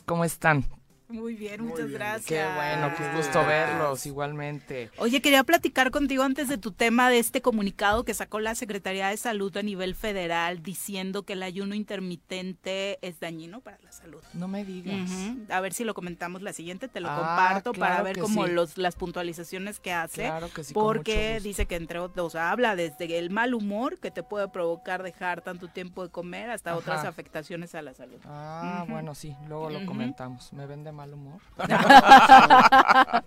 [0.06, 0.66] ¿Cómo están?
[1.14, 2.26] Muy bien, muchas gracias.
[2.26, 4.90] Qué bueno, qué gusto verlos igualmente.
[4.98, 9.10] Oye, quería platicar contigo antes de tu tema de este comunicado que sacó la Secretaría
[9.10, 14.23] de Salud a nivel federal diciendo que el ayuno intermitente es dañino para la salud.
[14.34, 15.10] No me digas.
[15.49, 18.52] A ver si lo comentamos la siguiente, te lo Ah, comparto para ver como sí.
[18.52, 20.23] los las puntualizaciones que hace.
[20.23, 23.99] Claro que sí, porque dice que entre otros, o sea, habla desde el mal humor
[23.99, 26.80] que te puede provocar dejar tanto tiempo de comer hasta Ajá.
[26.80, 28.19] otras afectaciones a la salud.
[28.26, 30.52] Ah, bueno, sí, luego lo comentamos.
[30.53, 31.42] ¿Me ven de mal humor?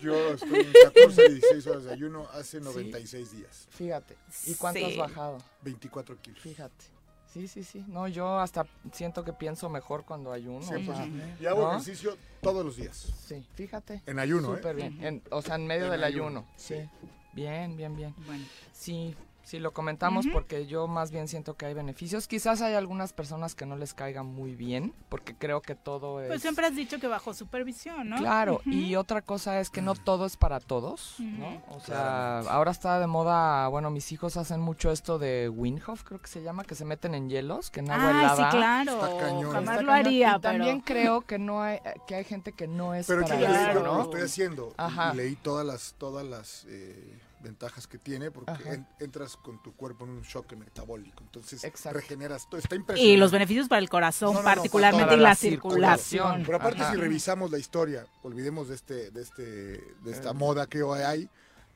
[0.00, 3.66] Yo estoy en 14 y 16 horas de ayuno hace 96 días.
[3.70, 4.16] Fíjate.
[4.46, 4.86] ¿Y cuánto Sí.
[4.86, 5.38] has bajado?
[5.62, 6.40] 24 kilos.
[6.40, 6.84] Fíjate.
[7.32, 7.84] Sí, sí, sí.
[7.88, 10.62] No, yo hasta siento que pienso mejor cuando ayuno.
[10.62, 10.98] Sí, o pues,
[11.40, 11.70] y hago ¿no?
[11.72, 12.96] ejercicio todos los días.
[13.26, 14.02] Sí, fíjate.
[14.06, 14.56] En ayuno, ¿eh?
[14.58, 15.04] Súper bien.
[15.04, 16.46] En- o sea, en medio En del ayuno, ayuno.
[16.56, 16.74] sí.
[16.76, 16.88] Sí.
[17.32, 18.14] Bien, bien, bien.
[18.26, 18.44] Bueno.
[18.72, 22.26] Sí, sí, lo comentamos porque yo más bien siento que hay beneficios.
[22.26, 26.28] Quizás hay algunas personas que no les caigan muy bien, porque creo que todo es...
[26.28, 28.16] Pues siempre has dicho que bajo supervisión, ¿no?
[28.16, 31.62] Claro, y otra cosa es que no todo es para todos, ¿no?
[31.70, 36.20] O sea, ahora está de moda, bueno, mis hijos hacen mucho esto de Windhoff, creo
[36.20, 38.50] que se llama, que se meten en hielos, que en agua Ay, helada.
[38.50, 38.92] sí, claro.
[39.06, 39.52] Está cañón.
[39.52, 40.06] Jamás Está lo cañón.
[40.06, 41.00] haría, Y también pero...
[41.00, 43.82] creo que no hay, que hay gente que no es Pero para leí, eso, lo-
[43.82, 43.94] ¿no?
[43.98, 44.72] lo estoy haciendo.
[44.76, 45.10] Ajá.
[45.12, 49.72] Y leí todas las, todas las eh, ventajas que tiene porque en- entras con tu
[49.76, 51.22] cuerpo en un shock metabólico.
[51.22, 51.98] Entonces Exacto.
[52.00, 52.58] regeneras todo.
[52.60, 53.14] Está impresionante.
[53.14, 55.98] Y los beneficios para el corazón, No, no, no, particularmente, para y la, la circulación.
[55.98, 56.42] circulación.
[56.46, 56.92] Pero aparte, Ajá.
[56.92, 60.34] si revisamos la historia, olvidemos de este, de este, de esta Eh.
[60.34, 61.28] moda que hoy hay.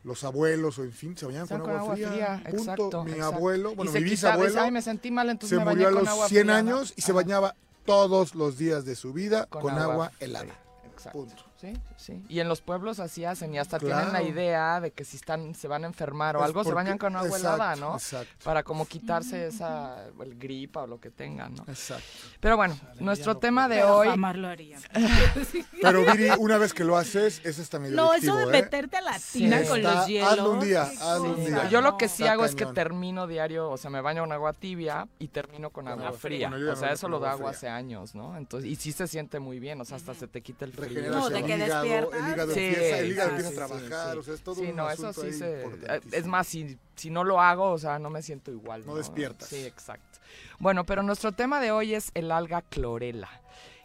[0.05, 2.41] Los abuelos o en fin se bañaban con, agua, fría.
[2.45, 2.59] punto.
[2.59, 3.05] exacto.
[3.05, 3.37] Mi exacto.
[3.37, 6.29] abuelo, bueno, mi bisabuelo Ay, me sentí mal, entonces se me murió a los agua
[6.29, 6.77] 100 fría, ¿no?
[6.77, 7.55] años y se bañaba
[7.85, 10.55] todos los días de su vida con, agua, helada.
[10.85, 11.19] Exacto.
[11.19, 11.45] Punto.
[11.61, 12.23] Sí, sí.
[12.29, 14.07] Y en los pueblos así hacen y hasta Claro.
[14.07, 16.73] tienen la idea de que si están se van a enfermar o Es algo se
[16.73, 17.95] bañan con agua exacto, helada, ¿no?
[17.95, 18.33] exacto.
[18.45, 21.65] Para como quitarse esa el gripa o lo que tengan, ¿no?
[21.69, 22.05] Exacto.
[22.41, 24.79] Pero bueno, nuestro tema de hoy lo haría.
[25.83, 28.47] Pero Viri, una vez que lo haces, es hasta medio No, eso de ¿eh?
[28.47, 30.33] meter a la tina con Está- los hielos.
[30.33, 31.69] hazlo un día, hazlo un día.
[31.69, 34.33] yo lo que sí Está hago es que termino diario, o sea, me baño con
[34.33, 36.49] agua tibia y termino con agua agua fría.
[36.49, 37.51] Bueno, o sea, no eso lo hago fría.
[37.51, 38.37] hace años, ¿no?
[38.37, 41.11] Entonces, y sí se siente muy bien, o sea, hasta se te quita el frío.
[41.11, 42.21] No, de el que hígado, despiertas.
[42.21, 44.43] el hígado Sí, empieza, el hígado sí, empieza sí, a trabajar, sí, o sea, es
[44.43, 45.63] todo sí, un no, eso sí ahí se...
[45.63, 46.17] importantísimo.
[46.17, 48.85] Es más, si, si no lo hago, o sea, no me siento igual.
[48.87, 49.49] No despiertas.
[49.49, 50.19] Sí, exacto.
[50.59, 53.29] Bueno, pero nuestro tema de hoy es el alga clorela.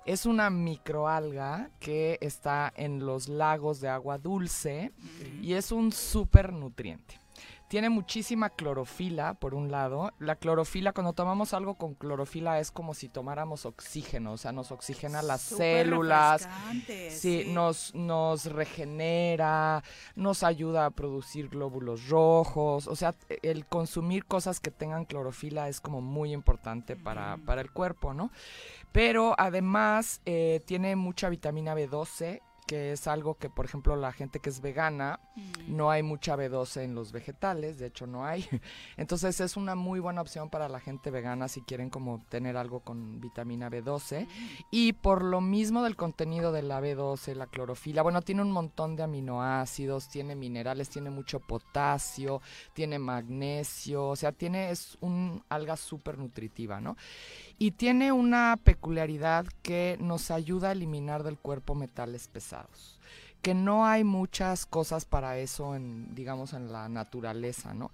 [0.05, 4.91] Es una microalga que está en los lagos de agua dulce
[5.41, 7.22] y es un súper nutriente.
[7.73, 10.11] Tiene muchísima clorofila, por un lado.
[10.19, 14.71] La clorofila, cuando tomamos algo con clorofila, es como si tomáramos oxígeno, o sea, nos
[14.71, 16.47] oxigena las Súper células.
[17.09, 17.45] sí.
[17.47, 19.83] Nos, nos regenera,
[20.15, 22.85] nos ayuda a producir glóbulos rojos.
[22.85, 27.71] O sea, el consumir cosas que tengan clorofila es como muy importante para, para el
[27.71, 28.29] cuerpo, ¿no?
[28.91, 34.39] Pero además eh, tiene mucha vitamina B12 que es algo que, por ejemplo, la gente
[34.39, 35.75] que es vegana, Mm.
[35.75, 38.47] no hay mucha B12 en los vegetales, de hecho no hay.
[38.97, 42.81] Entonces es una muy buena opción para la gente vegana si quieren como tener algo
[42.81, 44.27] con vitamina B12.
[44.71, 48.95] Y por lo mismo del contenido de la B12, la clorofila, bueno, tiene un montón
[48.95, 52.41] de aminoácidos, tiene minerales, tiene mucho potasio,
[52.73, 56.95] tiene magnesio, o sea, tiene, es un alga súper nutritiva, ¿no?
[57.59, 62.99] Y tiene una peculiaridad que nos ayuda a eliminar del cuerpo metales pesados
[63.43, 67.91] que no hay muchas cosas para eso en digamos en la naturaleza no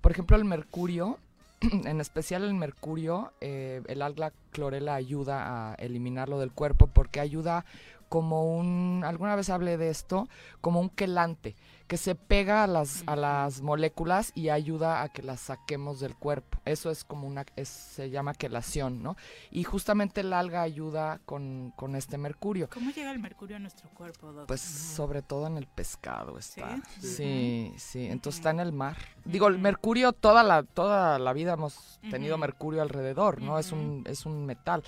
[0.00, 1.18] por ejemplo el mercurio
[1.60, 7.64] en especial el mercurio eh, el alga clorela ayuda a eliminarlo del cuerpo porque ayuda
[8.08, 10.28] como un alguna vez hablé de esto
[10.60, 11.56] como un quelante
[11.92, 16.16] que se pega a las a las moléculas y ayuda a que las saquemos del
[16.16, 19.14] cuerpo eso es como una es- se llama quelación no
[19.50, 23.90] y justamente el alga ayuda con, con este mercurio ¿Cómo llega el mercurio a nuestro
[23.90, 24.46] cuerpo, doctor?
[24.46, 26.80] pues sobre todo en el pescado está.
[26.98, 27.06] ¿Sí?
[27.08, 28.96] Sí, sí, entonces está en el mar.
[29.26, 33.58] Digo, el mercurio toda la toda la vida hemos tenido mercurio alrededor, ¿no?
[33.58, 34.82] Es un es un metal.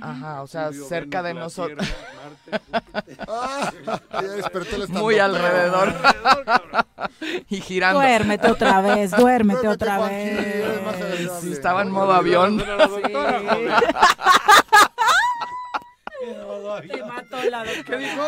[0.00, 1.86] Ajá, o sea, cerca de nosotros.
[1.86, 3.72] Tierra, Marte, Ah,
[4.12, 5.30] ya despertó el Muy estandopero.
[6.24, 6.86] Alrededor.
[7.48, 8.00] y girando.
[8.00, 10.38] Duérmete otra vez, duérmete Duérmete, otra vez.
[10.38, 11.40] eres más agradable.
[11.40, 11.82] Sí, estaba
[16.30, 16.98] en modo avión.
[16.98, 17.84] Te mató la doctora.
[17.84, 18.22] ¿Qué dijo?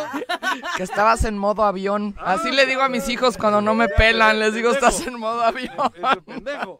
[0.76, 2.14] Que estabas en modo avión.
[2.20, 5.42] Así le digo a mis hijos cuando no me pelan, les digo, estás en modo
[5.42, 5.72] avión.
[5.94, 6.78] Es el pendejo.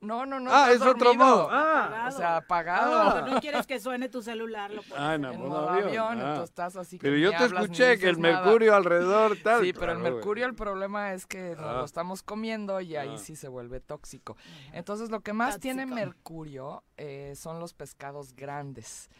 [0.00, 0.50] No, no, no.
[0.52, 1.24] Ah, es otro dormido.
[1.24, 1.48] modo.
[1.50, 2.06] Ah.
[2.08, 3.10] O sea, apagado.
[3.12, 4.98] Cuando no quieres que suene tu celular, lo pones.
[4.98, 5.88] Ah, en En modo modo avión.
[5.88, 6.28] avión, Ah.
[6.30, 8.42] entonces estás así que Pero yo te hablas escuché que el nada.
[8.42, 9.62] mercurio alrededor tal.
[9.62, 11.72] Sí, pero el Claro, mercurio el problema es que nos Ah.
[11.78, 13.18] lo estamos comiendo y ahí Ah.
[13.18, 14.36] sí se vuelve tóxico.
[14.72, 19.10] Entonces lo que más tiene mercurio eh, son los pescados grandes.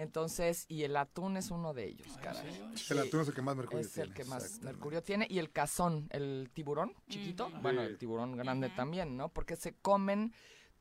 [0.00, 2.48] Entonces, y el atún es uno de ellos, caray.
[2.88, 5.26] El atún es el que más mercurio Es el tiene, que más mercurio tiene.
[5.28, 9.28] Y el cazón, el tiburón chiquito, bueno, el tiburón grande también, ¿no?
[9.28, 10.32] Porque se comen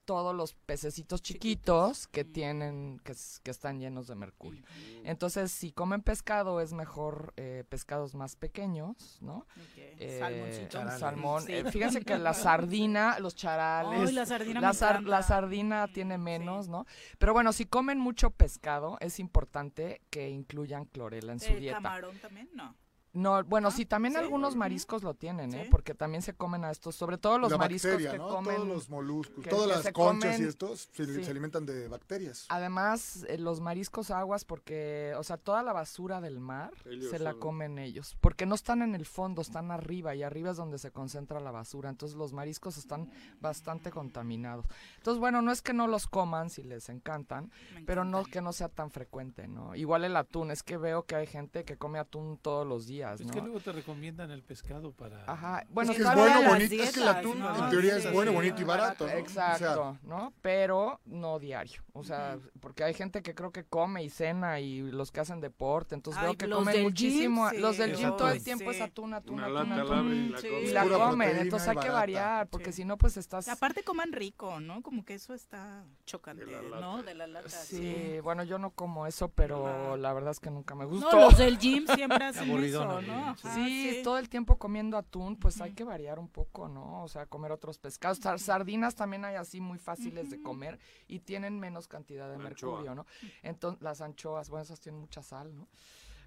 [0.09, 3.11] todos los pececitos chiquitos que tienen, que,
[3.51, 4.63] están llenos de mercurio.
[5.03, 9.45] Entonces, si comen pescado, es mejor eh, pescados más pequeños, ¿no?
[9.77, 10.97] Eh, Salmoncito.
[10.97, 11.43] salmón.
[11.43, 11.53] Sí.
[11.53, 14.11] Eh, fíjense que la sardina, los charales.
[14.11, 16.87] La sardina la, sar- sardina tiene menos, ¿no?
[17.19, 21.75] Pero bueno, si comen mucho pescado, es importante que incluyan clorela en su ¿El dieta.
[21.75, 22.49] camarón también?
[22.55, 22.75] No.
[23.11, 24.19] No, bueno, sí, también ¿Sí?
[24.19, 25.63] algunos mariscos lo tienen, ¿eh?
[25.63, 25.69] Sí.
[25.71, 28.27] Porque también se comen a estos, sobre todo los la mariscos bacteria, que ¿no?
[28.29, 28.55] comen.
[28.55, 31.23] Todos los moluscos, que- todas que las conchas comen- y estos se, sí.
[31.23, 32.45] se alimentan de bacterias.
[32.49, 37.17] Además, eh, los mariscos aguas, porque, o sea, toda la basura del mar Ellos se
[37.19, 38.15] la son- comen ellos.
[38.21, 41.49] Porque no están en el fondo, están arriba y arriba es donde se concentra la
[41.51, 41.89] basura.
[41.89, 43.09] Entonces, los mariscos están
[43.41, 44.65] bastante contaminados.
[44.97, 47.51] Entonces, bueno, no es que no los coman si les encantan,
[47.87, 49.75] pero no que no sea tan frecuente, ¿no?
[49.75, 52.98] Igual el atún, es que veo que hay gente que come atún todos los días,
[53.01, 53.33] Es ¿no?
[53.33, 55.23] que luego te recomiendan el pescado para...
[55.25, 57.63] Ajaj, bueno, es que es bueno, bonito, es que el dietas, atún ¿no?
[57.63, 59.13] en teoría Sí, es bueno, sí, bonito y barato, ¿no?
[59.13, 60.33] Exacto, O sea, ¿no?
[60.41, 61.81] Pero no diario.
[61.93, 65.39] O sea, porque hay gente que creo que come y cena y los que hacen
[65.41, 67.49] deporte, entonces Ay, veo que comen muchísimo.
[67.49, 67.81] gym, los sí.
[67.81, 68.83] del gym todo el tiempo es Sí.
[68.83, 70.31] atún, atún, atún, lata atún.
[70.31, 70.89] la y la Sí.
[70.89, 72.81] comen, entonces hay que variar, porque Sí.
[72.81, 73.47] si no, pues estás...
[73.47, 74.81] Aparte coman rico, ¿no?
[74.81, 76.45] Como que eso está chocante.
[76.79, 77.03] ¿no?
[77.03, 77.49] De la lata.
[77.49, 81.19] Sí, bueno, yo no como eso, pero la verdad es que nunca me No, gustó.
[81.19, 83.29] los del gym siempre hacen Aburridón, ¿no?
[83.29, 87.03] Ajá, Sí, todo el tiempo comiendo atún, pues hay que variar un poco, ¿no?
[87.03, 88.19] O sea, comer otros pescados.
[88.19, 92.43] Sar- Sardinas también hay así muy fáciles de comer y tienen menos cantidad de La
[92.43, 92.95] mercurio, anchoa.
[92.95, 93.05] ¿no?
[93.43, 95.67] Entonces, las anchoas, bueno, esas tienen mucha sal, ¿no?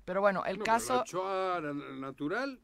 [0.04, 2.60] Pero bueno, el No, pero caso La anchoa na- natural,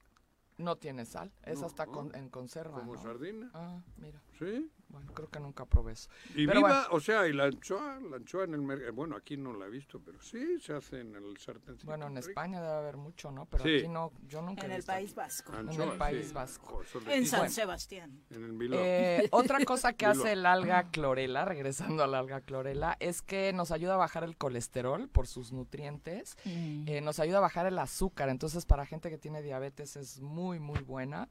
[0.57, 1.93] no tiene sal, esa No, está no.
[1.93, 3.01] con- en conserva, como ¿no?
[3.03, 3.51] sardina.
[3.55, 4.71] Ah, mira, Sí.
[4.89, 6.09] Bueno, creo que nunca probé eso.
[6.35, 6.89] Y Pero viva, bueno.
[6.93, 9.71] o sea, y la anchoa, la anchoa en el mercado, bueno, aquí no la he
[9.71, 11.77] visto, pero sí se hace en el sartén.
[11.85, 13.45] Bueno, en España debe haber mucho, ¿no?
[13.47, 13.77] Pero Sí.
[13.79, 15.17] aquí no, yo nunca En he el visto País aquí.
[15.17, 15.53] Vasco.
[15.59, 16.83] En el País Vasco.
[17.09, 17.55] En San Bueno.
[17.55, 18.23] Sebastián.
[18.31, 18.77] En el Biló.
[18.79, 23.71] Eh, otra cosa que hace el alga clorela, regresando al alga clorela, es que nos
[23.71, 28.29] ayuda a bajar el colesterol por sus nutrientes, eh, nos ayuda a bajar el azúcar,
[28.31, 31.29] entonces para gente que tiene diabetes es muy, muy buena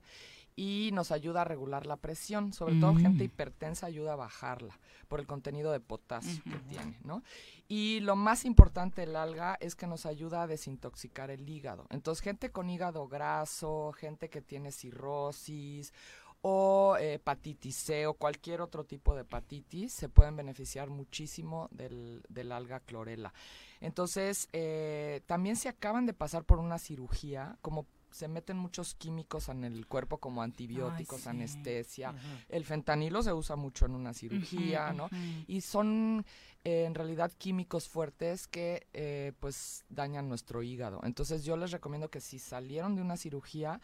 [0.59, 2.97] y nos ayuda a regular la presión, sobre todo Mm.
[2.97, 4.77] gente hipertensa ayuda a bajarla
[5.07, 7.21] por el contenido de potasio que tiene, ¿no?
[7.67, 11.85] Y lo más importante del alga es que nos ayuda a desintoxicar el hígado.
[11.91, 15.93] Entonces, gente con hígado graso, gente que tiene cirrosis
[16.41, 22.23] o eh, hepatitis C o cualquier otro tipo de hepatitis se pueden beneficiar muchísimo del,
[22.29, 23.33] del alga clorela.
[23.79, 29.49] Entonces, eh, también si acaban de pasar por una cirugía, como se meten muchos químicos
[29.49, 31.29] en el cuerpo como antibióticos, sí.
[31.29, 32.15] anestesia.
[32.49, 35.09] El fentanilo se usa mucho en una cirugía, ¿no?
[35.47, 36.25] Y son
[36.63, 40.99] eh, en realidad químicos fuertes que eh, pues dañan nuestro hígado.
[41.03, 43.79] Entonces yo les recomiendo que si salieron de una cirugía,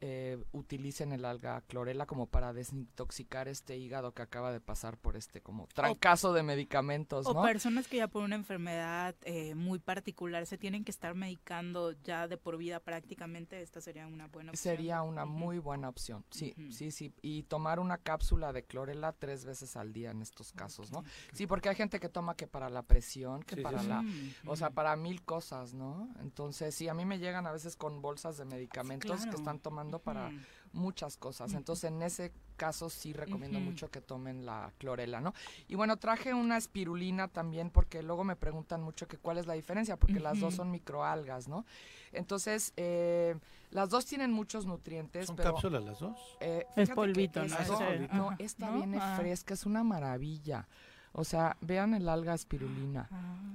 [0.00, 5.16] eh, utilicen el alga clorela como para desintoxicar este hígado que acaba de pasar por
[5.16, 7.42] este como trancazo de medicamentos, O ¿no?
[7.42, 12.28] personas que ya por una enfermedad eh, muy particular se tienen que estar medicando ya
[12.28, 14.62] de por vida prácticamente, esta sería una buena opción.
[14.76, 17.12] Sería una muy buena opción, sí, sí, sí.
[17.22, 21.02] Y tomar una cápsula de clorela tres veces al día en estos casos, ¿no?
[21.32, 23.88] Sí, porque hay gente que toma que para la presión, que Sí, para sí.
[23.88, 24.04] la,
[24.46, 26.08] o sea, para mil cosas, ¿no?
[26.20, 29.30] Entonces, sí, a mí me llegan a veces con bolsas de medicamentos Claro.
[29.30, 30.30] que están tomando para
[30.74, 31.54] muchas cosas.
[31.54, 35.32] Entonces, en ese caso sí recomiendo mucho que tomen la clorela, ¿no?
[35.66, 39.54] Y bueno, traje una espirulina también porque luego me preguntan mucho que cuál es la
[39.54, 41.64] diferencia, porque las dos son microalgas, ¿no?
[42.12, 43.36] Entonces, eh,
[43.70, 45.26] las dos tienen muchos nutrientes.
[45.26, 46.18] ¿Son pero, cápsulas las dos?
[46.40, 47.40] eh, Es polvito,
[48.12, 48.30] ¿no?
[48.38, 49.16] esta- viene Ah.
[49.18, 50.68] fresca, es una maravilla.
[51.12, 53.08] O sea, vean el alga espirulina.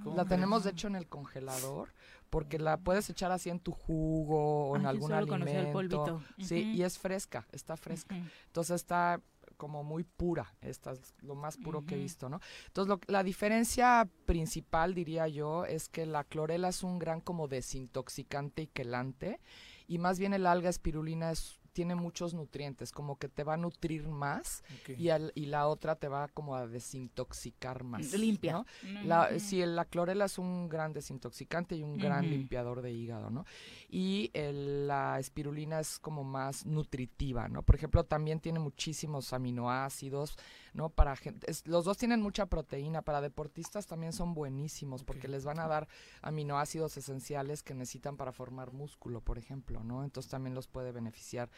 [0.04, 0.30] ¿Cómo La crees?
[0.30, 1.90] tenemos de hecho en el congelador
[2.34, 5.42] porque la puedes echar así en tu jugo o en Ah, yo algún solo el
[5.44, 5.72] alimento.
[5.74, 6.22] polvito.
[6.40, 8.16] Sí, y es fresca, está fresca.
[8.48, 9.22] Entonces está
[9.58, 12.40] como muy pura, esta es lo más puro que he visto, ¿no?
[12.66, 17.48] Entonces lo- la diferencia principal, diría yo, es que la clorela es un gran como
[17.48, 19.40] desintoxicante y quelante
[19.88, 23.58] y más bien el alga espirulina es tiene muchos nutrientes, como que te va a
[23.58, 24.64] nutrir más
[24.98, 28.14] y, al- y la otra te va como a desintoxicar más.
[28.14, 28.54] Limpia.
[28.54, 28.66] ¿no?
[29.04, 33.46] La, sí, la clorela es un gran desintoxicante y un gran limpiador de hígado, ¿no?
[33.90, 37.64] Y el- la espirulina es como más nutritiva, ¿no?
[37.64, 40.38] Por ejemplo, también tiene muchísimos aminoácidos,
[40.74, 40.90] ¿no?
[40.90, 45.46] Para gente, es- los dos tienen mucha proteína, para deportistas también son buenísimos porque les
[45.46, 45.88] van a dar
[46.22, 50.04] aminoácidos esenciales que necesitan para formar músculo, por ejemplo, ¿no?
[50.04, 51.50] Entonces también los puede beneficiar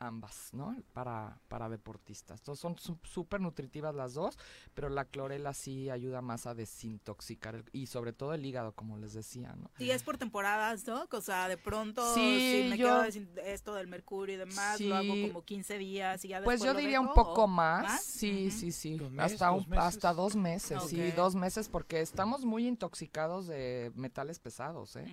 [0.00, 0.74] ambas, ¿no?
[0.92, 2.40] Para, para deportistas.
[2.40, 4.38] Entonces son su- súper nutritivas las dos,
[4.74, 8.96] pero la clorela sí ayuda más a desintoxicar el- y sobre todo el hígado, como
[8.96, 9.70] les decía, ¿no?
[9.78, 11.06] Y es por temporadas, ¿no?
[11.10, 13.02] O sea, de pronto, Sí, si me yo- quedo
[13.34, 16.68] de esto del mercurio y demás, lo hago como 15 días y ya Pues después
[16.68, 19.84] yo lo diría un poco ¿o más, sí, sí, sí, ¿Un mes, hasta dos meses?
[19.84, 25.04] hasta dos meses, sí, dos meses, porque estamos muy intoxicados de metales pesados, ¿eh?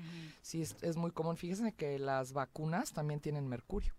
[0.41, 1.35] Sí, es, es muy común.
[1.35, 3.93] Fíjense que las vacunas también tienen mercurio.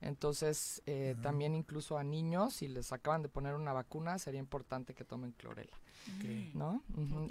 [0.00, 4.94] Entonces, eh, también incluso a niños, si les acaban de poner una vacuna, sería importante
[4.94, 5.76] que tomen clorela.
[6.54, 6.82] ¿No?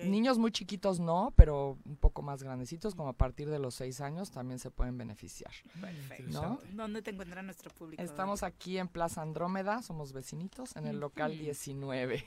[0.03, 4.02] Niños muy chiquitos no, pero un poco más grandecitos, como a partir de los seis
[4.02, 5.52] años, también se pueden beneficiar.
[6.27, 6.60] ¿no?
[6.73, 8.02] ¿Dónde te encuentra nuestro público?
[8.02, 11.41] Estamos aquí en Plaza Andrómeda, somos vecinitos, en el local Ujú.
[11.41, 12.23] 19.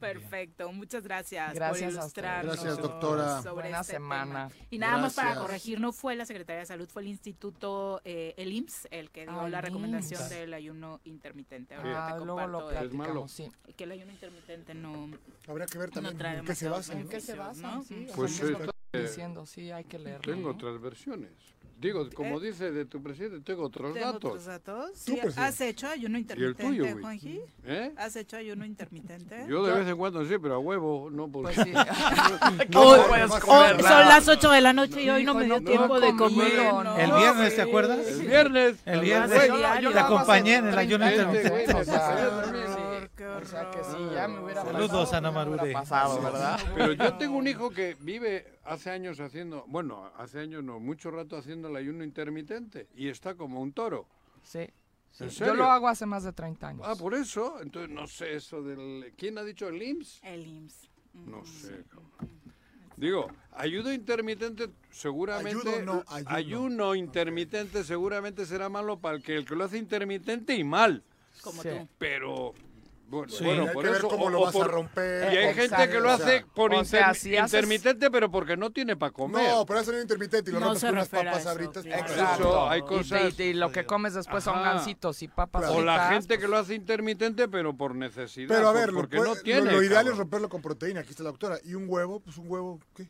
[0.00, 2.24] Perfecto, muchas gracias, Gracias por a ustedes.
[2.24, 3.42] ilustrarnos Gracias, doctora.
[3.42, 4.48] sobre Buena este semana.
[4.48, 4.66] tema.
[4.70, 8.34] Y nada más para corregir, no fue la Secretaría de Salud, fue el Instituto, eh,
[8.36, 10.30] el IMSS, el que dio Ah, la recomendación IMSS.
[10.30, 11.74] del ayuno intermitente.
[11.76, 13.50] Ah, te luego lo platicamos, sí.
[13.76, 15.08] que el ayuno intermitente no,
[15.48, 16.98] Habría que ver no también trae en qué se basan.
[16.98, 17.62] ¿En qué se basan?
[17.76, 17.82] ¿no?
[17.82, 19.98] Sí, o Pues sea, ¿qué es eh, lo que eh, estoy diciendo, sí, hay que
[19.98, 20.20] leerlo.
[20.32, 20.54] Tengo ¿no?
[20.54, 21.30] otras versiones.
[21.78, 24.24] Digo, como Eh, dice de tu presidente, tengo otros ¿Tengo datos.
[24.30, 24.90] otros datos?
[24.94, 25.18] Sí.
[25.36, 27.00] ¿Has hecho ayuno intermitente, tuyo, güey.
[27.02, 27.40] Juanji?
[27.64, 27.92] ¿Eh?
[27.96, 29.46] ¿Has hecho ayuno intermitente?
[29.48, 31.54] Yo de vez en cuando sí, pero a huevo, no porque...
[31.56, 31.72] Pues sí.
[31.74, 34.04] Hoy- No puedes comer son nada.
[34.10, 36.52] las 8 de la noche y hoy no Hijo, me dio no tiempo de comer.
[36.56, 36.96] no.
[36.98, 38.06] ¿El No, viernes, te acuerdas?
[38.06, 38.76] El viernes.
[38.86, 39.40] El viernes.
[39.92, 41.90] Te acompañé en el ayuno 30 güey intermitente.
[43.40, 45.72] O sea, a que sí, ya me hubiera Saludos, pasado, Marure.
[45.72, 46.60] pasado, ¿verdad?
[46.74, 51.10] Pero yo tengo un hijo que vive hace años haciendo, bueno, hace años no, mucho
[51.10, 54.06] rato haciendo el ayuno intermitente y está como un toro.
[54.42, 54.68] Sí.
[55.10, 55.24] sí.
[55.24, 56.86] ¿En Yo lo hago hace más de 30 años.
[56.86, 59.12] Ah, por eso, entonces no sé eso del...
[59.16, 60.20] ¿Quién ha dicho el IMSS?
[60.24, 60.90] El IMSS.
[61.14, 61.84] No sé.
[61.88, 62.42] cabrón.
[62.96, 65.68] Digo, ayuno intermitente seguramente...
[65.68, 66.94] Ayudo no, ayuno.
[66.94, 71.02] intermitente seguramente será malo para el que, el que lo hace intermitente y mal.
[71.42, 71.68] Como Sí.
[71.70, 71.88] tú.
[71.98, 72.54] Pero,
[73.12, 73.44] bueno, Sí.
[73.44, 74.08] bueno, Y hay por que ver eso...
[74.08, 75.32] cómo o- lo o vas a romper.
[75.32, 75.76] Y hay Exacto.
[75.76, 79.12] gente que lo O hace sea, por sea, haces- intermitente, pero porque no tiene para
[79.12, 79.48] comer.
[79.50, 81.84] No, pero hacer un intermitente y lo No rompes con unas papas eso, abritas.
[81.84, 82.02] claro.
[82.04, 82.42] pues, Exacto.
[82.42, 86.08] Eso, hay Y cosas- Y, lo que comes después son gancitos y papas O la
[86.10, 88.48] gente que lo hace intermitente, pero por necesidad.
[88.48, 89.70] Pero a ver, lo, porque puede- no lo- tiene.
[89.72, 91.58] lo, ideal es romperlo con proteína, aquí está la doctora.
[91.64, 93.08] Y un huevo, pues un huevo, ¿qué?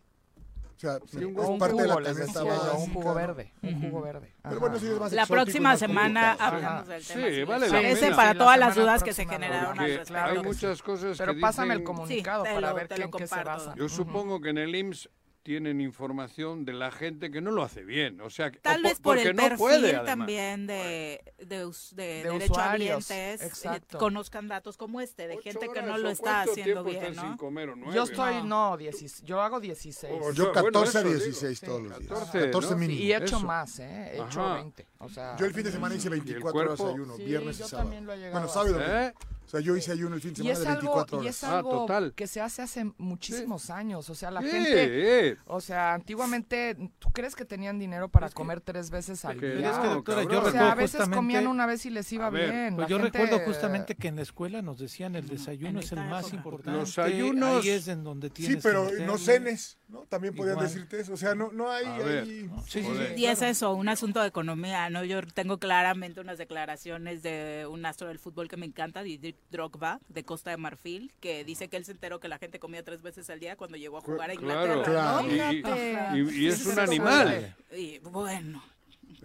[0.82, 4.02] O sea, Sí, un un parte de jugo, la decía yo, un verde, un jugo
[4.02, 4.34] verde.
[4.42, 7.52] Pero bueno, sí es más La próxima semana hablamos del Sí, tema.
[7.52, 8.16] vale la pena.
[8.16, 10.24] para Sí, la todas las dudas que se generaron al Porque respecto.
[10.24, 13.26] hay muchas cosas Pero que pásame el comunicado para lo- ver qué- lo en qué
[13.28, 13.74] se basa.
[13.76, 15.08] Yo supongo que en el IMSS
[15.42, 18.20] tienen información de la gente que no lo hace bien.
[18.20, 21.44] O sea, que- o Tal po- vez por el no perfil puede, también de, de,
[21.46, 21.64] de,
[21.94, 23.98] De derechohabientes, usuarios, eh, exacto.
[23.98, 27.36] conozcan datos como este, de gente que no lo ¿o está haciendo bien, ¿no?
[27.36, 27.94] comer o nueve?
[27.94, 30.12] Yo estoy, no, 16, yo hago 16.
[30.20, 31.20] Oh, Yo bueno, 14 a eso digo.
[31.24, 32.08] 16 todos los días.
[32.12, 32.76] 14, 14 ¿no?
[32.76, 33.00] mínimo.
[33.00, 33.46] Y he hecho Eso.
[33.46, 34.10] más, ¿eh?
[34.12, 34.54] He hecho Ajá.
[34.54, 34.86] 20.
[34.98, 36.94] O sea, Yo el fin de semana hice ¿Y el 24 horas cuerpo?
[36.94, 37.90] ayuno, Sí, viernes y sábado.
[37.90, 38.86] Bueno, sábado y hacer.
[38.88, 39.08] domingo.
[39.08, 39.14] ¿Eh?
[39.52, 41.20] O sea, yo hice ayuno el fin de y semana es de algo, 24 y
[41.26, 41.44] horas.
[41.44, 42.14] Ah, total.
[42.14, 44.08] que se hace hace muchísimos años.
[44.08, 45.36] O sea, la Sí, gente, eh.
[45.44, 49.70] o sea, antiguamente, ¿tú crees que tenían dinero para comer tres veces al que día?
[49.72, 52.10] Es que, doctora, yo o sea, recuerdo a veces justamente- comían una vez y les
[52.14, 52.76] iba ver, bien.
[52.76, 55.98] Pues yo gente- recuerdo justamente que en la escuela nos decían el desayuno es el
[55.98, 56.70] más importante.
[56.78, 60.06] Los ayunos- Ahí es en donde Sí, tienes pero que no cenes, ¿no?
[60.08, 60.66] También podían Igual.
[60.68, 61.12] decirte eso.
[61.12, 61.84] O sea, no, no hay...
[61.84, 63.20] Hay- Sí, sí, sí.
[63.20, 65.04] Y es eso, un asunto de economía, ¿no?
[65.04, 70.00] Yo tengo claramente unas declaraciones de un astro del fútbol que me encanta, Didier Drogba,
[70.08, 73.02] de Costa de Marfil, que dice que él se enteró que la gente comía tres
[73.02, 75.28] veces al día cuando llegó a jugar a Inglaterra, Claro, ¿no?
[75.28, 76.18] y, y- Fíjate.
[76.18, 77.56] y- y es un animal.
[77.76, 78.62] Y bueno,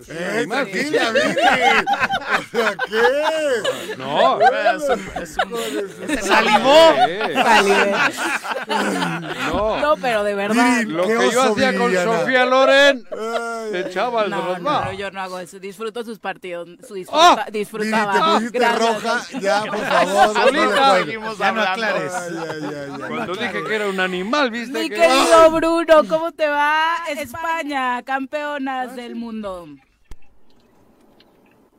[0.09, 1.11] ¡Eh, tranquila,
[2.51, 3.95] sea, ¿qué?
[3.97, 6.93] No, Es un- es un- salivó.
[9.51, 10.83] No, No, pero de verdad.
[10.83, 11.93] Lo que yo hacía con.
[11.93, 13.05] Sofía Loren,
[13.73, 15.57] echaba el No, no, yo no hago eso.
[15.59, 16.67] Disfruto sus partidos.
[16.87, 17.45] Su ¡Ah!
[17.51, 18.13] disfruta, disfrutaba.
[18.13, 18.79] te pusiste Gracias.
[19.03, 19.39] roja.
[19.39, 20.33] Ya, por favor.
[20.43, 21.05] Solita.
[21.39, 22.11] Ya no aclares.
[23.07, 24.95] Cuando dije que era un animal, viste Mi que...
[24.95, 26.95] querido Bruno, ¿cómo te va?
[27.17, 29.67] España, campeonas del mundo.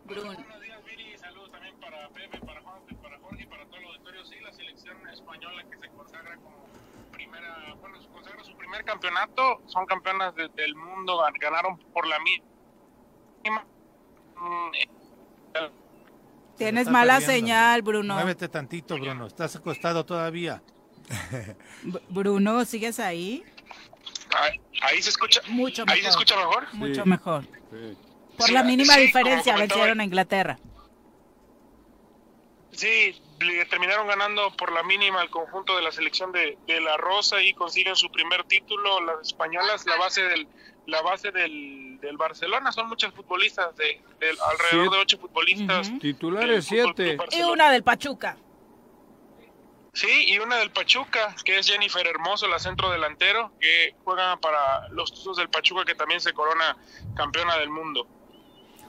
[0.09, 0.33] Bruno.
[0.35, 1.19] Buenos días, Viri.
[1.19, 4.25] Saludos también para Pepe, para Juan, para Jorge y para todo el auditorio.
[4.25, 6.67] Sí, la selección española que se consagra como
[7.13, 9.61] primera, bueno, se consagra su primer campeonato.
[9.67, 13.65] Son campeonas de- del mundo, gan- ganaron por la mínima.
[14.37, 15.71] Mm, eh,
[16.57, 17.33] Tienes mala perdiendo.
[17.35, 18.15] señal, Bruno.
[18.15, 19.27] Muévete tantito, Bruno.
[19.27, 20.63] Estás acostado todavía.
[22.09, 23.45] Bruno, ¿sigues ahí?
[24.37, 25.41] ahí, ahí se escucha.
[25.49, 26.11] Mucho Ahí se mejor.
[26.11, 26.75] escucha mejor.
[26.75, 27.45] Mucho mejor.
[27.71, 27.97] Sí.
[28.39, 30.59] Por Sí, la mínima sí, diferencia vencieron a Inglaterra.
[32.71, 36.97] Sí, le terminaron ganando por la mínima el conjunto de la selección de, de la
[36.97, 39.01] Rosa y consiguen su primer título.
[39.01, 40.49] Las españolas, la base del
[40.89, 44.97] la base del, del Barcelona, son muchas futbolistas, de, alrededor Siete.
[44.97, 45.93] de ocho futbolistas.
[46.01, 47.19] Titulares siete.
[47.33, 48.39] Y una del Pachuca.
[49.93, 54.89] Sí, y una del Pachuca, que es Jennifer Hermoso, la centro delantero, que juega para
[54.89, 56.77] los Tuzos del Pachuca, que también se corona
[57.15, 58.07] campeona del mundo.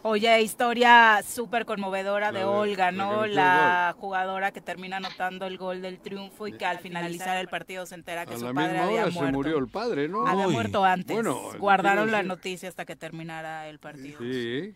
[0.01, 3.26] Oye, historia súper conmovedora La de de- Olga, ¿no?
[3.26, 7.85] La jugadora que termina anotando el gol del triunfo y que al finalizar el partido
[7.85, 9.26] se entera que A su la padre misma había hora muerto.
[9.27, 10.26] se murió el padre, ¿no?
[10.26, 10.53] Había Uy.
[10.53, 11.13] muerto antes.
[11.15, 14.19] Bueno, Guardaron la noticia hasta que terminara el partido.
[14.19, 14.73] Sí.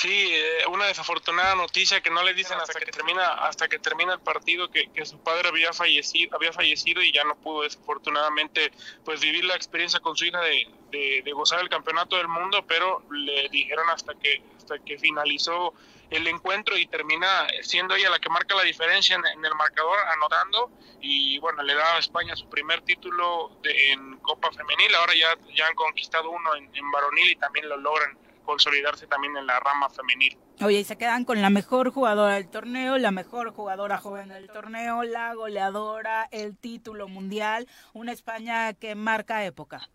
[0.00, 4.12] Sí, eh, una desafortunada noticia que no le dicen hasta que termina hasta que termina
[4.14, 8.70] el partido que, que su padre había fallecido había fallecido y ya no pudo desafortunadamente
[9.04, 12.64] pues vivir la experiencia con su hija de, de, de gozar el campeonato del mundo,
[12.68, 15.74] pero le dijeron hasta que hasta que finalizó
[16.10, 19.98] el encuentro y termina siendo ella la que marca la diferencia en, en el marcador
[20.14, 20.70] anotando.
[21.00, 25.36] Y bueno le da a España su primer título de- en Copa Femenil ahora ya
[25.56, 28.16] ya han conquistado uno en, en varonil y también lo logran
[28.48, 30.36] consolidarse también en la rama femenil.
[30.62, 34.48] Oye, y se quedan con la mejor jugadora del torneo, la mejor jugadora joven del
[34.48, 39.88] torneo, la goleadora, el título mundial, una España que marca época.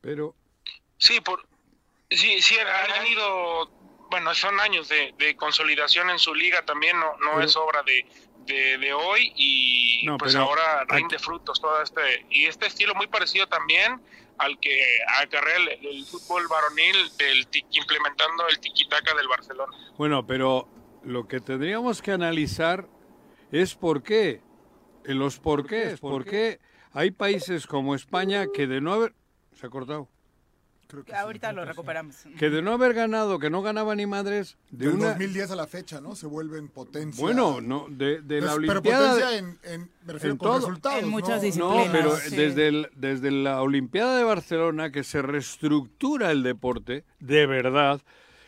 [0.00, 0.34] Pero
[0.96, 1.46] Sí, por
[2.10, 3.68] sí, sí han, ido,
[4.10, 7.82] bueno, son años de, de consolidación en su liga también, no, no Pero- es obra
[7.82, 8.06] de,
[8.46, 12.66] de, de hoy y No, pues pero ahora aquí- rinde frutos todo este y este
[12.66, 14.00] estilo muy parecido también
[14.40, 14.82] al que
[15.22, 19.72] acarrea el, el fútbol varonil del ti- implementando el tiquitaca del Barcelona.
[19.96, 20.68] Bueno, pero
[21.04, 22.88] lo que tendríamos que analizar
[23.52, 24.42] es por qué.
[25.04, 25.98] En los porqués.
[25.98, 26.60] ¿Por qué
[26.92, 29.14] hay países como España que de no haber.
[29.54, 30.08] Se ha cortado.
[31.14, 32.16] Ahorita lo recuperamos.
[32.38, 35.08] Que de no haber ganado, que no ganaba ni madres, de Del una.
[35.10, 36.14] 2010 a la fecha, ¿no?
[36.16, 37.22] Se vuelven potencia.
[37.22, 39.08] Bueno, no, de, de la Pues, pero Olimpiada.
[39.14, 40.58] potencia de- en, en- me refiero en con todo.
[40.60, 41.02] resultados.
[41.02, 41.42] En muchas ¿no?
[41.42, 41.86] disciplinas.
[41.86, 42.36] No, pero sí.
[42.36, 48.00] desde, el- desde la Olimpiada de Barcelona que se reestructura el deporte, de verdad,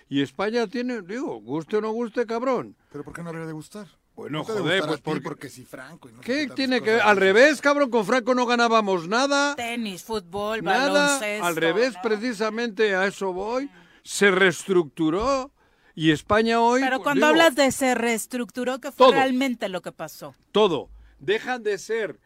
[0.08, 2.76] y España tiene, digo, guste o no guste, cabrón.
[2.90, 3.86] Pero ¿por qué no habría de gustar?
[4.14, 5.20] Bueno, No joder, pues porque...
[5.22, 7.00] porque si Franco y no sé ¿Qué tiene que ver?
[7.00, 9.54] Al revés, cabrón, con Franco no ganábamos nada.
[9.56, 11.46] Tenis, fútbol, Nada, baloncesto.
[11.46, 12.02] al revés, ¿no?
[12.02, 13.70] precisamente a eso voy.
[14.02, 15.50] Se reestructuró
[15.94, 16.80] y España hoy...
[16.82, 19.12] Pero pues, cuando digo, hablas de se reestructuró, ¿qué fue Todo.
[19.12, 20.34] realmente lo que pasó?
[20.52, 20.90] Todo.
[21.18, 22.18] Dejan de ser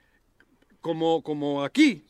[0.80, 2.04] como, como aquí,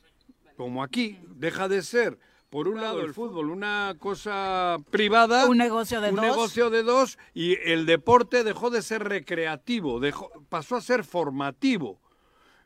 [0.57, 2.19] como aquí, deja de ser,
[2.57, 5.45] por un lado, el fútbol, una cosa privada.
[5.45, 6.25] Un negocio de un dos.
[6.25, 12.01] negocio de dos y el deporte dejó de ser recreativo, dejó, pasó a ser formativo.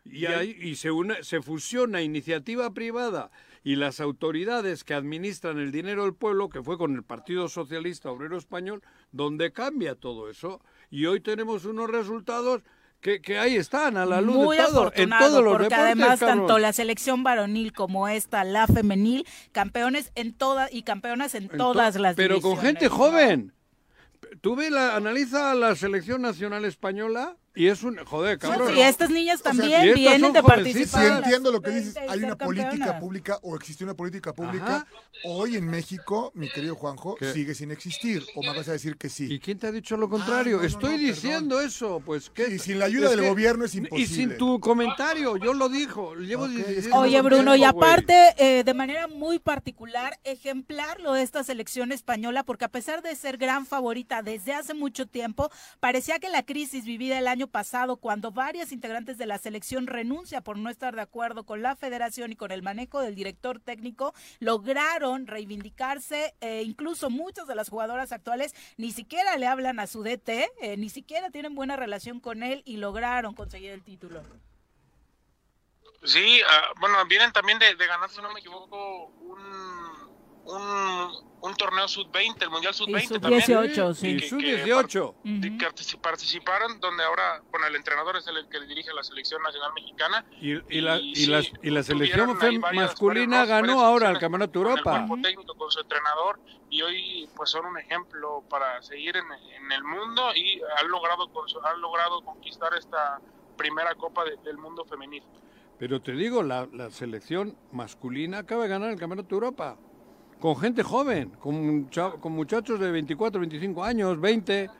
[0.04, 3.32] Y, ahí, y se, une- se fusiona iniciativa privada
[3.64, 8.12] y las autoridades que administran el dinero del pueblo, que fue con el Partido Socialista
[8.12, 10.60] Obrero Español, donde cambia todo eso.
[10.88, 12.62] Y hoy tenemos unos resultados
[13.00, 15.78] que, que ahí están, a la luz Muy de todo, en todos los porque deportes,
[15.78, 16.38] además cabrón.
[16.40, 21.48] tanto la selección varonil como esta, la femenil, campeones en todas y campeonas en, En
[21.50, 22.94] to- todas las Pero con gente ¿no?
[22.94, 23.52] joven.
[24.42, 27.96] Tú ve la, analiza la selección nacional española y es un...
[28.04, 28.76] Joder, cabrón.
[28.76, 31.06] y estas niñas O sea, también y vienen de participar.
[31.06, 32.02] Sí, entiendo lo que 20 dices.
[32.06, 33.00] y Hay una política campeonas.
[33.00, 34.76] pública o existe una política pública.
[34.76, 34.86] Ajá.
[35.24, 37.32] Hoy en México, mi querido Juanjo, ¿Qué?
[37.32, 38.24] sigue sin existir.
[38.36, 39.26] ¿O me vas a decir que sí?
[39.32, 40.58] ¿Y quién te ha dicho lo contrario?
[40.58, 42.48] Ah, no, Estoy no, diciendo eso, pues que...
[42.48, 44.06] Y sin la ayuda del gobierno es Y imposible.
[44.14, 46.14] sin tu comentario, yo lo dijo.
[46.14, 51.44] Llevo 16 Oye, Bruno, y aparte, eh, de manera muy particular, ejemplar lo de esta
[51.44, 55.50] selección española, porque a pesar de ser gran favorita desde hace mucho tiempo,
[55.80, 60.40] parecía que la crisis vivida el año pasado, cuando varias integrantes de la selección renuncia
[60.40, 64.14] por no estar de acuerdo con la federación y con el manejo del director técnico,
[64.38, 70.02] lograron reivindicarse, eh, incluso muchas de las jugadoras actuales ni siquiera le hablan a su
[70.02, 74.22] DT, eh, ni siquiera tienen buena relación con él y lograron conseguir el título.
[76.04, 79.99] Sí, ah, bueno, vienen también de, de si no me equivoco, un,
[80.44, 81.10] un,
[81.42, 83.42] un torneo sub-20, el Mundial sub-20 también.
[83.42, 84.08] sub-18, sí.
[84.08, 85.12] Y Que- que sub-18.
[85.12, 89.42] par- que partici- participaron, donde ahora, bueno, el entrenador es el que dirige la selección
[89.42, 90.24] nacional mexicana.
[90.40, 93.84] Y, y la, Y y, sí, la, y la selección varias- masculina varias- ganó varias
[93.84, 94.90] ahora el Campeonato con el Europa.
[95.06, 99.24] cuerpo técnico, con su entrenador, y hoy pues son un ejemplo para seguir en,
[99.56, 101.30] en el mundo y han logrado,
[101.64, 103.20] han logrado conquistar esta
[103.56, 105.22] primera Copa de- del Mundo Femenil.
[105.78, 109.78] Pero te digo, la, la selección masculina acaba de ganar el Campeonato de Europa.
[110.40, 111.90] Con gente joven, con,
[112.20, 114.70] con muchachos de 24, 25 años, 20,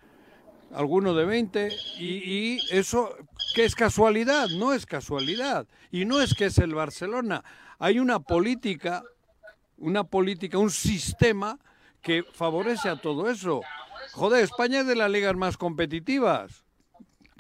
[0.73, 1.69] algunos de 20.
[1.99, 3.15] Y, y eso,
[3.55, 4.49] que es casualidad?
[4.49, 5.67] No es casualidad.
[5.91, 7.45] Y no es que es el Barcelona.
[7.79, 9.03] Hay una política,
[9.77, 11.59] una política, un sistema
[12.01, 13.61] que favorece a todo eso.
[14.13, 16.65] Joder, España es de las ligas más competitivas.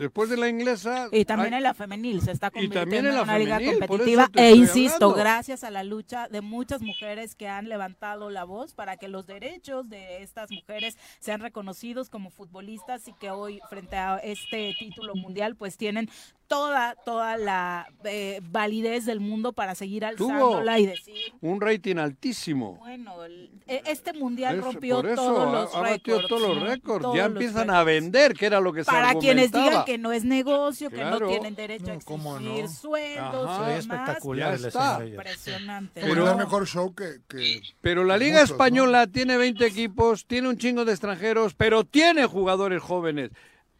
[0.01, 1.09] Después de la inglesa...
[1.12, 4.31] Y también hay- en la femenil se está convirtiendo en la una liga femenil, competitiva.
[4.35, 5.14] E insisto, hablando.
[5.14, 9.27] gracias a la lucha de muchas mujeres que han levantado la voz para que los
[9.27, 15.14] derechos de estas mujeres sean reconocidos como futbolistas y que hoy frente a este título
[15.14, 16.09] mundial pues tienen
[16.51, 21.97] toda, toda la eh, validez del mundo para seguir Tuvo alzándola y decir, un rating
[21.97, 22.74] altísimo.
[22.78, 26.27] bueno, el- e- este mundial rompió por eso, todos los ha récords.
[26.27, 27.02] todos los récords.
[27.02, 27.78] Todos ya los empiezan récords.
[27.78, 30.97] a vender, que era lo que se para quienes digan que no es negocio, que
[30.97, 31.20] Claro.
[31.20, 32.68] no tienen derecho a No, ¿cómo exigir no?
[32.70, 33.72] sueldos Ajá.
[33.72, 35.06] y espectacular Ya está.
[35.06, 36.01] Impresionante.
[36.01, 37.20] Pero- dar mejor show que.
[37.28, 38.55] que- Pero la Liga muchos, ¿no?
[38.56, 43.31] Española tiene 20 equipos, tiene un chingo de extranjeros, pero tiene jugadores jóvenes.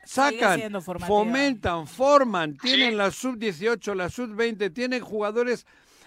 [0.05, 5.67] Sacan, fomentan, forman, tienen la sub-18, la sub-20, tienen jugadores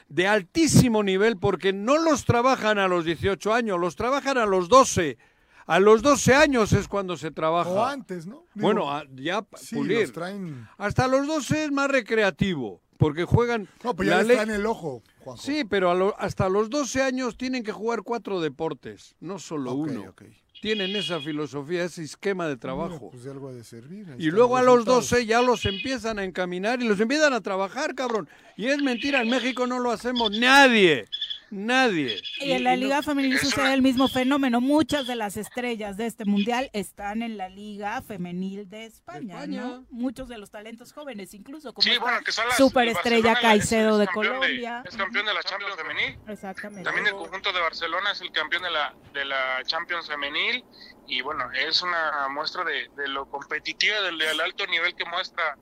[0.09, 4.67] de altísimo nivel porque no los trabajan a los 18 años, los trabajan a los
[4.67, 5.17] 12.
[5.65, 7.69] A los 12 años es cuando se trabaja.
[7.69, 8.43] O antes, ¿no?
[8.53, 10.01] Digo, bueno, a- ya sí, pulir.
[10.01, 10.67] los traen.
[10.77, 13.69] Hasta los 12 es más recreativo, porque juegan...
[13.83, 15.41] No, pues ya les traen el ojo, Juanjo.
[15.41, 19.71] Sí, pero a lo- hasta los 12 años tienen que jugar cuatro deportes, no solo
[19.71, 20.09] Ok, uno.
[20.09, 20.23] ok.
[20.63, 22.95] Tienen esa filosofía, ese esquema de trabajo.
[22.95, 24.07] Mira, Pues de algo ha de servir.
[24.09, 25.09] ahí Y luego a los resultados.
[25.09, 28.29] 12 ya los empiezan a encaminar y los empiezan a trabajar, cabrón.
[28.55, 31.09] Y es mentira, en México no lo hacemos nadie.
[31.53, 32.19] Nadie.
[32.39, 34.59] Y en la y no- Liga Femenil sucede el mismo fenómeno.
[34.59, 39.61] Muchas de las estrellas de este mundial están en la Liga Femenil de España, España.
[39.61, 39.85] ¿no?
[39.91, 42.57] Muchos de los talentos jóvenes, incluso como Sí, bueno, que son las...
[42.57, 44.83] superestrella Barcelona Caicedo es- de Colombia.
[44.85, 46.19] es campeón de la Champions Femenil.
[46.27, 46.83] Exactamente.
[46.83, 50.63] También el conjunto de Barcelona es el campeón de la, de la Champions Femenil
[51.07, 55.57] y bueno, es una muestra de, de lo competitiva, del, del alto nivel que muestra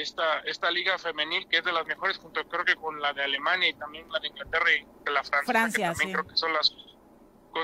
[0.00, 3.24] esta, esta liga femenil, que es de las mejores, junto creo que con la de
[3.24, 6.12] Alemania y también la de Inglaterra y de la Francia, Francia, que también sí.
[6.14, 6.72] creo que son las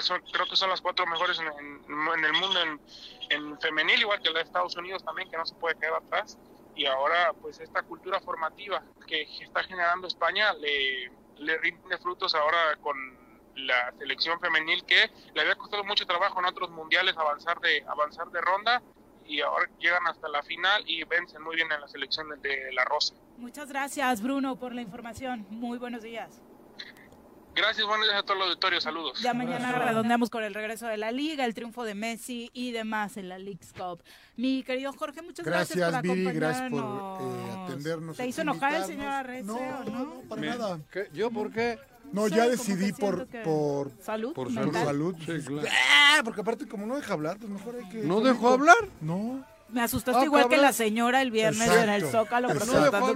[0.00, 2.80] son- creo que son las cuatro mejores en, en- en el mundo en,
[3.30, 6.36] en femenil, igual que la de Estados Unidos también, que no se puede quedar atrás.
[6.74, 12.76] Y ahora, pues esta cultura formativa que está generando España le, le rinde frutos ahora
[12.80, 12.96] con
[13.54, 18.26] la selección femenil que le había costado mucho trabajo en otros mundiales avanzar de avanzar
[18.32, 18.82] de ronda
[19.26, 22.84] y ahora llegan hasta la final y vencen muy bien en la selección de, la
[22.84, 23.14] Rosa.
[23.38, 25.46] Muchas gracias, Bruno, por la información.
[25.50, 26.40] Muy buenos días.
[27.56, 29.20] Gracias, buenos días a todo el auditorio, saludos.
[29.22, 33.16] Ya mañana redondeamos con el regreso de la Liga, el triunfo de Messi y demás
[33.16, 34.02] en la League's Cup.
[34.36, 37.48] Mi querido Jorge, muchas gracias, Gracias, por Viri, gracias por acompañarnos.
[37.48, 38.16] eh, atendernos.
[38.16, 40.22] ¿Te hizo enojar el señor Arrece o no?
[40.28, 40.80] Para Me- nada.
[40.90, 41.08] ¿Qué?
[41.12, 41.78] ¿Yo por qué?
[42.12, 44.32] No, ya decidí por, que- por, ¿Salud?
[44.34, 45.14] Por salud.
[45.26, 45.68] Sí, claro.
[45.70, 47.98] Ah, porque aparte como no deja hablar, pues mejor hay que...
[48.06, 48.76] ¿No dejó hablar?
[49.00, 49.44] No.
[49.70, 51.82] Me asustaste Ah, igual que la señora el viernes Exacto.
[51.82, 53.06] en el Zócalo Cuando,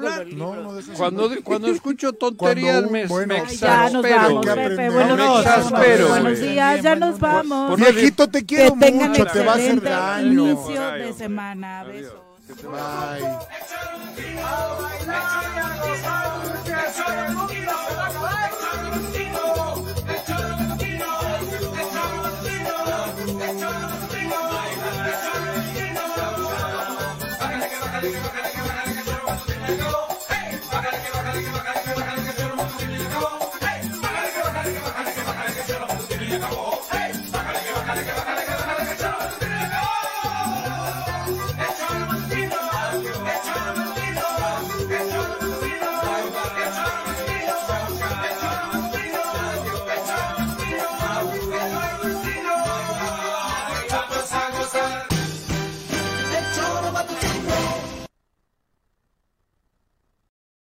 [1.27, 1.43] hablar.
[1.45, 3.35] cuando escucho tonterías Cuando me, bueno.
[3.35, 4.17] me Ay, Ya nos exaspero.
[4.17, 4.61] vamos, Pepe.
[4.63, 4.93] aprender.
[4.93, 5.39] Buenos Me días.
[5.47, 6.51] exaspero, Buenos güey.
[6.51, 7.71] días, ya nos vamos.
[7.71, 10.51] Por- Viejito, te quiero que tengan mucho, te va a hacer daño.
[10.51, 11.85] inicio de semana.
[11.85, 12.15] Besos.
[12.49, 13.39] Bye.
[20.07, 20.18] Que